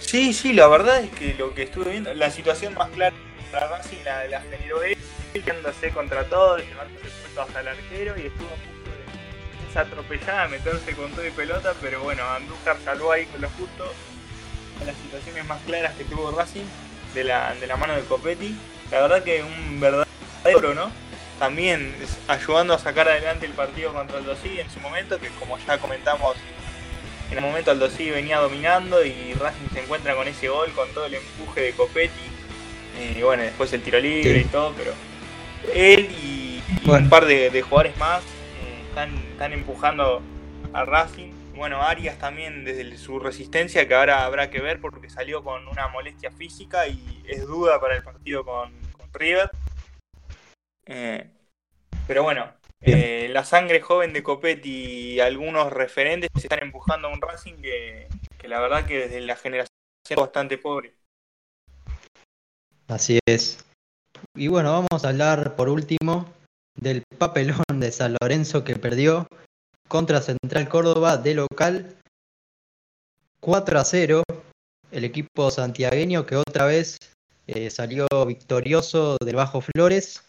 Sí, 0.00 0.32
sí, 0.32 0.52
la 0.52 0.68
verdad 0.68 1.00
es 1.00 1.10
que 1.10 1.34
lo 1.34 1.54
que 1.54 1.62
estuve 1.64 1.90
viendo, 1.90 2.12
la 2.14 2.30
situación 2.30 2.74
más 2.74 2.90
clara 2.90 3.14
para 3.50 3.68
Racing 3.68 3.98
la, 4.04 4.26
la 4.26 4.40
generó 4.42 4.82
él, 4.82 4.96
quedándose 5.32 5.90
contra 5.90 6.24
todo, 6.24 6.58
llevándose 6.58 7.08
puesto 7.08 7.42
hasta 7.42 7.60
el 7.60 7.68
arquero 7.68 8.14
y 8.16 8.26
estuvo 8.26 8.48
a 8.48 8.56
punto 8.56 8.90
de 8.90 9.70
esa 9.70 9.80
atropellada, 9.80 10.48
meterse 10.48 10.92
con 10.94 11.10
todo 11.12 11.26
y 11.26 11.30
pelota, 11.30 11.74
pero 11.80 12.02
bueno, 12.02 12.22
Andújar 12.24 12.76
salvó 12.84 13.12
ahí 13.12 13.26
con 13.26 13.40
lo 13.40 13.48
justo 13.50 13.92
las 14.84 14.96
situaciones 14.96 15.46
más 15.46 15.60
claras 15.62 15.94
que 15.94 16.04
tuvo 16.04 16.30
Racing 16.30 16.64
de 17.14 17.24
la, 17.24 17.54
de 17.54 17.66
la 17.66 17.76
mano 17.76 17.94
de 17.94 18.02
Copetti. 18.02 18.54
La 18.90 19.00
verdad 19.00 19.22
que 19.22 19.42
un 19.42 19.80
verdadero, 19.80 20.74
¿no? 20.74 20.90
También 21.38 21.94
ayudando 22.28 22.74
a 22.74 22.78
sacar 22.78 23.08
adelante 23.08 23.46
el 23.46 23.52
partido 23.52 23.92
contra 23.92 24.18
el 24.18 24.24
Dosí 24.24 24.60
en 24.60 24.70
su 24.70 24.80
momento, 24.80 25.18
que 25.18 25.28
como 25.30 25.58
ya 25.58 25.78
comentamos, 25.78 26.36
en 27.30 27.38
el 27.38 27.44
momento 27.44 27.72
el 27.72 27.78
Dosí 27.78 28.10
venía 28.10 28.38
dominando 28.38 29.04
y 29.04 29.34
Racing 29.34 29.68
se 29.72 29.80
encuentra 29.80 30.14
con 30.14 30.28
ese 30.28 30.48
gol, 30.48 30.70
con 30.72 30.88
todo 30.90 31.06
el 31.06 31.14
empuje 31.14 31.60
de 31.60 31.72
Copetti. 31.72 32.20
Eh, 32.98 33.16
y 33.18 33.22
bueno, 33.22 33.42
después 33.42 33.72
el 33.72 33.82
tiro 33.82 33.98
libre 33.98 34.40
y 34.40 34.44
todo, 34.44 34.72
pero 34.76 34.92
él 35.74 36.08
y, 36.22 36.62
un 36.86 37.08
par 37.08 37.24
de, 37.24 37.62
jugadores 37.62 37.96
más 37.96 38.22
eh, 38.22 38.84
están, 38.88 39.16
están 39.32 39.52
empujando 39.52 40.22
a 40.72 40.84
Racing 40.84 41.32
bueno, 41.54 41.82
Arias 41.82 42.18
también 42.18 42.64
desde 42.64 42.96
su 42.96 43.18
resistencia, 43.18 43.86
que 43.86 43.94
ahora 43.94 44.24
habrá 44.24 44.50
que 44.50 44.60
ver 44.60 44.80
porque 44.80 45.10
salió 45.10 45.42
con 45.42 45.66
una 45.68 45.88
molestia 45.88 46.30
física 46.30 46.86
y 46.86 47.22
es 47.26 47.46
duda 47.46 47.80
para 47.80 47.96
el 47.96 48.02
partido 48.02 48.44
con, 48.44 48.72
River. 49.12 49.50
Eh, 50.86 51.30
pero 52.06 52.24
bueno, 52.24 52.52
eh, 52.80 53.28
la 53.30 53.44
sangre 53.44 53.80
joven 53.80 54.12
de 54.12 54.24
Copetti 54.24 55.14
y 55.14 55.20
algunos 55.20 55.72
referentes 55.72 56.30
se 56.34 56.46
están 56.46 56.62
empujando 56.62 57.08
a 57.08 57.12
un 57.12 57.20
Racing 57.20 57.62
que, 57.62 58.08
que 58.38 58.48
la 58.48 58.60
verdad 58.60 58.86
que 58.86 58.98
desde 58.98 59.20
la 59.20 59.36
generación 59.36 59.68
es 60.10 60.16
bastante 60.16 60.58
pobre. 60.58 60.94
Así 62.88 63.20
es. 63.26 63.64
Y 64.34 64.48
bueno, 64.48 64.72
vamos 64.72 65.04
a 65.04 65.08
hablar 65.08 65.54
por 65.54 65.68
último 65.68 66.26
del 66.74 67.04
papelón 67.18 67.62
de 67.78 67.92
San 67.92 68.16
Lorenzo 68.20 68.64
que 68.64 68.76
perdió 68.76 69.28
contra 69.88 70.20
Central 70.20 70.68
Córdoba 70.68 71.16
de 71.16 71.34
local 71.34 71.96
4 73.40 73.78
a 73.78 73.84
0. 73.84 74.22
El 74.90 75.04
equipo 75.04 75.50
santiagueño 75.50 76.24
que 76.24 76.36
otra 76.36 76.66
vez 76.66 76.98
eh, 77.46 77.68
salió 77.70 78.06
victorioso 78.26 79.16
del 79.24 79.36
Bajo 79.36 79.60
Flores 79.60 80.22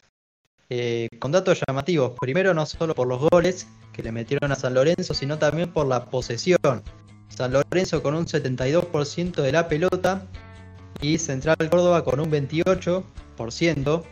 eh, 0.70 1.08
con 1.20 1.32
datos 1.32 1.62
llamativos. 1.68 2.14
Primero 2.20 2.54
no 2.54 2.66
solo 2.66 2.96
por 2.96 3.08
los 3.08 3.22
goles 3.30 3.68
que 3.94 4.04
le 4.04 4.12
metieron 4.12 4.52
a 4.52 4.56
San 4.56 4.74
Lorenzo, 4.74 5.14
sino 5.14 5.38
también 5.38 5.72
por 5.72 5.88
la 5.88 6.06
posesión. 6.06 6.84
San 7.30 7.54
Lorenzo 7.54 8.02
con 8.02 8.16
un 8.16 8.26
72% 8.26 9.42
de 9.42 9.52
la 9.52 9.68
pelota 9.68 10.28
y 11.02 11.18
Central 11.18 11.58
Córdoba 11.70 12.04
con 12.04 12.20
un 12.20 12.32
28% 12.32 14.04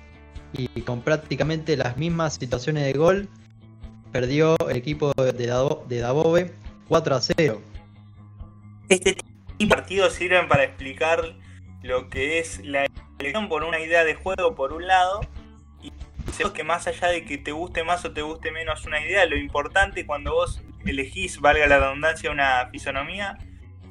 y 0.53 0.81
con 0.81 1.01
prácticamente 1.01 1.75
las 1.75 1.97
mismas 1.97 2.35
situaciones 2.35 2.83
de 2.85 2.93
gol 2.93 3.29
perdió 4.13 4.55
el 4.69 4.77
equipo 4.77 5.11
de, 5.15 5.47
Dabove 5.99 6.51
4 6.87 7.15
a 7.15 7.21
0. 7.21 7.61
Este 8.87 9.13
tipo 9.15 9.27
de 9.57 9.67
partidos 9.67 10.13
sirven 10.13 10.47
para 10.47 10.63
explicar 10.63 11.33
lo 11.81 12.09
que 12.09 12.39
es 12.39 12.63
la 12.63 12.85
elección 13.17 13.49
por 13.49 13.63
una 13.63 13.79
idea 13.79 14.05
de 14.05 14.13
juego 14.13 14.55
por 14.55 14.71
un 14.71 14.85
lado 14.85 15.21
y 15.81 15.91
que 16.53 16.63
más 16.63 16.87
allá 16.87 17.07
de 17.07 17.25
que 17.25 17.37
te 17.39 17.51
guste 17.51 17.83
más 17.83 18.05
o 18.05 18.13
te 18.13 18.21
guste 18.21 18.51
menos 18.51 18.85
una 18.85 19.01
idea, 19.01 19.25
lo 19.25 19.35
importante 19.35 20.05
cuando 20.05 20.33
vos 20.33 20.61
elegís, 20.85 21.39
valga 21.41 21.65
la 21.65 21.79
redundancia, 21.79 22.29
una 22.31 22.69
fisonomía 22.71 23.37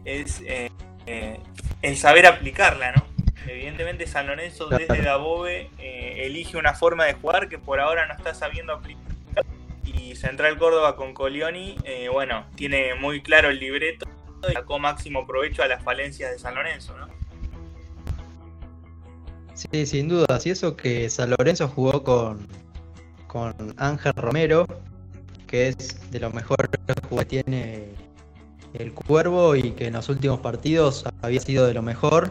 es 0.04 0.40
eh, 0.46 0.70
eh, 1.06 1.40
el 1.82 1.96
saber 1.96 2.26
aplicarla, 2.26 2.92
¿no? 2.92 3.06
Evidentemente 3.46 4.06
San 4.06 4.28
Lorenzo 4.28 4.68
desde 4.68 5.02
Dabove 5.02 5.70
eh, 5.78 6.26
elige 6.26 6.56
una 6.56 6.74
forma 6.74 7.06
de 7.06 7.14
jugar 7.14 7.48
que 7.48 7.58
por 7.58 7.80
ahora 7.80 8.06
no 8.06 8.14
está 8.14 8.34
sabiendo 8.34 8.72
aplicar 8.72 9.11
y 10.02 10.16
Central 10.16 10.58
Córdoba 10.58 10.96
con 10.96 11.14
Colioni, 11.14 11.76
eh, 11.84 12.08
bueno, 12.10 12.46
tiene 12.56 12.94
muy 12.94 13.22
claro 13.22 13.50
el 13.50 13.58
libreto 13.58 14.06
y 14.48 14.52
sacó 14.52 14.78
máximo 14.78 15.26
provecho 15.26 15.62
a 15.62 15.68
las 15.68 15.82
falencias 15.82 16.32
de 16.32 16.38
San 16.38 16.54
Lorenzo, 16.54 16.96
¿no? 16.96 17.08
Sí, 19.54 19.86
sin 19.86 20.08
duda, 20.08 20.40
y 20.42 20.50
eso 20.50 20.76
que 20.76 21.08
San 21.08 21.30
Lorenzo 21.30 21.68
jugó 21.68 22.02
con, 22.02 22.48
con 23.28 23.54
Ángel 23.76 24.14
Romero, 24.16 24.66
que 25.46 25.68
es 25.68 26.10
de 26.10 26.18
los 26.18 26.34
mejores 26.34 26.70
que 26.70 27.24
tiene 27.24 27.90
el 28.74 28.92
Cuervo 28.92 29.54
y 29.54 29.72
que 29.72 29.86
en 29.86 29.92
los 29.92 30.08
últimos 30.08 30.40
partidos 30.40 31.04
había 31.20 31.40
sido 31.40 31.66
de 31.66 31.74
lo 31.74 31.82
mejor, 31.82 32.30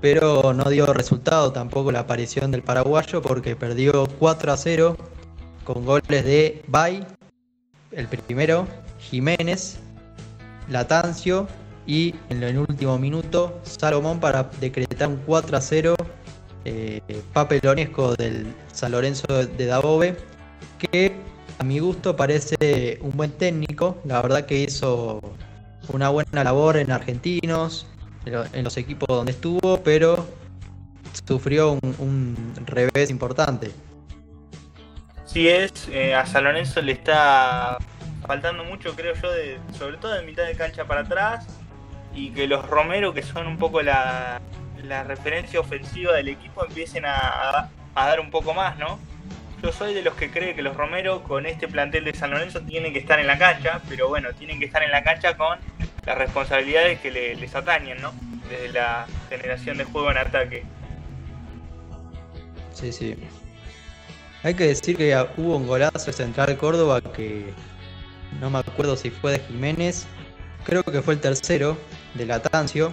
pero 0.00 0.54
no 0.54 0.70
dio 0.70 0.86
resultado 0.94 1.52
tampoco 1.52 1.92
la 1.92 2.00
aparición 2.00 2.50
del 2.50 2.62
paraguayo 2.62 3.20
porque 3.20 3.56
perdió 3.56 4.06
4 4.18 4.52
a 4.52 4.56
0 4.56 4.96
con 5.72 5.84
goles 5.84 6.24
de 6.24 6.64
Bay, 6.66 7.06
el 7.92 8.08
primero, 8.08 8.66
Jiménez, 8.98 9.78
Latancio 10.68 11.46
y 11.86 12.12
en 12.28 12.42
el 12.42 12.58
último 12.58 12.98
minuto 12.98 13.60
Salomón 13.62 14.18
para 14.18 14.50
decretar 14.60 15.06
un 15.06 15.18
4 15.18 15.56
a 15.56 15.60
0 15.60 15.94
eh, 16.64 17.00
papelonesco 17.32 18.16
del 18.16 18.52
San 18.72 18.90
Lorenzo 18.90 19.28
de 19.28 19.66
Dabove, 19.66 20.16
que 20.78 21.12
a 21.60 21.62
mi 21.62 21.78
gusto 21.78 22.16
parece 22.16 22.98
un 23.02 23.12
buen 23.12 23.30
técnico, 23.30 23.96
la 24.04 24.20
verdad 24.22 24.46
que 24.46 24.62
hizo 24.62 25.20
una 25.92 26.08
buena 26.08 26.42
labor 26.42 26.78
en 26.78 26.90
Argentinos, 26.90 27.86
en 28.24 28.64
los 28.64 28.76
equipos 28.76 29.06
donde 29.06 29.30
estuvo, 29.30 29.80
pero 29.84 30.26
sufrió 31.28 31.78
un 31.80 32.36
revés 32.66 33.08
importante. 33.10 33.70
Sí 35.32 35.48
es, 35.48 35.86
eh, 35.92 36.12
a 36.12 36.26
San 36.26 36.42
Lorenzo 36.42 36.82
le 36.82 36.90
está 36.90 37.78
faltando 38.26 38.64
mucho, 38.64 38.96
creo 38.96 39.14
yo, 39.14 39.30
de, 39.30 39.60
sobre 39.78 39.96
todo 39.96 40.12
de 40.12 40.22
mitad 40.22 40.44
de 40.44 40.56
cancha 40.56 40.86
para 40.86 41.02
atrás, 41.02 41.46
y 42.12 42.30
que 42.30 42.48
los 42.48 42.68
Romero, 42.68 43.14
que 43.14 43.22
son 43.22 43.46
un 43.46 43.56
poco 43.56 43.80
la, 43.80 44.40
referencia 45.06 45.60
ofensiva 45.60 46.14
del 46.14 46.30
equipo, 46.30 46.66
empiecen 46.66 47.04
a, 47.06 47.68
dar 47.94 48.18
un 48.18 48.32
poco 48.32 48.54
más, 48.54 48.76
¿no? 48.76 48.98
Yo 49.62 49.70
soy 49.70 49.94
de 49.94 50.02
los 50.02 50.14
que 50.14 50.32
cree 50.32 50.56
que 50.56 50.62
los 50.62 50.76
Romero 50.76 51.22
con 51.22 51.46
este 51.46 51.68
plantel 51.68 52.06
de 52.06 52.14
San 52.14 52.32
Lorenzo 52.32 52.62
tienen 52.62 52.92
que 52.92 52.98
estar 52.98 53.20
en 53.20 53.28
la 53.28 53.38
cancha, 53.38 53.80
pero 53.88 54.08
bueno, 54.08 54.32
tienen 54.32 54.58
que 54.58 54.64
estar 54.64 54.82
en 54.82 54.90
la 54.90 55.04
cancha 55.04 55.36
con 55.36 55.60
las 56.06 56.18
responsabilidades 56.18 56.98
que 56.98 57.12
les 57.12 57.54
atañen, 57.54 58.02
¿no? 58.02 58.12
Desde 58.48 58.70
la 58.70 59.06
generación 59.28 59.78
de 59.78 59.84
juego 59.84 60.10
en 60.10 60.18
ataque. 60.18 60.64
Sí, 62.72 62.90
sí. 62.90 63.16
Hay 64.42 64.54
que 64.54 64.68
decir 64.68 64.96
que 64.96 65.14
hubo 65.36 65.56
un 65.56 65.66
golazo 65.66 66.06
de 66.06 66.12
Central 66.12 66.56
Córdoba 66.56 67.00
que 67.02 67.52
no 68.40 68.48
me 68.48 68.58
acuerdo 68.58 68.96
si 68.96 69.10
fue 69.10 69.32
de 69.32 69.38
Jiménez, 69.40 70.06
creo 70.64 70.82
que 70.82 71.02
fue 71.02 71.14
el 71.14 71.20
tercero 71.20 71.76
de 72.14 72.24
Latancio, 72.24 72.92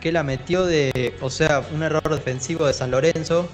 que 0.00 0.12
la 0.12 0.22
metió 0.22 0.64
de, 0.64 1.14
o 1.20 1.30
sea, 1.30 1.64
un 1.72 1.82
error 1.82 2.08
defensivo 2.08 2.66
de 2.66 2.74
San 2.74 2.92
Lorenzo, 2.92 3.48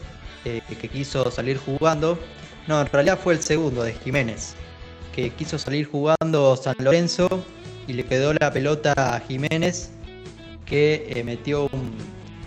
eh, 0.44 0.60
que 0.68 0.88
quiso 0.88 1.30
salir 1.30 1.56
jugando. 1.58 2.18
No, 2.66 2.80
en 2.80 2.86
realidad 2.88 3.18
fue 3.18 3.34
el 3.34 3.42
segundo 3.42 3.82
de 3.82 3.94
Jiménez, 3.94 4.54
que 5.14 5.30
quiso 5.30 5.58
salir 5.58 5.86
jugando 5.86 6.56
San 6.56 6.76
Lorenzo 6.78 7.28
y 7.86 7.94
le 7.94 8.04
quedó 8.04 8.34
la 8.34 8.52
pelota 8.52 8.92
a 8.96 9.20
Jiménez, 9.20 9.90
que 10.66 11.06
eh, 11.08 11.24
metió 11.24 11.70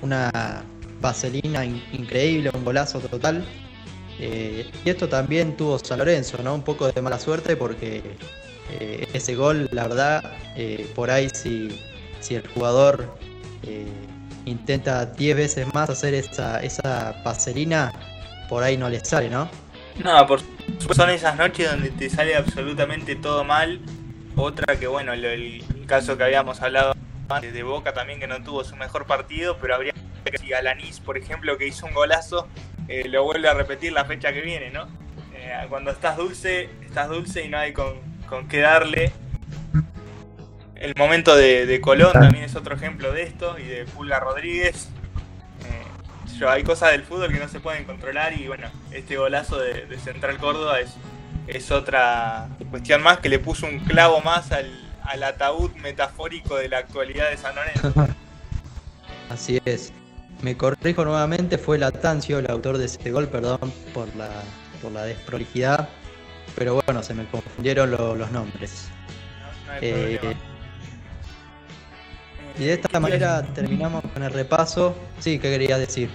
una 0.04 0.64
vaselina 1.00 1.66
increíble, 1.66 2.52
un 2.54 2.64
golazo 2.64 3.00
total. 3.00 3.44
Eh, 4.24 4.70
y 4.86 4.90
esto 4.90 5.10
también 5.10 5.58
tuvo 5.58 5.80
San 5.80 5.98
Lorenzo, 5.98 6.38
¿no? 6.44 6.54
Un 6.54 6.62
poco 6.62 6.92
de 6.92 7.02
mala 7.02 7.18
suerte 7.18 7.56
porque 7.56 8.04
eh, 8.70 9.08
ese 9.14 9.34
gol, 9.34 9.68
la 9.72 9.88
verdad, 9.88 10.24
eh, 10.56 10.88
por 10.94 11.10
ahí 11.10 11.28
si, 11.34 11.82
si 12.20 12.36
el 12.36 12.48
jugador 12.48 13.18
intenta 14.46 15.06
10 15.06 15.38
veces 15.38 15.74
más 15.74 15.90
hacer 15.90 16.14
esa, 16.14 16.60
esa 16.62 17.24
paselina, 17.24 17.94
por 18.48 18.64
ahí 18.64 18.78
no 18.78 18.90
le 18.90 19.04
sale, 19.04 19.30
¿no? 19.30 19.50
No, 20.04 20.28
por 20.28 20.40
son 20.96 21.10
esas 21.10 21.36
noches 21.38 21.70
donde 21.70 21.90
te 21.90 22.10
sale 22.10 22.36
absolutamente 22.36 23.16
todo 23.16 23.44
mal. 23.44 23.80
Otra 24.36 24.78
que, 24.80 24.88
bueno, 24.88 25.14
el, 25.14 25.64
caso 25.88 26.18
que 26.18 26.24
habíamos 26.24 26.62
hablado 26.62 26.94
antes 27.28 27.54
de 27.54 27.64
Boca 27.64 27.94
también, 27.94 28.20
que 28.20 28.28
no 28.28 28.42
tuvo 28.44 28.64
su 28.64 28.76
mejor 28.76 29.06
partido, 29.06 29.58
pero 29.60 29.76
habría 29.76 29.94
que 30.24 30.38
si 30.38 30.54
Alanis, 30.54 31.00
por 31.00 31.18
ejemplo, 31.18 31.58
que 31.58 31.68
hizo 31.68 31.86
un 31.86 31.94
golazo, 31.94 32.48
eh, 32.92 33.08
lo 33.08 33.24
vuelve 33.24 33.48
a 33.48 33.54
repetir 33.54 33.94
la 33.94 34.04
fecha 34.04 34.34
que 34.34 34.42
viene, 34.42 34.70
¿no? 34.70 34.84
Eh, 35.34 35.66
cuando 35.70 35.92
estás 35.92 36.18
dulce, 36.18 36.70
estás 36.86 37.08
dulce 37.08 37.46
y 37.46 37.48
no 37.48 37.58
hay 37.58 37.72
con, 37.72 38.02
qué 38.50 38.60
darle. 38.60 39.14
El 40.76 40.94
momento 40.98 41.34
de, 41.36 41.80
Colón 41.80 42.12
también 42.12 42.44
es 42.44 42.56
otro 42.56 42.76
ejemplo 42.76 43.14
de 43.14 43.24
esto, 43.24 43.58
y 43.58 43.64
de 43.64 43.86
Pulga 43.86 44.20
Rodríguez. 44.20 44.90
Eh, 45.66 46.46
hay 46.46 46.64
cosas 46.64 46.92
del 46.92 47.04
fútbol 47.04 47.32
que 47.32 47.40
no 47.40 47.48
se 47.48 47.62
pueden 47.62 47.86
controlar 47.86 48.34
y 48.34 48.48
bueno, 48.48 48.68
este 48.92 49.16
golazo 49.16 49.58
de, 49.60 49.98
Central 49.98 50.38
Córdoba 50.38 50.82
es, 50.82 50.98
es 51.48 51.72
otra 51.72 52.50
cuestión 52.72 53.02
más 53.02 53.20
que 53.20 53.30
le 53.30 53.40
puso 53.40 53.68
un 53.68 53.80
clavo 53.80 54.20
más 54.22 54.52
al, 54.52 54.70
al 55.04 55.24
ataúd 55.24 55.72
metafórico 55.76 56.58
de 56.58 56.68
la 56.68 56.80
actualidad 56.80 57.30
de 57.30 57.38
San 57.38 57.56
Lorenzo. 57.56 57.94
Así 59.30 59.62
es. 59.64 59.94
Me 60.42 60.58
corrijo 60.58 61.06
nuevamente, 61.06 61.58
fue 61.58 61.78
Latancio 61.78 62.40
el 62.40 62.50
autor 62.50 62.78
de 62.78 62.86
ese 62.86 63.12
gol, 63.12 63.28
perdón 63.28 63.72
por 63.94 64.14
la, 64.16 64.30
por 64.82 64.92
la 64.92 65.04
desprolijidad, 65.04 65.88
pero 66.56 66.82
bueno, 66.86 67.04
se 67.04 67.14
me 67.14 67.26
confundieron 67.28 67.92
los 67.92 68.32
nombres. 68.32 68.90
Eh, 69.82 70.20
y 72.58 72.66
de 72.66 72.74
esta 72.74 73.00
manera 73.00 73.44
terminamos 73.54 74.04
con 74.14 74.24
el 74.24 74.32
repaso. 74.32 74.96
Sí, 75.20 75.38
¿qué 75.40 75.52
querías 75.52 75.80
decir? 75.80 76.10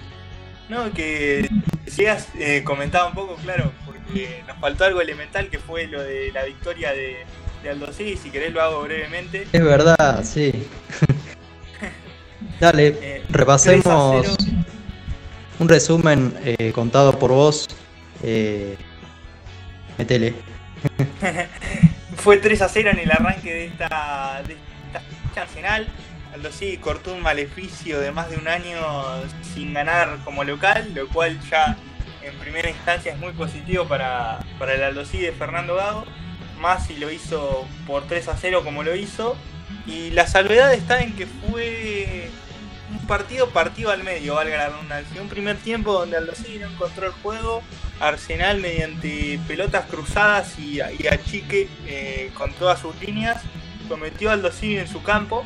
No, 0.68 0.92
que 0.92 1.48
sigas 1.86 2.28
eh, 2.38 2.62
comentaba 2.64 3.08
un 3.08 3.14
poco, 3.14 3.36
claro, 3.36 3.70
porque 3.84 4.42
nos 4.46 4.58
faltó 4.58 4.84
algo 4.84 5.00
elemental 5.00 5.48
que 5.48 5.58
fue 5.58 5.86
lo 5.86 6.02
de 6.02 6.32
la 6.32 6.44
victoria 6.44 6.92
de, 6.92 7.24
de 7.62 7.70
Aldo 7.70 7.92
Si 7.92 8.16
querés 8.32 8.52
lo 8.52 8.60
hago 8.60 8.82
brevemente. 8.82 9.46
Es 9.52 9.64
verdad, 9.64 10.24
sí. 10.24 10.52
Dale, 12.60 12.86
eh, 13.02 13.22
repasemos 13.28 14.36
un 15.58 15.68
resumen 15.68 16.34
eh, 16.44 16.72
contado 16.74 17.18
por 17.18 17.30
vos. 17.30 17.68
Eh, 18.22 18.76
metele. 19.98 20.34
Fue 22.16 22.38
3 22.38 22.62
a 22.62 22.68
0 22.68 22.90
en 22.92 22.98
el 22.98 23.10
arranque 23.10 23.52
de 23.52 23.66
esta, 23.66 24.42
de 24.46 24.56
esta 25.28 25.42
Arsenal. 25.42 25.86
Aldo 26.32 26.50
sí 26.50 26.78
cortó 26.78 27.14
un 27.14 27.22
maleficio 27.22 28.00
de 28.00 28.10
más 28.10 28.30
de 28.30 28.36
un 28.36 28.48
año 28.48 28.80
sin 29.54 29.74
ganar 29.74 30.18
como 30.24 30.44
local, 30.44 30.92
lo 30.94 31.08
cual 31.08 31.38
ya 31.50 31.76
en 32.22 32.34
primera 32.38 32.70
instancia 32.70 33.12
es 33.12 33.18
muy 33.18 33.32
positivo 33.32 33.86
para, 33.86 34.40
para 34.58 34.74
el 34.74 34.82
Aldosí 34.82 35.18
de 35.18 35.32
Fernando 35.32 35.76
Gago, 35.76 36.04
más 36.58 36.86
si 36.86 36.96
lo 36.96 37.10
hizo 37.10 37.66
por 37.86 38.06
3 38.06 38.28
a 38.28 38.36
0 38.36 38.62
como 38.64 38.82
lo 38.82 38.94
hizo. 38.96 39.36
Y 39.86 40.10
la 40.10 40.26
salvedad 40.26 40.72
está 40.74 41.00
en 41.00 41.14
que 41.14 41.26
fue 41.26 42.30
un 42.96 43.06
partido 43.06 43.48
partido 43.50 43.90
al 43.90 44.02
medio, 44.02 44.34
valga 44.34 44.56
la 44.56 44.68
redundancia. 44.70 45.20
Un 45.20 45.28
primer 45.28 45.56
tiempo 45.56 45.92
donde 45.92 46.16
Aldosí 46.16 46.58
no 46.58 46.68
encontró 46.68 47.06
el 47.06 47.12
juego, 47.12 47.62
Arsenal 48.00 48.60
mediante 48.60 49.38
pelotas 49.46 49.86
cruzadas 49.86 50.58
y, 50.58 50.78
y 50.78 51.06
achique 51.06 51.68
eh, 51.86 52.30
con 52.34 52.52
todas 52.54 52.80
sus 52.80 52.98
líneas, 53.00 53.42
cometió 53.88 54.30
Aldosí 54.30 54.76
en 54.76 54.88
su 54.88 55.02
campo 55.02 55.44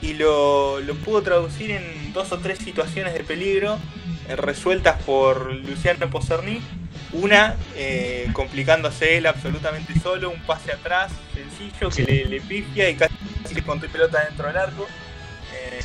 y 0.00 0.14
lo, 0.14 0.80
lo, 0.80 0.94
pudo 0.96 1.22
traducir 1.22 1.70
en 1.70 2.12
dos 2.12 2.30
o 2.32 2.38
tres 2.38 2.58
situaciones 2.58 3.14
de 3.14 3.24
peligro 3.24 3.78
eh, 4.28 4.36
resueltas 4.36 5.02
por 5.02 5.52
Luciano 5.52 6.10
Poserni. 6.10 6.60
Una 7.12 7.56
eh, 7.76 8.28
complicándose 8.32 9.16
él 9.16 9.26
absolutamente 9.26 9.98
solo, 10.00 10.30
un 10.30 10.40
pase 10.40 10.72
atrás 10.72 11.12
sencillo 11.32 11.88
que 11.88 12.02
le, 12.02 12.24
le, 12.24 12.40
pifia 12.40 12.90
y 12.90 12.96
casi 12.96 13.14
le 13.52 13.60
encontró 13.60 13.88
pelota 13.88 14.24
dentro 14.24 14.48
del 14.48 14.56
arco. 14.56 14.86
Eh, 15.54 15.80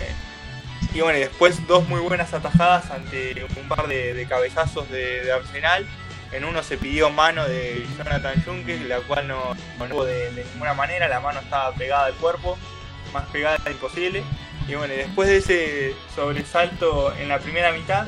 y 0.93 0.99
bueno, 0.99 1.19
después 1.19 1.65
dos 1.67 1.87
muy 1.87 2.01
buenas 2.01 2.33
atajadas 2.33 2.91
ante 2.91 3.45
un 3.55 3.67
par 3.67 3.87
de, 3.87 4.25
cabezazos 4.27 4.89
de, 4.89 5.31
Arsenal. 5.31 5.87
En 6.33 6.45
uno 6.45 6.63
se 6.63 6.77
pidió 6.77 7.09
mano 7.09 7.45
de 7.45 7.85
Jonathan 7.97 8.41
Juncker, 8.43 8.81
la 8.81 8.99
cual 9.01 9.27
no, 9.27 9.55
no 9.79 9.95
hubo 9.95 10.05
de, 10.05 10.45
ninguna 10.53 10.73
manera, 10.73 11.07
la 11.07 11.19
mano 11.19 11.39
estaba 11.39 11.73
pegada 11.75 12.05
al 12.05 12.13
cuerpo, 12.15 12.57
más 13.13 13.25
pegada 13.29 13.57
imposible. 13.69 14.23
Y 14.67 14.75
bueno, 14.75 14.93
después 14.93 15.29
de 15.29 15.37
ese 15.37 15.95
sobresalto 16.13 17.13
en 17.17 17.29
la 17.29 17.39
primera 17.39 17.71
mitad, 17.71 18.07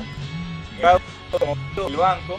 el 0.78 1.96
banco 1.96 2.36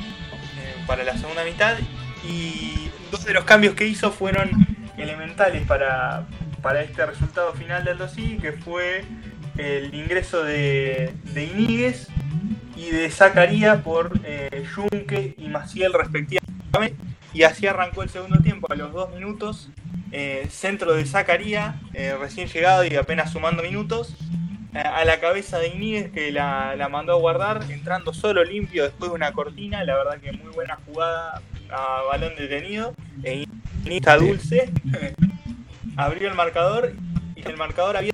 eh, 0.58 0.76
para 0.86 1.04
la 1.04 1.18
segunda 1.18 1.44
mitad. 1.44 1.78
Y 2.24 2.90
dos 3.12 3.26
de 3.26 3.34
los 3.34 3.46
cambios 3.46 3.76
que 3.76 3.86
hizo 3.86 4.12
fueron 4.12 4.50
elementales 4.98 5.66
para, 5.68 6.26
para 6.62 6.82
este 6.82 7.06
resultado 7.06 7.54
final 7.54 7.84
del 7.84 7.98
Dosí, 7.98 8.38
que 8.38 8.54
fue 8.54 9.06
el 9.58 9.94
ingreso 9.94 10.44
de, 10.44 11.14
de 11.34 11.44
Iníguez 11.46 12.08
y 12.76 12.90
de 12.90 13.10
Zacarías 13.10 13.82
por 13.82 14.12
eh, 14.24 14.66
Junque 14.74 15.36
y 15.38 15.48
Maciel 15.48 15.94
respectivamente. 15.94 16.96
Y 17.34 17.44
así 17.44 17.68
arrancó 17.68 18.04
el 18.04 18.10
segundo 18.10 18.40
tiempo 18.40 18.72
a 18.72 18.76
los 18.76 18.94
dos 18.94 19.14
minutos. 19.14 19.70
Eh, 20.12 20.48
centro 20.50 20.94
de 20.94 21.06
Zacarías, 21.06 21.76
eh, 21.94 22.16
recién 22.18 22.48
llegado 22.48 22.86
y 22.86 22.96
apenas 22.96 23.32
sumando 23.32 23.62
minutos. 23.62 24.16
Eh, 24.74 24.80
a 24.80 25.04
la 25.04 25.20
cabeza 25.20 25.58
de 25.60 25.68
Iníguez 25.70 26.12
que 26.12 26.32
la, 26.32 26.76
la, 26.78 26.88
mandó 26.88 27.14
a 27.14 27.18
guardar, 27.18 27.66
entrando 27.70 28.14
solo 28.14 28.44
limpio 28.44 28.84
después 28.84 29.12
de 29.12 29.16
una 29.16 29.34
cortina. 29.34 29.84
La 29.84 29.96
verdad 29.96 30.20
que 30.22 30.32
muy 30.32 30.54
buena 30.54 30.78
jugada 30.86 31.42
a 31.70 32.02
balón 32.10 32.34
detenido. 32.38 32.94
E 33.24 33.46
Iníguez 33.86 34.20
dulce. 34.20 34.72
Abrió 35.98 36.30
el 36.30 36.36
marcador 36.36 36.94
y 37.36 37.48
el 37.48 37.58
marcador 37.58 37.98
había 37.98 38.12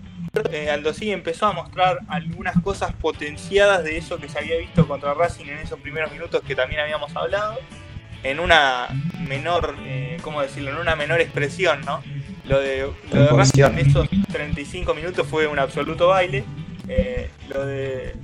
eh, 0.51 0.69
Aldosí 0.69 1.11
empezó 1.11 1.47
a 1.47 1.51
mostrar 1.53 1.99
algunas 2.07 2.59
cosas 2.61 2.93
potenciadas 2.93 3.83
de 3.83 3.97
eso 3.97 4.17
que 4.17 4.29
se 4.29 4.39
había 4.39 4.57
visto 4.57 4.87
contra 4.87 5.13
Racing 5.13 5.45
en 5.45 5.57
esos 5.59 5.79
primeros 5.79 6.11
minutos 6.11 6.41
que 6.45 6.55
también 6.55 6.81
habíamos 6.81 7.15
hablado, 7.15 7.57
en 8.23 8.39
una 8.39 8.87
menor, 9.27 9.75
eh, 9.85 10.17
¿cómo 10.21 10.41
decirlo? 10.41 10.71
En 10.71 10.77
una 10.77 10.95
menor 10.95 11.21
expresión, 11.21 11.81
¿no? 11.81 12.03
Lo 12.45 12.59
de, 12.59 12.91
lo 13.11 13.21
de 13.23 13.27
Racing 13.29 13.63
en 13.63 13.79
esos 13.79 14.09
35 14.31 14.93
minutos 14.93 15.27
fue 15.27 15.47
un 15.47 15.59
absoluto 15.59 16.07
baile. 16.07 16.43
Eh, 16.87 17.29
lo, 17.49 17.65
de, 17.65 18.15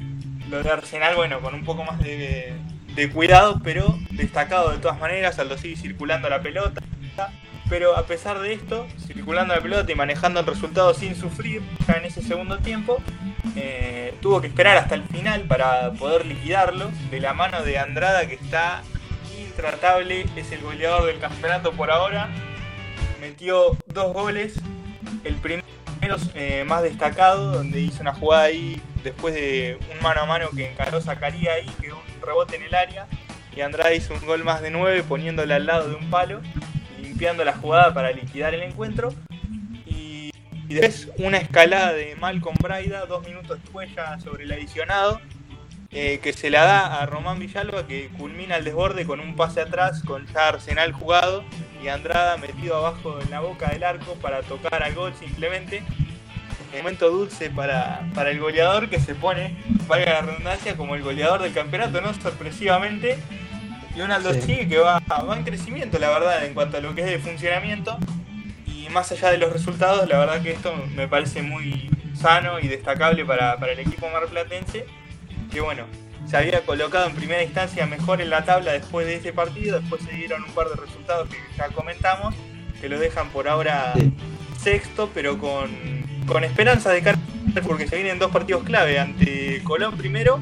lo 0.50 0.62
de 0.62 0.70
Arsenal, 0.70 1.16
bueno, 1.16 1.40
con 1.40 1.54
un 1.54 1.64
poco 1.64 1.84
más 1.84 2.00
de, 2.00 2.54
de 2.98 3.10
cuidado, 3.10 3.62
pero 3.64 3.98
destacado 4.12 4.72
de 4.72 4.80
todas 4.80 5.00
maneras. 5.00 5.40
Aldosí 5.40 5.78
circulando 5.78 6.28
la 6.28 6.42
pelota 6.42 6.82
pero 7.70 7.98
a 7.98 8.06
pesar 8.06 8.40
de 8.40 8.54
esto, 8.54 8.88
circulando 9.06 9.54
la 9.54 9.62
pelota 9.62 9.92
y 9.92 9.96
manejando 9.96 10.40
el 10.40 10.46
resultado 10.46 10.94
sin 10.94 11.16
sufrir 11.16 11.62
ya 11.88 11.96
en 11.96 12.06
ese 12.06 12.22
segundo 12.22 12.60
tiempo, 12.60 12.98
eh, 13.56 14.14
tuvo 14.22 14.42
que 14.42 14.48
esperar 14.48 14.78
hasta 14.78 14.96
el 14.96 15.04
final 15.04 15.44
para 15.44 15.92
poder 15.94 16.26
liquidarlo 16.26 16.90
de 17.12 17.20
la 17.20 17.34
mano 17.34 17.64
de 17.64 17.78
Andrada 17.78 18.28
que 18.28 18.36
está 18.36 18.84
intratable, 19.40 20.26
es 20.36 20.52
el 20.52 20.62
goleador 20.62 21.08
del 21.08 21.20
campeonato 21.20 21.72
por 21.74 21.92
ahora, 21.92 22.30
metió 23.20 23.78
dos 23.88 24.14
goles, 24.14 24.56
el 25.24 25.36
primero 25.36 25.64
eh, 26.36 26.64
más 26.66 26.84
destacado, 26.84 27.52
donde 27.52 27.82
hizo 27.82 28.02
una 28.02 28.14
jugada 28.14 28.44
ahí 28.44 28.82
después 29.04 29.34
de 29.34 29.78
un 29.94 30.02
mano 30.02 30.22
a 30.22 30.26
mano 30.26 30.50
que 30.56 30.72
encaró 30.72 31.02
Zacarías 31.02 31.56
ahí, 31.56 31.70
rebote 32.28 32.58
en 32.58 32.64
el 32.64 32.76
área, 32.76 33.08
y 33.56 33.62
Andrada 33.62 33.94
hizo 33.94 34.14
un 34.14 34.24
gol 34.26 34.44
más 34.44 34.62
de 34.62 34.70
nueve 34.70 35.02
poniéndole 35.02 35.56
al 35.56 35.66
lado 35.66 35.90
de 35.90 35.96
un 35.96 36.12
palo 36.12 36.42
limpiando 37.02 37.44
la 37.44 37.54
jugada 37.54 37.94
para 37.94 38.12
liquidar 38.12 38.54
el 38.54 38.62
encuentro. 38.62 39.14
Y, 39.88 40.30
y 40.70 40.74
después 40.76 41.10
una 41.18 41.38
escalada 41.38 41.94
de 41.94 42.16
Malcolm 42.18 42.56
Braida, 42.62 43.06
dos 43.08 43.26
minutos 43.26 43.60
después 43.60 43.90
ya 43.96 44.20
sobre 44.20 44.44
el 44.44 44.52
adicionado, 44.52 45.20
eh, 45.90 46.20
que 46.22 46.34
se 46.34 46.52
la 46.52 46.66
da 46.66 47.02
a 47.02 47.06
Román 47.08 47.40
Villalba, 47.40 47.88
que 47.88 48.10
culmina 48.10 48.58
el 48.58 48.66
desborde 48.66 49.06
con 49.06 49.20
un 49.20 49.36
pase 49.36 49.62
atrás, 49.62 50.04
con 50.04 50.28
ya 50.28 50.50
Arsenal 50.50 50.92
jugado 50.92 51.44
y 51.82 51.88
Andrada 51.88 52.38
metido 52.38 52.76
abajo 52.76 53.20
en 53.22 53.32
la 53.32 53.40
boca 53.40 53.70
del 53.70 53.84
arco 53.84 54.14
para 54.22 54.42
tocar 54.44 54.84
al 54.84 54.94
gol 54.94 55.14
simplemente. 55.18 55.82
Momento 56.78 57.10
dulce 57.10 57.50
para, 57.50 58.08
para 58.14 58.30
el 58.32 58.40
goleador 58.40 58.90
que 58.90 59.00
se 59.00 59.16
pone, 59.16 59.58
valga 59.88 60.14
la 60.14 60.22
redundancia, 60.22 60.78
como 60.78 60.96
el 60.96 61.02
goleador 61.02 61.42
del 61.42 61.54
campeonato, 61.54 62.02
¿no? 62.02 62.14
Sorpresivamente 62.14 63.18
y 63.98 64.02
un 64.02 64.12
Aldo 64.12 64.32
sí. 64.32 64.68
que 64.68 64.78
va, 64.78 65.00
va 65.00 65.38
en 65.38 65.44
crecimiento, 65.44 65.98
la 65.98 66.10
verdad, 66.10 66.46
en 66.46 66.54
cuanto 66.54 66.78
a 66.78 66.82
lo 66.82 66.94
que 66.94 67.02
es 67.02 67.08
de 67.08 67.18
funcionamiento. 67.18 67.98
Y 68.68 68.88
más 68.90 69.12
allá 69.12 69.32
de 69.32 69.40
los 69.40 69.52
resultados, 69.52 70.08
la 70.08 70.20
verdad 70.20 70.42
que 70.44 70.52
esto 70.52 70.72
me 70.96 71.08
parece 71.08 71.42
muy 71.42 71.90
sano 72.14 72.60
y 72.60 72.68
destacable 72.68 73.26
para, 73.26 73.58
para 73.58 73.72
el 73.72 73.80
equipo 73.80 74.08
marplatense. 74.10 74.86
Que 75.52 75.62
bueno, 75.62 75.86
se 76.28 76.38
había 76.38 76.62
colocado 76.62 77.08
en 77.08 77.16
primera 77.16 77.42
instancia 77.42 77.88
mejor 77.88 78.22
en 78.22 78.30
la 78.30 78.46
tabla 78.46 78.74
después 78.74 79.08
de 79.08 79.16
ese 79.16 79.34
partido. 79.34 79.80
Después 79.80 80.04
se 80.04 80.12
dieron 80.12 80.44
un 80.44 80.52
par 80.52 80.70
de 80.70 80.76
resultados 80.76 81.28
que 81.30 81.38
ya 81.58 81.70
comentamos, 81.70 82.36
que 82.80 82.90
lo 82.90 83.00
dejan 83.00 83.30
por 83.30 83.48
ahora 83.48 83.94
sí. 83.96 84.14
sexto, 84.62 85.10
pero 85.12 85.40
con, 85.40 85.72
con 86.28 86.44
esperanza 86.44 86.92
de 86.92 87.02
cara 87.02 87.18
porque 87.66 87.88
se 87.88 87.96
vienen 87.96 88.20
dos 88.20 88.32
partidos 88.32 88.64
clave 88.64 89.00
ante 89.00 89.62
Colón 89.64 89.98
primero 89.98 90.40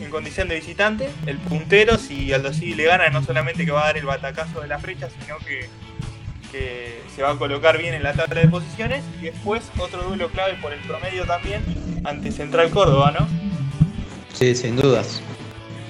en 0.00 0.10
condición 0.10 0.48
de 0.48 0.54
visitante. 0.54 1.10
El 1.26 1.38
puntero, 1.38 1.98
si 1.98 2.32
Aldo 2.32 2.52
sí 2.52 2.74
le 2.74 2.84
gana, 2.84 3.10
no 3.10 3.22
solamente 3.22 3.64
que 3.64 3.72
va 3.72 3.82
a 3.82 3.86
dar 3.86 3.98
el 3.98 4.06
batacazo 4.06 4.60
de 4.60 4.68
la 4.68 4.78
fecha, 4.78 5.08
sino 5.20 5.36
que, 5.38 5.68
que, 6.52 7.02
se 7.14 7.22
va 7.22 7.32
a 7.32 7.36
colocar 7.36 7.78
bien 7.78 7.94
en 7.94 8.02
la 8.02 8.12
tabla 8.12 8.40
de 8.40 8.48
posiciones. 8.48 9.02
Y 9.20 9.24
después 9.24 9.62
otro 9.78 10.02
duelo 10.02 10.28
clave 10.28 10.54
por 10.60 10.72
el 10.72 10.80
promedio 10.80 11.24
también 11.24 11.62
ante 12.04 12.30
Central 12.30 12.70
Córdoba, 12.70 13.14
¿no? 13.18 13.26
Sí, 14.32 14.54
sin 14.54 14.76
dudas. 14.76 15.22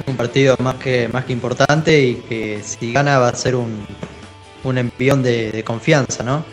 Un 0.07 0.17
partido 0.17 0.57
más 0.61 0.77
que, 0.77 1.09
más 1.09 1.25
que 1.25 1.33
importante 1.33 2.01
y 2.01 2.15
que 2.15 2.61
si 2.63 2.93
gana 2.93 3.19
va 3.19 3.29
a 3.29 3.35
ser 3.35 3.57
un, 3.57 3.87
un 4.63 4.79
envión 4.79 5.23
de 5.23 5.63
confianza, 5.65 6.23
¿no? 6.23 6.45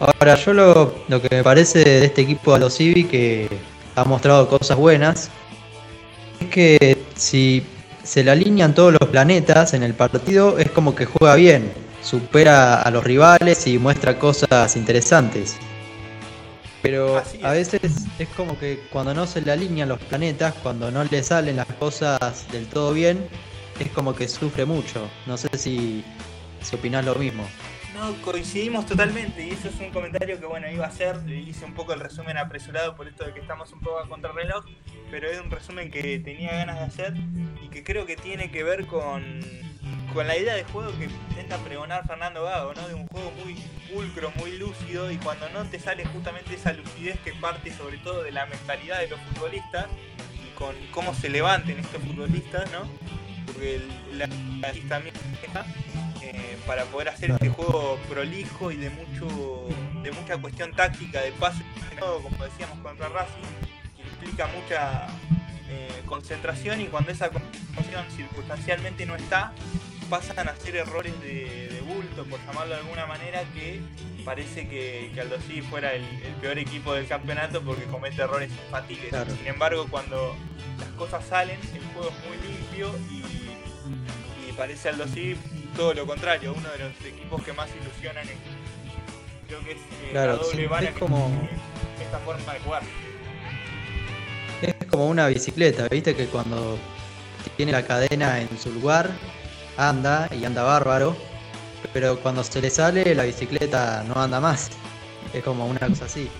Ahora, 0.00 0.36
yo 0.36 0.52
lo, 0.52 0.94
lo, 1.08 1.20
que 1.20 1.28
me 1.36 1.42
parece 1.42 1.80
de 1.80 2.04
este 2.04 2.22
equipo 2.22 2.54
de 2.54 2.60
los 2.60 2.76
Civi 2.76 3.04
que 3.04 3.48
ha 3.96 4.04
mostrado 4.04 4.48
cosas 4.48 4.76
buenas 4.76 5.28
es 6.40 6.48
que 6.48 6.98
si 7.16 7.64
se 8.04 8.22
le 8.22 8.30
alinean 8.30 8.74
todos 8.74 8.92
los 8.92 9.08
planetas 9.10 9.74
en 9.74 9.82
el 9.82 9.94
partido, 9.94 10.58
es 10.58 10.70
como 10.70 10.94
que 10.94 11.04
juega 11.04 11.34
bien, 11.34 11.72
supera 12.02 12.80
a 12.80 12.90
los 12.90 13.02
rivales 13.02 13.66
y 13.66 13.78
muestra 13.78 14.18
cosas 14.18 14.76
interesantes. 14.76 15.56
Pero 16.80 17.20
a 17.42 17.52
veces 17.52 17.80
es 18.18 18.28
como 18.36 18.58
que 18.58 18.80
cuando 18.90 19.12
no 19.12 19.26
se 19.26 19.40
le 19.40 19.50
alinean 19.50 19.88
los 19.88 19.98
planetas, 19.98 20.54
cuando 20.62 20.90
no 20.92 21.02
le 21.02 21.22
salen 21.24 21.56
las 21.56 21.66
cosas 21.66 22.46
del 22.52 22.66
todo 22.66 22.92
bien, 22.92 23.26
es 23.80 23.90
como 23.90 24.14
que 24.14 24.28
sufre 24.28 24.64
mucho. 24.64 25.08
No 25.26 25.36
sé 25.36 25.48
si, 25.56 26.04
si 26.62 26.76
opinás 26.76 27.04
lo 27.04 27.16
mismo. 27.16 27.44
No, 27.98 28.14
coincidimos 28.22 28.86
totalmente 28.86 29.44
y 29.44 29.50
eso 29.50 29.68
es 29.68 29.80
un 29.80 29.90
comentario 29.90 30.38
que 30.38 30.46
bueno 30.46 30.70
iba 30.70 30.84
a 30.84 30.88
hacer, 30.88 31.18
hice 31.28 31.64
un 31.64 31.74
poco 31.74 31.92
el 31.94 31.98
resumen 31.98 32.38
apresurado 32.38 32.94
por 32.94 33.08
esto 33.08 33.24
de 33.24 33.34
que 33.34 33.40
estamos 33.40 33.72
un 33.72 33.80
poco 33.80 33.98
a 33.98 34.08
contrarreloj, 34.08 34.64
pero 35.10 35.28
es 35.28 35.40
un 35.40 35.50
resumen 35.50 35.90
que 35.90 36.20
tenía 36.20 36.52
ganas 36.52 36.78
de 36.78 36.84
hacer 36.84 37.14
y 37.60 37.68
que 37.70 37.82
creo 37.82 38.06
que 38.06 38.14
tiene 38.14 38.52
que 38.52 38.62
ver 38.62 38.86
con, 38.86 39.40
con 40.14 40.28
la 40.28 40.36
idea 40.36 40.54
de 40.54 40.62
juego 40.62 40.96
que 40.96 41.06
intenta 41.06 41.56
pregonar 41.58 42.06
Fernando 42.06 42.44
Gago, 42.44 42.72
¿no? 42.72 42.86
De 42.86 42.94
un 42.94 43.08
juego 43.08 43.32
muy 43.44 43.56
pulcro, 43.92 44.30
muy 44.36 44.56
lúcido 44.56 45.10
y 45.10 45.16
cuando 45.16 45.48
no 45.48 45.64
te 45.64 45.80
sale 45.80 46.04
justamente 46.06 46.54
esa 46.54 46.72
lucidez 46.74 47.18
que 47.24 47.32
parte 47.32 47.72
sobre 47.72 47.98
todo 47.98 48.22
de 48.22 48.30
la 48.30 48.46
mentalidad 48.46 49.00
de 49.00 49.08
los 49.08 49.18
futbolistas 49.22 49.86
y 50.46 50.54
con 50.56 50.76
cómo 50.92 51.14
se 51.14 51.30
levanten 51.30 51.80
estos 51.80 52.00
futbolistas, 52.00 52.70
¿no? 52.70 52.82
Porque 53.48 53.80
la, 54.12 54.28
también 54.88 55.14
eh, 56.22 56.56
para 56.66 56.84
poder 56.84 57.08
hacer 57.08 57.30
este 57.30 57.48
juego 57.48 57.98
prolijo 58.08 58.70
y 58.70 58.76
de 58.76 58.90
mucho 58.90 59.68
de 60.02 60.12
mucha 60.12 60.36
cuestión 60.38 60.72
táctica 60.72 61.20
de 61.22 61.32
pase 61.32 61.62
como 61.98 62.44
decíamos 62.44 62.78
contra 62.78 63.08
Racing 63.08 63.42
que 63.96 64.02
implica 64.02 64.46
mucha 64.48 65.06
eh, 65.70 66.02
concentración 66.06 66.80
y 66.80 66.86
cuando 66.86 67.10
esa 67.10 67.30
concentración 67.30 68.04
circunstancialmente 68.16 69.04
no 69.04 69.16
está, 69.16 69.52
pasan 70.08 70.48
a 70.48 70.52
hacer 70.52 70.76
errores 70.76 71.12
de, 71.20 71.67
por 72.24 72.40
llamarlo 72.46 72.74
de 72.74 72.80
alguna 72.80 73.06
manera, 73.06 73.42
que 73.54 73.80
parece 74.24 74.68
que, 74.68 75.10
que 75.14 75.20
Aldo 75.20 75.36
fuera 75.70 75.94
el, 75.94 76.04
peor 76.40 76.58
equipo 76.58 76.94
del 76.94 77.06
campeonato 77.06 77.62
porque 77.62 77.84
comete 77.84 78.22
errores 78.22 78.50
infantiles. 78.66 79.14
Sin 79.36 79.46
embargo, 79.46 79.86
cuando 79.90 80.36
las 80.78 80.88
cosas 80.90 81.24
salen, 81.26 81.58
el 81.74 81.82
juego 81.94 82.10
es 82.10 82.28
muy 82.28 82.48
limpio 82.48 82.94
y, 83.10 84.52
parece 84.52 84.88
Aldo 84.88 85.04
todo 85.76 85.94
lo 85.94 86.04
contrario, 86.04 86.52
uno 86.56 86.68
de 86.70 86.78
los 86.78 86.92
equipos 87.06 87.40
que 87.44 87.52
más 87.52 87.68
ilusionan 87.80 88.28
en, 88.28 88.36
creo 89.46 89.60
que 89.60 89.72
es 89.72 89.78
eh, 89.78 90.10
la 90.12 90.26
doble 90.26 90.92
como... 90.98 91.30
esta 92.02 92.18
forma 92.18 92.54
de 92.54 92.60
jugar. 92.60 92.82
Es 94.60 94.74
como 94.90 95.06
una 95.06 95.28
bicicleta, 95.28 95.86
viste 95.88 96.16
que 96.16 96.26
cuando 96.26 96.76
tiene 97.56 97.70
la 97.70 97.84
cadena 97.84 98.40
en 98.40 98.58
su 98.58 98.72
lugar, 98.72 99.10
anda 99.76 100.28
y 100.32 100.44
anda 100.44 100.64
bárbaro, 100.64 101.16
pero 101.92 102.18
cuando 102.20 102.42
se 102.44 102.60
le 102.60 102.70
sale 102.70 103.14
la 103.14 103.24
bicicleta 103.24 104.04
no 104.04 104.20
anda 104.20 104.40
más. 104.40 104.70
Es 105.32 105.42
como 105.44 105.66
una 105.66 105.80
cosa 105.80 106.06
así. 106.06 106.30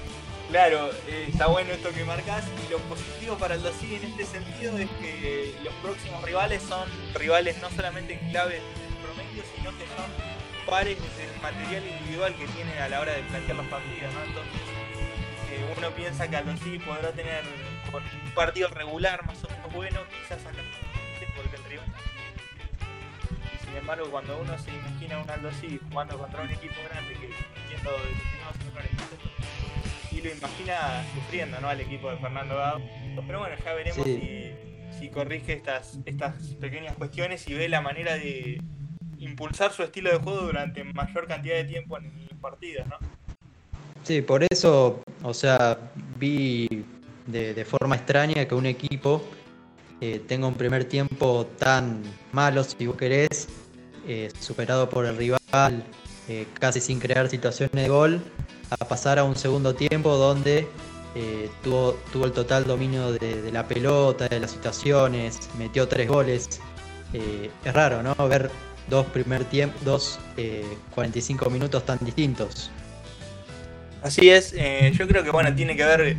Claro, 0.50 0.90
eh, 1.06 1.26
está 1.28 1.46
bueno 1.46 1.72
esto 1.72 1.90
que 1.90 2.04
marcas 2.04 2.44
y 2.66 2.70
lo 2.70 2.78
positivo 2.78 3.36
para 3.36 3.54
el 3.54 3.62
dossier 3.62 4.02
en 4.02 4.10
este 4.12 4.24
sentido 4.24 4.78
es 4.78 4.88
que 5.00 5.54
los 5.62 5.74
próximos 5.74 6.22
rivales 6.22 6.62
son 6.62 6.88
rivales 7.14 7.60
no 7.60 7.68
solamente 7.70 8.14
en 8.14 8.30
clave 8.30 8.62
promedio, 9.02 9.42
sino 9.54 9.70
que 9.76 9.84
son 9.94 10.06
pares 10.66 10.96
del 10.96 11.42
material 11.42 11.84
individual 11.86 12.34
que 12.34 12.46
tienen 12.48 12.78
a 12.78 12.88
la 12.88 13.00
hora 13.00 13.12
de 13.12 13.22
plantear 13.24 13.58
los 13.58 13.66
partidos, 13.66 14.14
¿no? 14.14 14.24
Entonces 14.24 14.60
eh, 15.52 15.74
uno 15.76 15.90
piensa 15.90 16.28
que 16.28 16.36
Alonso 16.36 16.64
podrá 16.86 17.12
tener 17.12 17.44
un 17.92 18.30
partido 18.32 18.68
regular 18.68 19.26
más 19.26 19.44
o 19.44 19.48
menos 19.48 19.72
bueno, 19.74 20.00
quizás 20.22 20.46
acá 20.46 20.62
porque 21.38 21.56
el 21.56 21.64
rival 21.64 21.86
embargo 23.88 24.10
cuando 24.10 24.38
uno 24.38 24.58
se 24.58 24.70
imagina 24.70 25.18
un 25.18 25.30
Aldo 25.30 25.48
así 25.48 25.80
jugando 25.90 26.18
contra 26.18 26.42
un 26.42 26.50
equipo 26.50 26.74
grande 26.90 27.14
que 27.14 27.24
entiendo 27.24 27.90
determinados 28.04 28.56
errores 28.68 28.90
y 30.12 30.20
lo 30.20 30.30
imagina 30.30 31.06
sufriendo 31.14 31.58
¿no? 31.58 31.68
al 31.70 31.80
equipo 31.80 32.10
de 32.10 32.18
Fernando 32.18 32.54
Gago 32.54 32.82
pero 33.26 33.38
bueno 33.38 33.56
ya 33.64 33.72
veremos 33.72 34.04
si, 34.04 34.52
si 34.98 35.08
corrige 35.08 35.54
estas, 35.54 35.98
estas 36.04 36.34
pequeñas 36.60 36.96
cuestiones 36.96 37.48
y 37.48 37.54
ve 37.54 37.66
la 37.70 37.80
manera 37.80 38.16
de 38.16 38.60
impulsar 39.20 39.72
su 39.72 39.82
estilo 39.82 40.10
de 40.10 40.18
juego 40.18 40.42
durante 40.42 40.84
mayor 40.84 41.26
cantidad 41.26 41.54
de 41.54 41.64
tiempo 41.64 41.96
en 41.96 42.12
los 42.28 42.38
partidos, 42.40 42.86
¿no? 42.88 42.96
Sí, 44.02 44.20
por 44.20 44.44
eso, 44.48 45.00
o 45.22 45.34
sea, 45.34 45.78
vi 46.18 46.84
de, 47.26 47.64
forma 47.64 47.96
extraña 47.96 48.46
que 48.46 48.54
un 48.54 48.66
equipo 48.66 49.22
eh, 50.00 50.20
tenga 50.28 50.46
un 50.46 50.54
primer 50.54 50.84
tiempo 50.84 51.46
tan 51.58 52.02
malo, 52.32 52.62
si 52.62 52.86
vos 52.86 52.96
querés, 52.96 53.48
eh, 54.08 54.30
superado 54.40 54.88
por 54.88 55.06
el 55.06 55.16
rival, 55.16 55.84
eh, 56.28 56.46
casi 56.58 56.80
sin 56.80 56.98
crear 56.98 57.28
situaciones 57.28 57.74
de 57.74 57.88
gol, 57.88 58.20
a 58.70 58.76
pasar 58.76 59.18
a 59.18 59.24
un 59.24 59.36
segundo 59.36 59.74
tiempo 59.74 60.16
donde 60.16 60.66
tuvo, 61.62 61.98
tuvo 62.12 62.26
el 62.26 62.32
total 62.32 62.64
dominio 62.64 63.12
de, 63.12 63.50
la 63.52 63.66
pelota, 63.66 64.28
de 64.28 64.40
las 64.40 64.50
situaciones, 64.50 65.38
metió 65.58 65.88
tres 65.88 66.08
goles. 66.08 66.60
es 67.12 67.74
raro, 67.74 68.02
¿no? 68.02 68.14
Ver 68.28 68.50
dos 68.88 69.06
primer 69.06 69.44
tiempo, 69.44 69.76
dos 69.84 70.18
45 70.94 71.50
minutos 71.50 71.84
tan 71.84 71.98
distintos. 72.02 72.70
Así 74.02 74.30
es, 74.30 74.54
yo 74.96 75.08
creo 75.08 75.24
que 75.24 75.30
bueno, 75.30 75.54
tiene 75.54 75.76
que 75.76 75.84
ver 75.84 76.16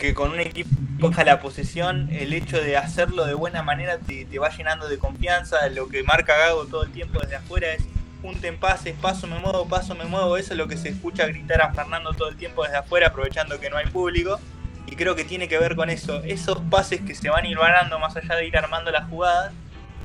que 0.00 0.14
con 0.14 0.32
un 0.32 0.40
equipo 0.40 0.70
coja 0.98 1.24
la 1.24 1.40
posesión, 1.40 2.08
el 2.10 2.32
hecho 2.32 2.60
de 2.60 2.76
hacerlo 2.76 3.26
de 3.26 3.34
buena 3.34 3.62
manera 3.62 3.98
te, 3.98 4.26
va 4.38 4.48
llenando 4.48 4.88
de 4.88 4.98
confianza. 4.98 5.68
Lo 5.68 5.88
que 5.88 6.02
marca 6.02 6.36
Gago 6.36 6.66
todo 6.66 6.82
el 6.82 6.90
tiempo 6.90 7.20
desde 7.20 7.36
afuera 7.36 7.74
es 7.74 7.84
junten 8.22 8.58
pases, 8.58 8.94
paso 9.00 9.26
me 9.26 9.38
muevo, 9.38 9.68
paso 9.68 9.94
me 9.94 10.04
muevo. 10.04 10.36
Eso 10.38 10.54
es 10.54 10.58
lo 10.58 10.66
que 10.66 10.76
se 10.76 10.88
escucha 10.88 11.26
gritar 11.26 11.60
a 11.60 11.72
Fernando 11.72 12.12
todo 12.14 12.30
el 12.30 12.36
tiempo 12.36 12.64
desde 12.64 12.78
afuera, 12.78 13.08
aprovechando 13.08 13.60
que 13.60 13.70
no 13.70 13.76
hay 13.76 13.86
público. 13.86 14.40
Y 14.86 14.96
creo 14.96 15.14
que 15.14 15.24
tiene 15.24 15.48
que 15.48 15.58
ver 15.58 15.76
con 15.76 15.90
eso. 15.90 16.22
Esos 16.24 16.58
pases 16.70 17.02
que 17.02 17.14
se 17.14 17.28
van 17.28 17.44
ganando 17.52 17.98
más 17.98 18.16
allá 18.16 18.36
de 18.36 18.46
ir 18.46 18.56
armando 18.56 18.90
las 18.90 19.08
jugadas, 19.08 19.52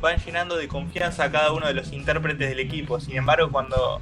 van 0.02 0.18
llenando 0.18 0.58
de 0.58 0.68
confianza 0.68 1.24
a 1.24 1.32
cada 1.32 1.54
uno 1.54 1.68
de 1.68 1.74
los 1.74 1.93
intérpretes 1.93 2.50
del 2.50 2.60
equipo. 2.60 3.00
Sin 3.00 3.16
embargo, 3.16 3.50
cuando 3.50 4.02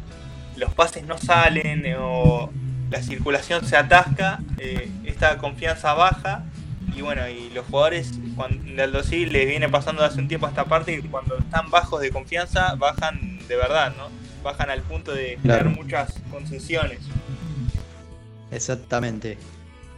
los 0.57 0.73
pases 0.73 1.05
no 1.05 1.19
salen 1.19 1.85
o 1.99 2.51
la 2.93 3.01
circulación 3.01 3.65
se 3.65 3.75
atasca, 3.75 4.39
eh, 4.59 4.87
esta 5.03 5.39
confianza 5.39 5.95
baja 5.95 6.43
y 6.95 7.01
bueno, 7.01 7.27
y 7.27 7.49
los 7.49 7.65
jugadores 7.65 8.11
cuando 8.35 8.71
de 8.71 8.83
Aldo 8.83 9.01
les 9.09 9.47
viene 9.47 9.67
pasando 9.67 10.03
hace 10.03 10.19
un 10.19 10.27
tiempo 10.27 10.45
a 10.45 10.49
esta 10.49 10.65
parte 10.65 10.93
y 10.93 11.01
cuando 11.01 11.35
están 11.39 11.71
bajos 11.71 12.01
de 12.01 12.11
confianza 12.11 12.75
bajan 12.75 13.39
de 13.47 13.55
verdad, 13.55 13.95
¿no? 13.97 14.09
Bajan 14.43 14.69
al 14.69 14.83
punto 14.83 15.11
de 15.11 15.39
crear 15.41 15.69
muchas 15.69 16.13
concesiones. 16.29 16.99
Exactamente. 18.51 19.39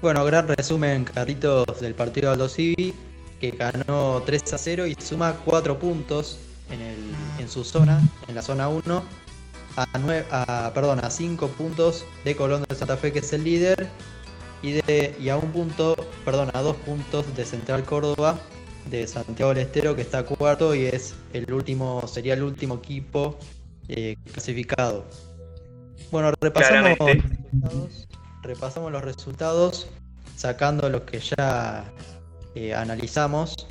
Bueno, 0.02 0.24
gran 0.24 0.48
resumen, 0.48 1.04
Carlitos, 1.04 1.82
del 1.82 1.96
partido 1.96 2.30
de 2.30 2.44
Aldo 2.44 2.56
que 2.56 3.52
ganó 3.52 4.24
3 4.26 4.54
a 4.54 4.58
0 4.58 4.88
y 4.88 4.96
suma 4.96 5.34
4 5.44 5.78
puntos 5.80 6.40
en, 6.72 6.80
el, 6.80 6.98
en 7.40 7.50
su 7.50 7.66
zona, 7.66 8.00
en 8.30 8.36
la 8.36 8.42
zona 8.42 8.70
1 8.70 9.25
a, 9.76 9.88
9, 9.98 10.26
a, 10.32 10.72
perdón, 10.74 11.04
a 11.04 11.10
5 11.10 11.48
puntos 11.50 12.06
de 12.24 12.36
Colón 12.36 12.64
de 12.68 12.76
Santa 12.76 12.98
Fe, 12.98 13.12
que 13.12 13.20
es 13.20 13.34
el 13.34 13.44
líder, 13.44 13.88
y, 14.62 14.74
de, 14.74 15.16
y 15.20 15.30
a 15.30 15.38
un 15.38 15.52
punto, 15.52 15.96
perdón, 16.24 16.50
a 16.54 16.62
2 16.62 16.76
puntos 16.78 17.36
de 17.36 17.46
Central 17.46 17.84
Córdoba, 17.84 18.40
de 18.90 19.08
Santiago 19.08 19.54
del 19.54 19.64
Estero, 19.64 19.96
que 19.96 20.02
está 20.02 20.24
cuarto 20.24 20.76
y 20.76 20.86
es 20.86 21.16
el 21.34 21.52
último, 21.52 22.06
sería 22.08 22.34
el 22.34 22.44
último 22.44 22.76
equipo 22.76 23.38
eh, 23.88 24.16
clasificado. 24.32 25.06
Bueno, 26.12 26.32
repasamos 26.40 26.98
los, 27.00 27.08
resultados, 27.08 28.08
repasamos 28.44 28.92
los 28.92 29.04
resultados, 29.04 29.88
sacando 30.36 30.90
los 30.90 31.02
que 31.02 31.20
ya 31.20 31.92
eh, 32.54 32.74
analizamos. 32.74 33.68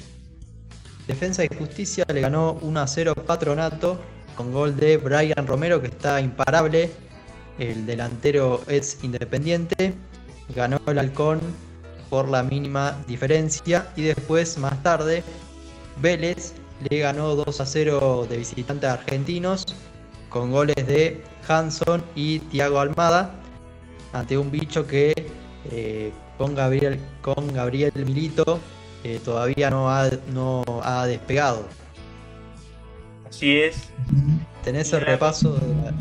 Defensa 1.06 1.44
y 1.44 1.48
Justicia 1.48 2.04
le 2.12 2.22
ganó 2.22 2.58
1 2.62 2.80
a 2.80 2.86
0 2.86 3.14
Patronato 3.26 4.00
con 4.36 4.52
gol 4.52 4.76
de 4.76 4.96
Brian 4.96 5.46
Romero, 5.46 5.80
que 5.80 5.88
está 5.88 6.20
imparable. 6.20 6.90
El 7.58 7.86
delantero 7.86 8.62
es 8.66 9.02
independiente. 9.02 9.94
Ganó 10.54 10.80
el 10.86 10.98
halcón 10.98 11.40
por 12.10 12.28
la 12.28 12.42
mínima 12.42 12.96
diferencia. 13.06 13.88
Y 13.96 14.02
después, 14.02 14.58
más 14.58 14.82
tarde, 14.82 15.22
Vélez 16.00 16.54
le 16.88 16.98
ganó 16.98 17.34
2 17.36 17.60
a 17.60 17.66
0 17.66 18.26
de 18.28 18.36
visitantes 18.36 18.90
argentinos. 18.90 19.64
Con 20.28 20.50
goles 20.50 20.86
de 20.86 21.22
Hanson 21.48 22.02
y 22.14 22.40
Thiago 22.40 22.80
Almada. 22.80 23.34
Ante 24.12 24.36
un 24.36 24.50
bicho 24.50 24.86
que 24.86 25.12
eh, 25.70 26.12
con, 26.38 26.54
Gabriel, 26.54 27.00
con 27.22 27.52
Gabriel 27.52 27.92
Milito 27.94 28.60
eh, 29.04 29.20
todavía 29.24 29.70
no 29.70 29.90
ha, 29.90 30.10
no 30.32 30.64
ha 30.82 31.06
despegado. 31.06 31.66
Así 33.34 33.58
es. 33.58 33.90
Tenés 34.62 34.92
el 34.92 35.00
repaso 35.00 35.54
de 35.54 35.74
la... 35.74 35.92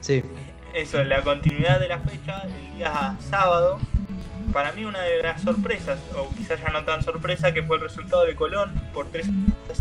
Sí. 0.00 0.22
Eso, 0.72 1.02
la 1.02 1.20
continuidad 1.22 1.80
de 1.80 1.88
la 1.88 1.98
fecha, 1.98 2.44
el 2.44 2.76
día 2.76 3.16
sábado. 3.28 3.80
Para 4.52 4.70
mí 4.70 4.84
una 4.84 5.00
de 5.00 5.20
las 5.20 5.42
sorpresas, 5.42 5.98
o 6.16 6.32
quizás 6.36 6.60
ya 6.62 6.70
no 6.70 6.84
tan 6.84 7.02
sorpresa, 7.02 7.52
que 7.52 7.64
fue 7.64 7.78
el 7.78 7.82
resultado 7.82 8.24
de 8.24 8.36
Colón 8.36 8.72
por 8.94 9.10
tres 9.10 9.26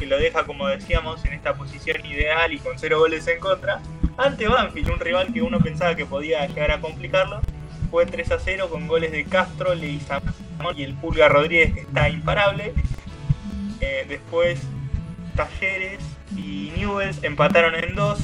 y 0.01 0.05
lo 0.05 0.17
deja, 0.17 0.45
como 0.45 0.67
decíamos, 0.67 1.23
en 1.25 1.33
esta 1.33 1.53
posición 1.53 2.03
ideal 2.07 2.51
y 2.51 2.57
con 2.57 2.77
cero 2.79 2.97
goles 2.97 3.27
en 3.27 3.39
contra. 3.39 3.81
Ante 4.17 4.47
Banfield, 4.47 4.89
un 4.89 4.99
rival 4.99 5.31
que 5.31 5.43
uno 5.43 5.59
pensaba 5.59 5.95
que 5.95 6.07
podía 6.07 6.45
llegar 6.47 6.71
a 6.71 6.81
complicarlo. 6.81 7.39
Fue 7.91 8.07
3 8.07 8.31
a 8.31 8.39
0 8.39 8.67
con 8.71 8.87
goles 8.87 9.11
de 9.11 9.25
Castro, 9.25 9.75
Leizamón 9.75 10.33
y 10.75 10.83
el 10.83 10.95
Pulga 10.95 11.29
Rodríguez 11.29 11.71
que 11.71 11.81
está 11.81 12.09
imparable. 12.09 12.73
Eh, 13.79 14.05
después 14.09 14.59
Talleres 15.35 16.14
y 16.35 16.71
Newells 16.75 17.23
empataron 17.23 17.75
en 17.75 17.95
dos, 17.95 18.19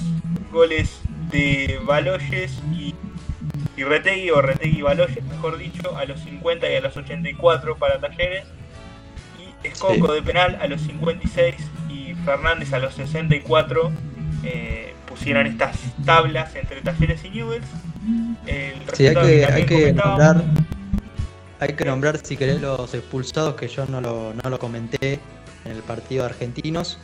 goles 0.51 1.01
de 1.32 1.80
Baloyes 1.86 2.59
y, 2.74 2.93
y 3.78 3.84
Retegui, 3.84 4.30
o 4.32 4.41
Retegui 4.41 4.80
y 4.80 4.82
Baloyes, 4.82 5.24
mejor 5.24 5.57
dicho, 5.57 5.97
a 5.97 6.05
los 6.05 6.20
50 6.22 6.70
y 6.70 6.76
a 6.76 6.82
los 6.82 6.95
84 6.97 7.78
para 7.78 7.99
Talleres, 7.99 8.45
y 9.39 9.68
Escoco 9.68 10.14
de 10.14 10.22
penal 10.22 10.57
a 10.62 10.68
los 10.68 10.82
56 10.82 11.55
y 11.89 12.14
Fernández 12.26 12.74
a 12.74 12.80
los 12.80 12.93
64 12.95 13.91
eh, 14.43 14.93
pusieron 15.07 15.45
estas 15.45 15.78
tablas 16.05 16.55
entre 16.55 16.82
Talleres 16.82 17.24
y 17.24 17.30
Newells. 17.30 17.68
sí, 18.93 19.07
hay 19.07 19.16
que, 19.16 19.45
hay 19.45 19.66
que 19.66 19.93
nombrar, 19.93 20.43
hay 21.59 21.74
que 21.74 21.86
nombrar 21.86 22.18
si 22.24 22.38
querés 22.38 22.62
los 22.62 22.93
expulsados 22.93 23.55
que 23.55 23.68
yo 23.68 23.86
no 23.86 24.01
lo, 24.01 24.34
no 24.34 24.49
lo 24.49 24.59
comenté 24.59 25.20
en 25.66 25.72
el 25.72 25.84
partido 25.84 26.24
de 26.24 26.30
argentinos. 26.32 26.99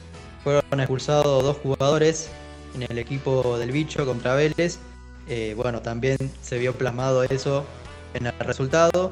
Fueron 0.48 0.80
expulsados 0.80 1.44
dos 1.44 1.58
jugadores 1.58 2.32
en 2.74 2.84
el 2.84 3.00
equipo 3.00 3.60
del 3.60 3.70
bicho 3.74 4.06
contra 4.06 4.34
Vélez. 4.34 4.80
Eh, 5.28 5.54
bueno, 5.58 5.82
también 5.82 6.16
se 6.42 6.58
vio 6.58 6.74
plasmado 6.74 7.24
eso 7.24 7.66
en 8.14 8.28
el 8.28 8.40
resultado. 8.40 9.12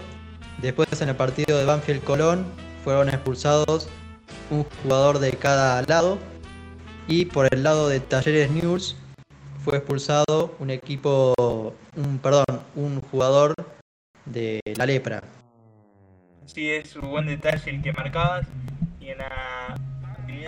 Después 0.61 0.88
en 1.01 1.09
el 1.09 1.15
partido 1.17 1.57
de 1.57 1.65
Banfield 1.65 2.05
Colón 2.05 2.45
fueron 2.86 3.09
expulsados 3.09 3.89
un 4.49 4.63
jugador 4.81 5.19
de 5.19 5.31
cada 5.33 5.81
lado 5.81 6.17
y 7.09 7.25
por 7.25 7.53
el 7.53 7.63
lado 7.63 7.89
de 7.89 7.99
Talleres 7.99 8.49
News 8.49 8.95
fue 9.65 9.75
expulsado 9.75 10.55
un 10.59 10.69
equipo, 10.69 11.33
un 11.97 12.17
perdón, 12.19 12.45
un 12.77 13.01
jugador 13.11 13.53
de 14.23 14.61
la 14.77 14.86
lepra. 14.86 15.21
Sí, 16.45 16.71
es 16.71 16.95
un 16.95 17.09
buen 17.09 17.25
detalle 17.25 17.71
el 17.71 17.81
que 17.81 17.91
marcabas 17.91 18.47
y 19.01 19.09
en 19.09 19.17
la 19.17 19.75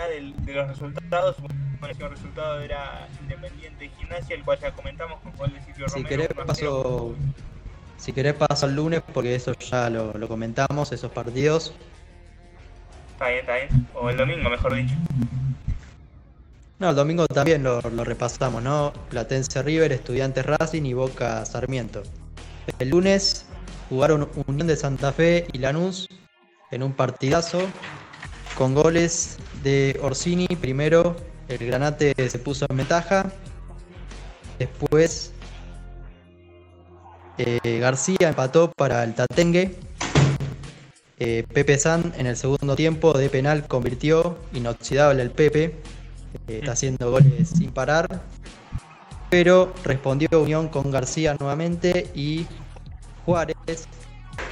actividad 0.04 0.46
de 0.46 0.54
los 0.54 0.68
resultados, 0.70 1.36
el 1.82 2.10
resultado 2.10 2.62
era 2.62 3.08
Independiente 3.22 3.86
y 3.86 3.90
Gimnasia, 3.90 4.36
el 4.36 4.44
cual 4.44 4.60
ya 4.60 4.72
comentamos 4.72 5.20
con 5.22 5.36
gol 5.36 5.54
de 5.54 5.62
Silvio 5.62 5.90
si 5.90 6.04
Romero. 6.04 6.28
Querés 6.28 6.46
paso, 6.46 7.16
si 7.98 8.14
querés 8.14 8.34
paso 8.34 8.66
el 8.66 8.76
lunes 8.76 9.02
porque 9.14 9.36
eso 9.36 9.54
ya 9.54 9.90
lo, 9.90 10.14
lo 10.14 10.28
comentamos, 10.28 10.92
esos 10.92 11.12
partidos. 11.12 11.74
Está 13.14 13.30
bien, 13.30 13.40
está 13.40 13.56
bien. 13.56 13.88
O 13.96 14.10
el 14.10 14.18
domingo, 14.18 14.50
mejor 14.50 14.76
dicho. 14.76 14.96
No, 16.80 16.92
el 16.92 16.96
domingo 16.96 17.26
también 17.26 17.64
lo, 17.64 17.82
repasamos, 17.82 18.62
¿no? 18.62 18.94
Platense 19.10 19.64
River, 19.64 19.92
Estudiantes 19.92 20.46
Racing 20.46 20.84
y 20.84 20.94
Boca 20.94 21.44
Sarmiento. 21.44 22.04
El 22.78 22.90
lunes 22.90 23.48
jugaron 23.90 24.30
Unión 24.46 24.68
de 24.68 24.76
Santa 24.76 25.12
Fe 25.12 25.48
y 25.54 25.58
Lanús 25.58 26.08
en 26.70 26.84
un 26.84 26.94
partidazo 26.94 27.62
con 28.56 28.76
goles 28.76 29.40
de 29.64 30.00
Orsini. 30.02 30.48
Primero, 30.48 31.16
el 31.48 31.60
Granate 31.60 32.14
se 32.30 32.40
puso 32.40 32.66
en 32.70 32.78
ventaja. 32.78 33.32
Después, 34.60 35.34
eh, 37.38 37.80
García 37.80 38.30
empató 38.30 38.72
para 38.72 39.04
el 39.04 39.14
Tatengue. 39.14 39.76
Eh, 41.20 41.46
Pepe 41.52 41.78
San 41.78 42.14
en 42.18 42.28
el 42.28 42.38
segundo 42.38 42.76
tiempo 42.76 43.18
de 43.18 43.30
penal 43.30 43.68
convirtió 43.68 44.38
inoxidable 44.54 45.24
el 45.24 45.32
Pepe 45.32 45.76
está 46.48 46.74
haciendo 46.74 47.12
goles 47.12 47.50
sin 47.50 47.72
parar. 47.72 48.22
Pero 49.30 49.74
respondió 49.84 50.30
Unión 50.42 50.70
con 50.70 50.92
García 50.92 51.36
nuevamente 51.40 52.10
y 52.14 52.46
Juárez 53.26 53.88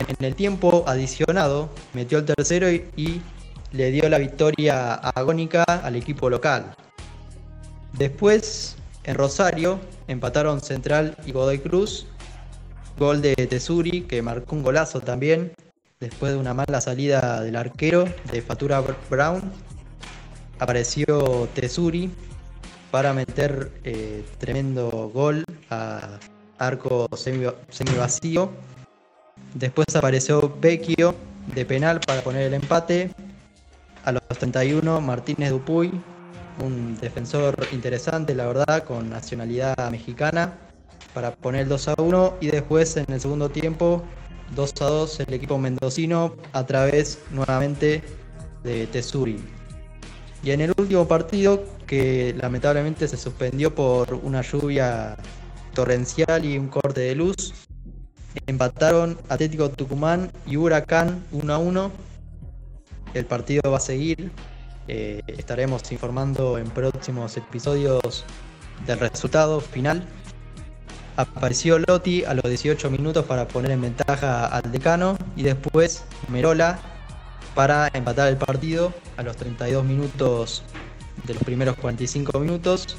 en 0.08 0.26
el 0.26 0.36
tiempo 0.36 0.84
adicionado 0.88 1.70
metió 1.93 2.18
el 2.18 2.26
tercero 2.26 2.70
y, 2.70 3.22
le 3.76 3.91
dio 3.91 4.07
la 4.09 4.17
victoria 4.17 4.93
agónica 4.93 5.63
al 5.63 5.95
equipo 5.95 6.30
local. 6.30 6.76
Después, 7.93 8.78
en 9.03 9.15
Rosario, 9.15 9.80
empataron 10.07 10.61
Central 10.61 11.15
y 11.26 11.32
Godoy 11.32 11.59
Cruz. 11.59 12.07
Gol 12.97 13.21
de 13.21 13.36
Tesuri, 13.36 14.03
que 14.03 14.21
marcó 14.21 14.55
un 14.55 14.63
golazo 14.63 15.01
también, 15.01 15.51
después 15.99 16.32
de 16.32 16.38
una 16.38 16.53
mala 16.53 16.80
salida 16.80 17.41
del 17.41 17.57
arquero 17.57 18.05
de 18.32 18.41
Fatura 18.41 18.82
Brown 19.09 19.41
apareció 20.59 21.47
Tesuri 21.53 22.09
para 22.91 23.13
meter 23.13 23.71
eh, 23.84 24.23
tremendo 24.38 25.11
gol 25.13 25.43
a 25.69 26.19
arco 26.57 27.07
semi, 27.15 27.45
vacío. 27.97 28.49
Después 29.53 29.88
apareció 29.95 30.55
Vecchio 30.61 31.15
de 31.53 31.65
penal 31.65 31.99
para 31.99 32.21
poner 32.21 32.43
el 32.43 32.53
empate. 32.53 33.11
A 34.06 34.12
los 34.12 34.22
31 34.38 35.01
Martínez 35.01 35.49
Dupuy, 35.49 35.91
un 36.64 36.95
defensor 37.01 37.56
interesante, 37.72 38.36
la 38.36 38.45
verdad, 38.45 38.84
con 38.84 39.10
nacionalidad 39.10 39.76
mexicana, 39.89 40.53
para 41.16 41.32
poner 41.32 41.62
el 41.62 41.70
2 41.70 41.88
a 41.88 41.95
1. 41.97 42.36
Y 42.39 42.47
después 42.47 42.97
en 42.97 43.12
el 43.12 43.20
segundo 43.20 43.49
tiempo, 43.49 44.03
2 44.56 44.74
a 44.82 44.86
2 44.86 45.20
el 45.22 45.34
equipo 45.34 45.58
mendocino 45.58 46.36
a 46.53 46.64
través 46.68 47.18
nuevamente 47.32 48.03
de 48.64 48.86
Tesuri. 48.86 49.39
Y 50.43 50.51
en 50.51 50.62
el 50.62 50.74
último 50.78 51.08
partido, 51.08 51.64
que 51.88 52.36
lamentablemente 52.38 53.08
se 53.08 53.18
suspendió 53.18 53.74
por 53.74 54.14
una 54.14 54.43
lluvia 54.43 55.18
torrencial 55.74 56.45
y 56.45 56.60
un 56.60 56.68
corte 56.68 57.01
de 57.01 57.16
luz, 57.16 57.56
empataron 58.45 59.18
Atlético 59.30 59.70
Tucumán 59.72 60.32
y 60.45 60.58
Huracán 60.58 61.24
1 61.32 61.53
a 61.53 61.58
1. 61.58 62.05
El 63.16 63.26
partido 63.26 63.72
va 63.72 63.78
a 63.78 63.80
seguir. 63.80 64.30
Eh, 64.89 65.22
estaremos 65.28 65.89
informando 65.91 66.57
en 66.57 66.70
próximos 66.70 67.38
episodios 67.38 68.26
del 68.86 68.99
resultado 68.99 69.61
final. 69.61 70.05
Apareció 71.16 71.80
Lotti 71.80 72.26
a 72.26 72.34
los 72.34 72.43
18 72.43 72.91
minutos 72.91 73.24
para 73.26 73.47
poner 73.47 73.72
en 73.72 73.82
ventaja 73.82 74.47
al 74.47 74.70
decano 74.70 75.18
y 75.38 75.43
después 75.43 76.03
Merola 76.28 76.78
para 77.55 77.89
empatar 77.93 78.28
el 78.28 78.36
partido 78.36 78.93
a 79.16 79.24
los 79.24 79.38
32 79.38 79.86
minutos 79.86 80.63
de 81.24 81.36
los 81.36 81.43
primeros 81.43 81.78
45 81.78 82.38
minutos. 82.38 82.97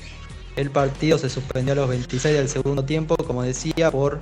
El 0.56 0.70
partido 0.70 1.18
se 1.18 1.28
suspendió 1.28 1.74
a 1.74 1.76
los 1.76 1.90
26 1.90 2.34
del 2.34 2.48
segundo 2.48 2.86
tiempo, 2.86 3.16
como 3.18 3.42
decía, 3.42 3.90
por 3.90 4.18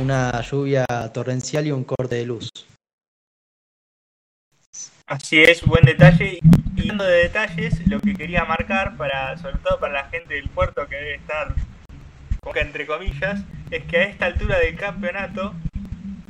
una 0.00 0.40
lluvia 0.42 0.86
torrencial 1.12 1.66
y 1.66 1.72
un 1.72 1.82
corte 1.82 2.14
de 2.14 2.26
luz. 2.26 2.48
Así 5.10 5.42
es, 5.42 5.62
buen 5.62 5.84
detalle. 5.84 6.38
Y 6.76 6.80
hablando 6.82 7.02
de 7.02 7.24
detalles, 7.24 7.84
lo 7.88 7.98
que 7.98 8.14
quería 8.14 8.44
marcar, 8.44 8.96
para, 8.96 9.36
sobre 9.38 9.58
todo 9.58 9.80
para 9.80 9.92
la 9.92 10.04
gente 10.04 10.34
del 10.34 10.48
puerto 10.48 10.86
que 10.86 10.94
debe 10.94 11.14
estar, 11.16 11.52
entre 12.54 12.86
comillas, 12.86 13.40
es 13.72 13.82
que 13.86 13.96
a 13.96 14.02
esta 14.04 14.26
altura 14.26 14.60
del 14.60 14.76
campeonato 14.76 15.52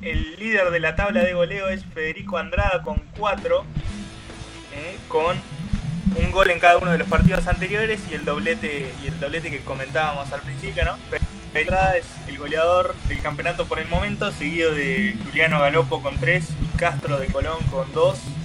el 0.00 0.34
líder 0.38 0.70
de 0.70 0.80
la 0.80 0.96
tabla 0.96 1.22
de 1.22 1.34
goleo 1.34 1.68
es 1.68 1.84
Federico 1.84 2.38
Andrada 2.38 2.80
con 2.80 3.02
4, 3.18 3.64
eh, 4.74 4.96
con 5.08 5.36
un 6.16 6.30
gol 6.30 6.48
en 6.48 6.58
cada 6.58 6.78
uno 6.78 6.90
de 6.90 6.96
los 6.96 7.08
partidos 7.08 7.46
anteriores 7.48 8.00
y 8.10 8.14
el 8.14 8.24
doblete 8.24 8.90
y 9.04 9.08
el 9.08 9.20
doblete 9.20 9.50
que 9.50 9.60
comentábamos 9.60 10.32
al 10.32 10.40
principio, 10.40 10.86
¿no? 10.86 10.96
Andrada 11.54 11.98
es 11.98 12.06
el 12.28 12.38
goleador 12.38 12.94
del 13.08 13.20
campeonato 13.20 13.66
por 13.66 13.78
el 13.78 13.88
momento, 13.88 14.32
seguido 14.32 14.72
de 14.72 15.18
Juliano 15.26 15.60
Galopo 15.60 16.02
con 16.02 16.16
3 16.16 16.48
y 16.62 16.78
Castro 16.78 17.18
de 17.18 17.26
Colón 17.26 17.58
con 17.70 17.92
2. 17.92 18.39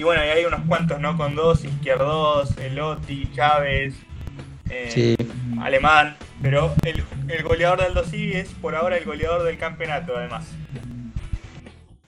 Y 0.00 0.02
bueno, 0.02 0.24
y 0.24 0.28
hay 0.28 0.46
unos 0.46 0.62
cuantos, 0.66 0.98
¿no? 0.98 1.14
Con 1.14 1.34
2, 1.34 1.62
Izquierdos, 1.62 2.56
Elotti, 2.56 3.30
Chávez, 3.34 3.92
eh, 4.70 5.14
Alemán. 5.60 6.16
Pero 6.40 6.72
el, 6.86 7.04
el 7.28 7.42
goleador 7.42 7.80
del 7.80 7.88
Aldo 7.88 8.04
es 8.10 8.48
por 8.62 8.74
ahora 8.74 8.96
el 8.96 9.04
goleador 9.04 9.42
del 9.42 9.58
campeonato, 9.58 10.16
además. 10.16 10.46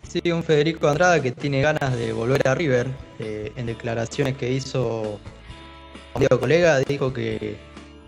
Sí, 0.09 0.23
un 0.31 0.43
Federico 0.43 0.89
Andrada 0.89 1.21
que 1.21 1.33
tiene 1.33 1.61
ganas 1.61 1.95
de 1.95 2.15
volver 2.15 2.49
a 2.49 2.55
River. 2.55 2.87
Eh, 3.19 3.53
en 3.57 3.67
declaraciones 3.67 4.39
que 4.39 4.51
hizo 4.51 5.21
un 6.15 6.39
colega, 6.39 6.79
dijo 6.79 7.13
que 7.13 7.59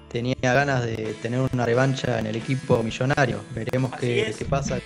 tenía 0.08 0.34
ganas 0.40 0.82
de 0.86 1.14
tener 1.20 1.40
una 1.52 1.66
revancha 1.66 2.18
en 2.18 2.24
el 2.24 2.36
equipo 2.36 2.82
millonario. 2.82 3.42
Veremos 3.54 3.90
qué, 4.00 4.34
pasa. 4.48 4.78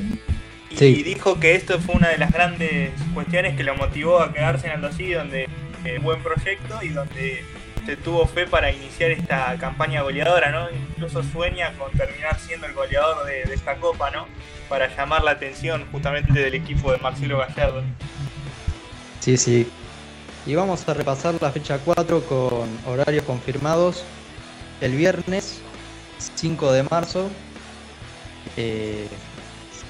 Y, 0.80 1.02
dijo 1.02 1.40
que 1.40 1.54
esto 1.54 1.80
fue 1.80 1.96
una 1.96 2.08
de 2.08 2.18
las 2.18 2.32
grandes 2.32 2.90
cuestiones 3.14 3.56
que 3.56 3.64
lo 3.64 3.74
motivó 3.76 4.20
a 4.20 4.32
quedarse 4.32 4.66
en 4.66 4.72
Aldo 4.74 4.88
donde 4.88 5.48
eh, 5.84 5.98
buen 6.00 6.22
proyecto 6.22 6.82
y 6.82 6.88
donde 6.88 7.44
se 7.86 7.96
tuvo 7.96 8.26
fe 8.26 8.46
para 8.46 8.70
iniciar 8.70 9.10
esta 9.10 9.56
campaña 9.58 10.02
goleadora, 10.02 10.50
¿no? 10.50 10.68
Incluso 10.70 11.22
sueña 11.22 11.72
con 11.78 11.90
terminar 11.92 12.38
siendo 12.38 12.66
el 12.66 12.74
goleador 12.74 13.26
de, 13.26 13.44
de 13.44 13.54
esta 13.54 13.76
copa, 13.76 14.10
¿no? 14.10 14.26
para 14.68 14.94
llamar 14.94 15.24
la 15.24 15.32
atención 15.32 15.84
justamente 15.90 16.32
del 16.38 16.54
equipo 16.54 16.92
de 16.92 16.98
Marcelo 16.98 17.38
Gallardo. 17.38 17.82
Sí, 19.20 19.36
sí. 19.36 19.66
Y 20.46 20.54
vamos 20.54 20.88
a 20.88 20.94
repasar 20.94 21.34
la 21.40 21.50
fecha 21.50 21.78
4 21.78 22.22
con 22.22 22.68
horarios 22.86 23.24
confirmados. 23.24 24.04
El 24.80 24.92
viernes 24.92 25.60
5 26.36 26.72
de 26.72 26.82
marzo 26.84 27.28
eh, 28.56 29.08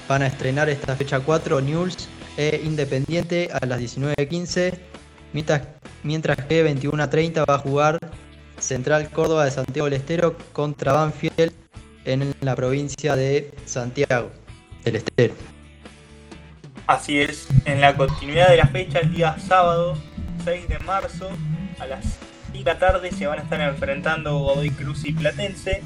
van 0.09 0.23
a 0.23 0.27
estrenar 0.27 0.67
esta 0.69 0.95
fecha 0.95 1.19
4 1.19 1.61
News 1.61 2.09
e 2.35 2.61
Independiente 2.65 3.47
a 3.53 3.63
las 3.67 3.79
19.15, 3.79 4.73
mientras, 5.33 5.61
mientras 6.01 6.37
que 6.45 6.65
21.30 6.65 7.47
va 7.47 7.55
a 7.55 7.59
jugar 7.59 7.99
Central 8.57 9.07
Córdoba 9.11 9.45
de 9.45 9.51
Santiago 9.51 9.85
del 9.85 9.93
Estero 9.93 10.35
contra 10.51 10.93
Banfield 10.93 11.53
en 12.05 12.33
la 12.41 12.55
provincia 12.55 13.15
de 13.15 13.53
Santiago 13.65 14.31
del 14.83 14.95
Estero. 14.95 15.35
Así 16.87 17.19
es, 17.19 17.47
en 17.65 17.79
la 17.79 17.95
continuidad 17.95 18.49
de 18.49 18.57
la 18.57 18.65
fecha, 18.65 18.99
el 18.99 19.13
día 19.13 19.37
sábado 19.37 19.95
6 20.43 20.69
de 20.69 20.79
marzo, 20.79 21.29
a 21.77 21.85
las 21.85 22.03
5 22.51 22.57
de 22.57 22.63
la 22.63 22.79
tarde, 22.79 23.11
se 23.11 23.27
van 23.27 23.37
a 23.37 23.43
estar 23.43 23.61
enfrentando 23.61 24.39
Godoy 24.39 24.71
Cruz 24.71 25.05
y 25.05 25.13
Platense, 25.13 25.83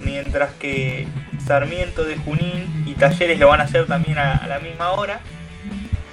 mientras 0.00 0.52
que 0.54 1.06
Sarmiento 1.44 2.04
de 2.04 2.16
Junín 2.16 2.84
y 2.86 2.94
Talleres 2.94 3.38
lo 3.38 3.48
van 3.48 3.60
a 3.60 3.64
hacer 3.64 3.86
también 3.86 4.18
a, 4.18 4.46
la 4.46 4.58
misma 4.60 4.90
hora. 4.92 5.20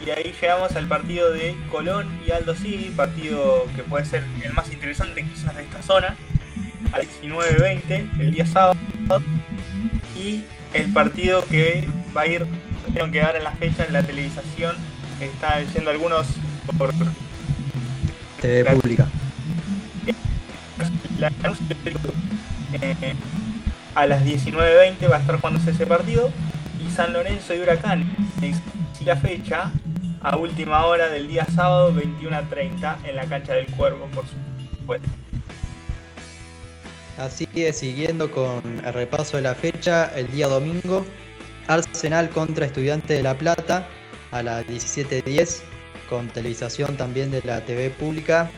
Y 0.06 0.10
ahí 0.12 0.34
llegamos 0.40 0.76
al 0.76 0.88
partido 0.88 1.32
de 1.32 1.56
Colón 1.72 2.08
y 2.26 2.32
Aldo 2.32 2.56
City, 2.56 2.92
partido 2.96 3.66
que 3.76 3.84
puede 3.84 4.06
ser 4.06 4.24
el 4.44 4.54
más 4.54 4.72
interesante 4.72 5.24
quizás 5.24 5.56
de 5.56 5.64
esta 5.64 5.82
zona, 5.82 6.16
a 6.94 7.00
las 7.00 7.08
19.20 7.22 8.20
el 8.20 8.32
día 8.32 8.46
sábado. 8.46 8.78
Y 10.16 10.44
el 10.74 10.94
partido 10.94 11.44
que 11.46 11.88
va 12.16 12.22
a 12.22 12.28
ir, 12.28 12.46
tuvieron 12.86 13.12
que 13.12 13.20
dar 13.20 13.36
en 13.36 13.44
la 13.44 13.52
fecha 13.52 13.86
en 13.86 13.94
la 13.94 14.04
televisación, 14.04 14.76
está 15.20 15.58
diciendo 15.58 15.90
algunos 15.90 16.28
por 16.78 16.94
TV 18.42 18.72
pública. 18.72 19.08
Eh, 22.82 23.16
a 23.96 24.06
las 24.06 24.24
19.20 24.24 25.10
va 25.10 25.18
a 25.18 25.20
estar 25.20 25.38
jugándose 25.38 25.72
ese 25.72 25.88
partido 25.88 26.30
y 26.86 26.92
San 26.92 27.14
Lorenzo 27.14 27.56
y 27.56 27.60
Huracán 27.62 28.16
y 29.00 29.04
la 29.06 29.16
fecha 29.16 29.72
a 30.22 30.36
última 30.38 30.86
hora 30.86 31.08
del 31.10 31.28
día 31.28 31.46
sábado 31.46 31.94
21.30 31.94 32.98
en 33.06 33.16
la 33.16 33.26
cancha 33.26 33.54
del 33.54 33.68
Cuervo 33.68 34.06
por 34.08 34.26
supuesto. 34.28 35.08
Así 37.18 37.46
que 37.46 37.72
siguiendo 37.72 38.30
con 38.30 38.62
el 38.86 38.94
repaso 38.94 39.38
de 39.38 39.44
la 39.44 39.56
fecha, 39.56 40.12
el 40.16 40.30
día 40.32 40.48
domingo, 40.48 41.06
Arsenal 41.68 42.30
contra 42.30 42.66
Estudiante 42.66 43.14
de 43.14 43.24
La 43.24 43.38
Plata 43.38 43.88
a 44.32 44.44
las 44.44 44.66
17.10 44.66 45.62
con 46.10 46.28
televisación 46.28 46.98
también 46.98 47.32
de 47.32 47.42
la 47.44 47.62
TV 47.62 47.90
pública, 47.90 48.52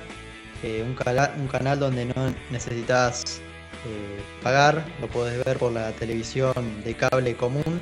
eh, 0.64 0.84
un, 0.84 0.98
un, 1.40 1.48
canal 1.48 1.80
donde 1.80 2.06
no 2.06 2.34
necesitas 2.50 3.42
eh, 3.86 4.22
pagar, 4.44 4.86
lo 5.02 5.08
podés 5.08 5.44
ver 5.44 5.58
por 5.58 5.72
la 5.72 5.92
televisión 5.92 6.54
de 6.84 6.96
cable 6.96 7.36
común. 7.36 7.80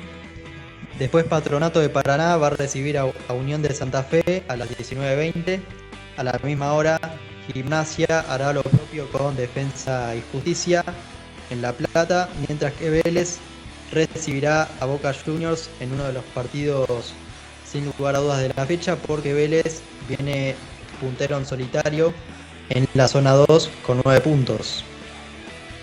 Después 0.98 1.24
Patronato 1.24 1.80
de 1.80 1.88
Paraná 1.88 2.36
va 2.36 2.48
a 2.48 2.50
recibir 2.50 2.98
a, 2.98 3.06
Unión 3.34 3.62
de 3.62 3.74
Santa 3.74 4.02
Fe 4.02 4.44
a 4.48 4.56
las 4.56 4.68
19.20. 4.70 5.60
A 6.16 6.22
la 6.24 6.40
misma 6.42 6.72
hora 6.72 6.98
Gimnasia 7.52 8.20
hará 8.28 8.52
lo 8.52 8.62
propio 8.62 9.08
con 9.10 9.36
Defensa 9.36 10.14
y 10.16 10.22
Justicia 10.32 10.84
en 11.50 11.62
La 11.62 11.72
Plata, 11.72 12.28
mientras 12.46 12.72
que 12.72 12.90
Vélez 12.90 13.38
recibirá 13.92 14.68
a 14.80 14.86
Boca 14.86 15.14
Juniors 15.14 15.70
en 15.80 15.92
uno 15.92 16.04
de 16.04 16.12
los 16.14 16.24
partidos 16.24 17.12
sin 17.70 17.86
lugar 17.86 18.16
a 18.16 18.20
dudas 18.20 18.40
de 18.40 18.52
la 18.56 18.66
fecha 18.66 18.96
porque 18.96 19.32
Vélez 19.32 19.82
viene 20.08 20.54
puntero 21.00 21.36
en 21.36 21.46
solitario 21.46 22.12
en 22.70 22.86
la 22.94 23.06
zona 23.06 23.32
2 23.32 23.70
con 23.86 24.00
9 24.04 24.20
puntos. 24.22 24.84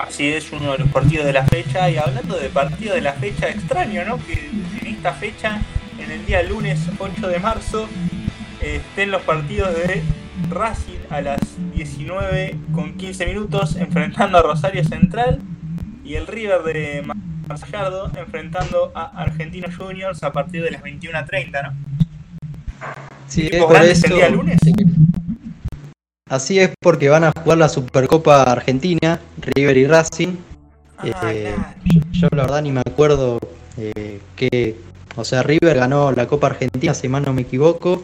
Así 0.08 0.28
es 0.28 0.51
uno 0.51 0.74
de 0.74 0.80
los 0.80 0.89
partidos 0.89 1.26
de 1.26 1.34
la 1.34 1.45
fecha 1.45 1.89
y 1.89 1.95
hablando 1.97 2.38
de 2.38 2.49
partido 2.49 2.93
de 2.93 3.01
la 3.01 3.14
fecha 3.14 3.47
extraño, 3.47 4.04
¿no? 4.04 4.18
Que 4.18 4.49
en 4.82 4.88
esta 4.88 5.14
fecha, 5.14 5.62
en 5.97 6.12
el 6.12 6.26
día 6.26 6.43
lunes 6.43 6.80
8 6.99 7.28
de 7.28 7.39
marzo, 7.39 7.88
estén 8.62 9.12
los 9.12 9.22
partidos 9.22 9.74
de 9.74 10.01
Racing 10.49 10.99
a 11.10 11.22
las 11.22 11.39
19 11.74 12.58
con 12.74 12.95
15 12.95 13.26
minutos 13.28 13.78
enfrentando 13.78 14.38
a 14.38 14.41
Rosario 14.41 14.84
Central 14.84 15.39
y 16.04 16.16
el 16.16 16.28
River 16.28 16.64
de 16.64 17.04
Marsallardo 17.47 18.12
enfrentando 18.18 18.91
a 18.93 19.06
Argentinos 19.22 19.76
Juniors 19.78 20.22
a 20.24 20.34
partir 20.34 20.64
de 20.64 20.72
las 20.72 20.84
21.30, 20.84 21.64
¿no? 21.64 21.74
Sí, 23.28 23.47
es 23.49 23.64
por. 23.64 23.78
El 23.78 23.93
día 23.95 24.30
lunes? 24.30 24.60
Así 26.30 26.57
es 26.59 26.71
porque 26.80 27.09
van 27.09 27.26
a 27.26 27.32
jugar 27.32 27.57
la 27.57 27.69
Supercopa 27.69 28.43
Argentina, 28.43 29.19
River 29.39 29.78
y 29.78 29.88
Racing. 29.88 30.38
Ah, 30.97 31.32
eh, 31.32 31.55
yo, 32.11 32.30
la 32.32 32.43
verdad 32.43 32.61
ni 32.61 32.71
me 32.71 32.80
acuerdo 32.80 33.39
eh, 33.78 34.21
que, 34.38 34.78
o 35.17 35.26
sea, 35.26 35.43
River 35.43 35.78
ganó 35.78 36.11
la 36.13 36.26
Copa 36.28 36.47
Argentina, 36.47 36.93
si 36.93 37.09
mal 37.09 37.24
no 37.24 37.34
me 37.34 37.41
equivoco, 37.41 38.03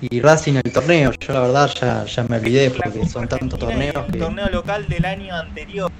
y 0.00 0.20
Racing 0.20 0.54
el 0.64 0.72
torneo. 0.72 1.12
Yo 1.18 1.32
la 1.32 1.40
verdad 1.40 1.70
ya, 1.80 2.04
ya 2.04 2.22
me 2.24 2.36
olvidé 2.36 2.70
porque 2.70 3.06
son 3.06 3.26
tantos 3.26 3.58
torneos. 3.58 4.04
El 4.12 4.18
torneo 4.20 4.48
local 4.48 4.88
del 4.88 5.04
año 5.04 5.34
anterior. 5.34 5.90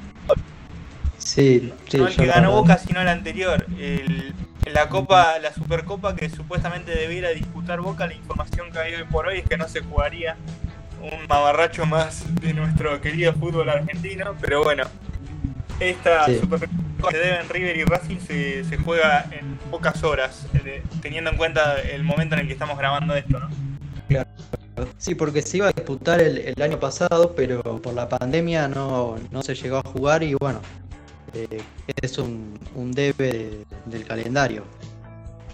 Sí, 1.18 1.72
sí. 1.88 1.98
No 1.98 2.06
el 2.06 2.16
que 2.16 2.26
ganó 2.26 2.52
Boca, 2.52 2.78
sino 2.78 3.00
el 3.00 3.08
anterior. 3.08 3.66
El, 3.80 4.32
la 4.72 4.88
Copa, 4.88 5.40
la 5.40 5.52
Supercopa 5.52 6.14
que 6.14 6.30
supuestamente 6.30 6.94
debiera 6.94 7.30
disputar 7.30 7.80
Boca, 7.80 8.06
la 8.06 8.14
información 8.14 8.70
que 8.70 8.78
hay 8.78 8.94
hoy 8.94 9.04
por 9.10 9.26
hoy 9.26 9.38
es 9.38 9.48
que 9.48 9.56
no 9.56 9.68
se 9.68 9.80
jugaría 9.80 10.36
un 11.02 11.26
mamarracho 11.28 11.84
más 11.84 12.24
de 12.40 12.54
nuestro 12.54 13.00
querido 13.00 13.32
fútbol 13.32 13.68
argentino, 13.68 14.34
pero 14.40 14.62
bueno, 14.62 14.84
esta 15.80 16.26
Supercopa 16.26 17.10
que 17.10 17.18
deben 17.18 17.48
River 17.48 17.76
y 17.76 17.84
Racing 17.84 18.18
se, 18.18 18.64
se, 18.64 18.76
juega 18.76 19.26
en 19.32 19.56
pocas 19.70 20.02
horas, 20.04 20.46
eh, 20.64 20.82
teniendo 21.00 21.30
en 21.30 21.36
cuenta 21.36 21.80
el 21.80 22.04
momento 22.04 22.36
en 22.36 22.42
el 22.42 22.46
que 22.46 22.52
estamos 22.52 22.78
grabando 22.78 23.14
esto, 23.16 23.40
¿no? 23.40 23.48
Claro. 24.08 24.30
Sí, 24.96 25.14
porque 25.14 25.42
se 25.42 25.58
iba 25.58 25.68
a 25.68 25.72
disputar 25.72 26.20
el, 26.20 26.60
año 26.62 26.78
pasado, 26.78 27.34
pero 27.34 27.62
por 27.82 27.94
la 27.94 28.08
pandemia 28.08 28.68
no, 28.68 29.16
no, 29.30 29.42
se 29.42 29.54
llegó 29.54 29.78
a 29.78 29.82
jugar 29.82 30.22
y 30.22 30.34
bueno, 30.34 30.60
eh, 31.34 31.62
es 32.00 32.18
un, 32.18 32.58
un 32.74 32.92
debe 32.92 33.64
del 33.86 34.04
calendario. 34.06 34.64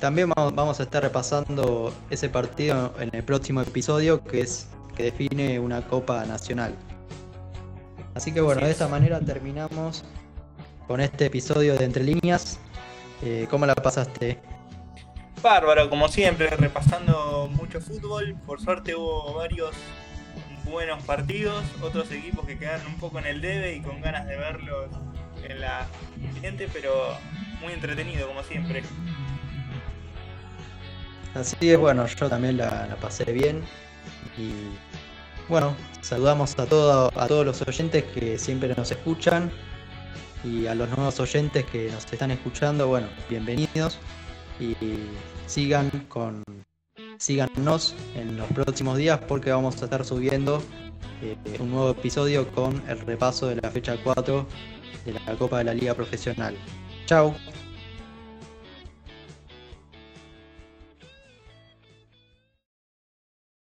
También 0.01 0.31
vamos 0.31 0.79
a 0.79 0.85
estar 0.85 1.03
repasando 1.03 1.93
ese 2.11 2.29
partido 2.29 2.95
en 3.01 3.11
el 3.13 3.25
próximo 3.25 3.61
episodio, 3.63 4.23
que 4.23 4.43
es 4.43 4.69
que 4.99 5.05
define 5.05 5.61
una 5.61 5.81
Copa 5.81 6.27
Nacional. 6.27 6.75
Así 8.15 8.33
que 8.33 8.41
bueno, 8.41 8.63
de 8.63 8.73
esta 8.73 8.89
manera 8.89 9.21
terminamos 9.21 10.05
con 10.89 11.01
este 11.01 11.27
episodio 11.27 11.77
de 11.77 11.85
Entre 11.85 12.03
Líneas. 12.03 12.59
Eh, 13.23 13.47
¿Cómo 13.49 13.65
la 13.65 13.77
pasaste? 13.77 14.41
Bárbaro, 15.41 15.89
como 15.89 16.09
siempre, 16.09 16.49
repasando 16.51 17.49
mucho 17.53 17.81
fútbol. 17.81 18.35
Por 18.45 18.61
suerte 18.61 18.97
hubo 18.97 19.35
varios 19.35 19.71
buenos 20.65 21.01
partidos, 21.05 21.65
otros 21.81 22.11
equipos 22.11 22.45
que 22.45 22.59
quedaron 22.59 22.89
un 22.89 22.99
poco 22.99 23.21
en 23.21 23.27
el 23.27 23.41
debe 23.41 23.77
y 23.77 23.81
con 23.81 24.01
ganas 24.01 24.27
de 24.27 24.37
verlos 24.37 24.89
en 25.45 25.61
la 25.61 25.87
siguiente, 26.35 26.69
pero 26.73 27.17
muy 27.61 27.73
entretenido 27.73 28.27
como 28.27 28.43
siempre. 28.43 28.83
Así 31.35 31.71
es, 31.71 31.79
bueno, 31.79 32.05
yo 32.07 32.29
también 32.29 32.57
la 32.57 32.97
pasé 33.01 33.33
bien 33.33 33.63
y 34.37 34.53
bueno, 35.49 35.75
saludamos 36.03 36.59
a, 36.59 36.67
todo, 36.67 37.11
a 37.15 37.27
todos 37.27 37.47
los 37.47 37.63
oyentes 37.63 38.05
que 38.05 38.39
siempre 38.39 38.75
nos 38.77 38.91
escuchan 38.91 39.51
y 40.45 40.67
a 40.67 40.75
los 40.75 40.89
nuevos 40.91 41.19
oyentes 41.21 41.65
que 41.67 41.91
nos 41.91 42.05
están 42.13 42.31
escuchando, 42.31 42.87
bueno, 42.89 43.09
bienvenidos 43.29 43.99
y 44.61 44.75
sigan 45.47 45.91
con 46.09 46.43
síganos 47.19 47.95
en 48.15 48.37
los 48.37 48.47
próximos 48.49 48.97
días 48.97 49.19
porque 49.27 49.51
vamos 49.51 49.81
a 49.83 49.87
estar 49.87 50.05
subiendo 50.05 50.63
eh, 51.23 51.37
un 51.59 51.71
nuevo 51.71 51.91
episodio 51.91 52.47
con 52.53 52.83
el 52.89 53.01
repaso 53.01 53.49
de 53.49 53.57
la 53.57 53.71
fecha 53.71 53.97
4 54.03 54.47
de 55.05 55.13
la 55.13 55.37
Copa 55.37 55.59
de 55.59 55.65
la 55.65 55.75
Liga 55.75 55.95
Profesional. 55.95 56.57
Chao. 57.07 57.35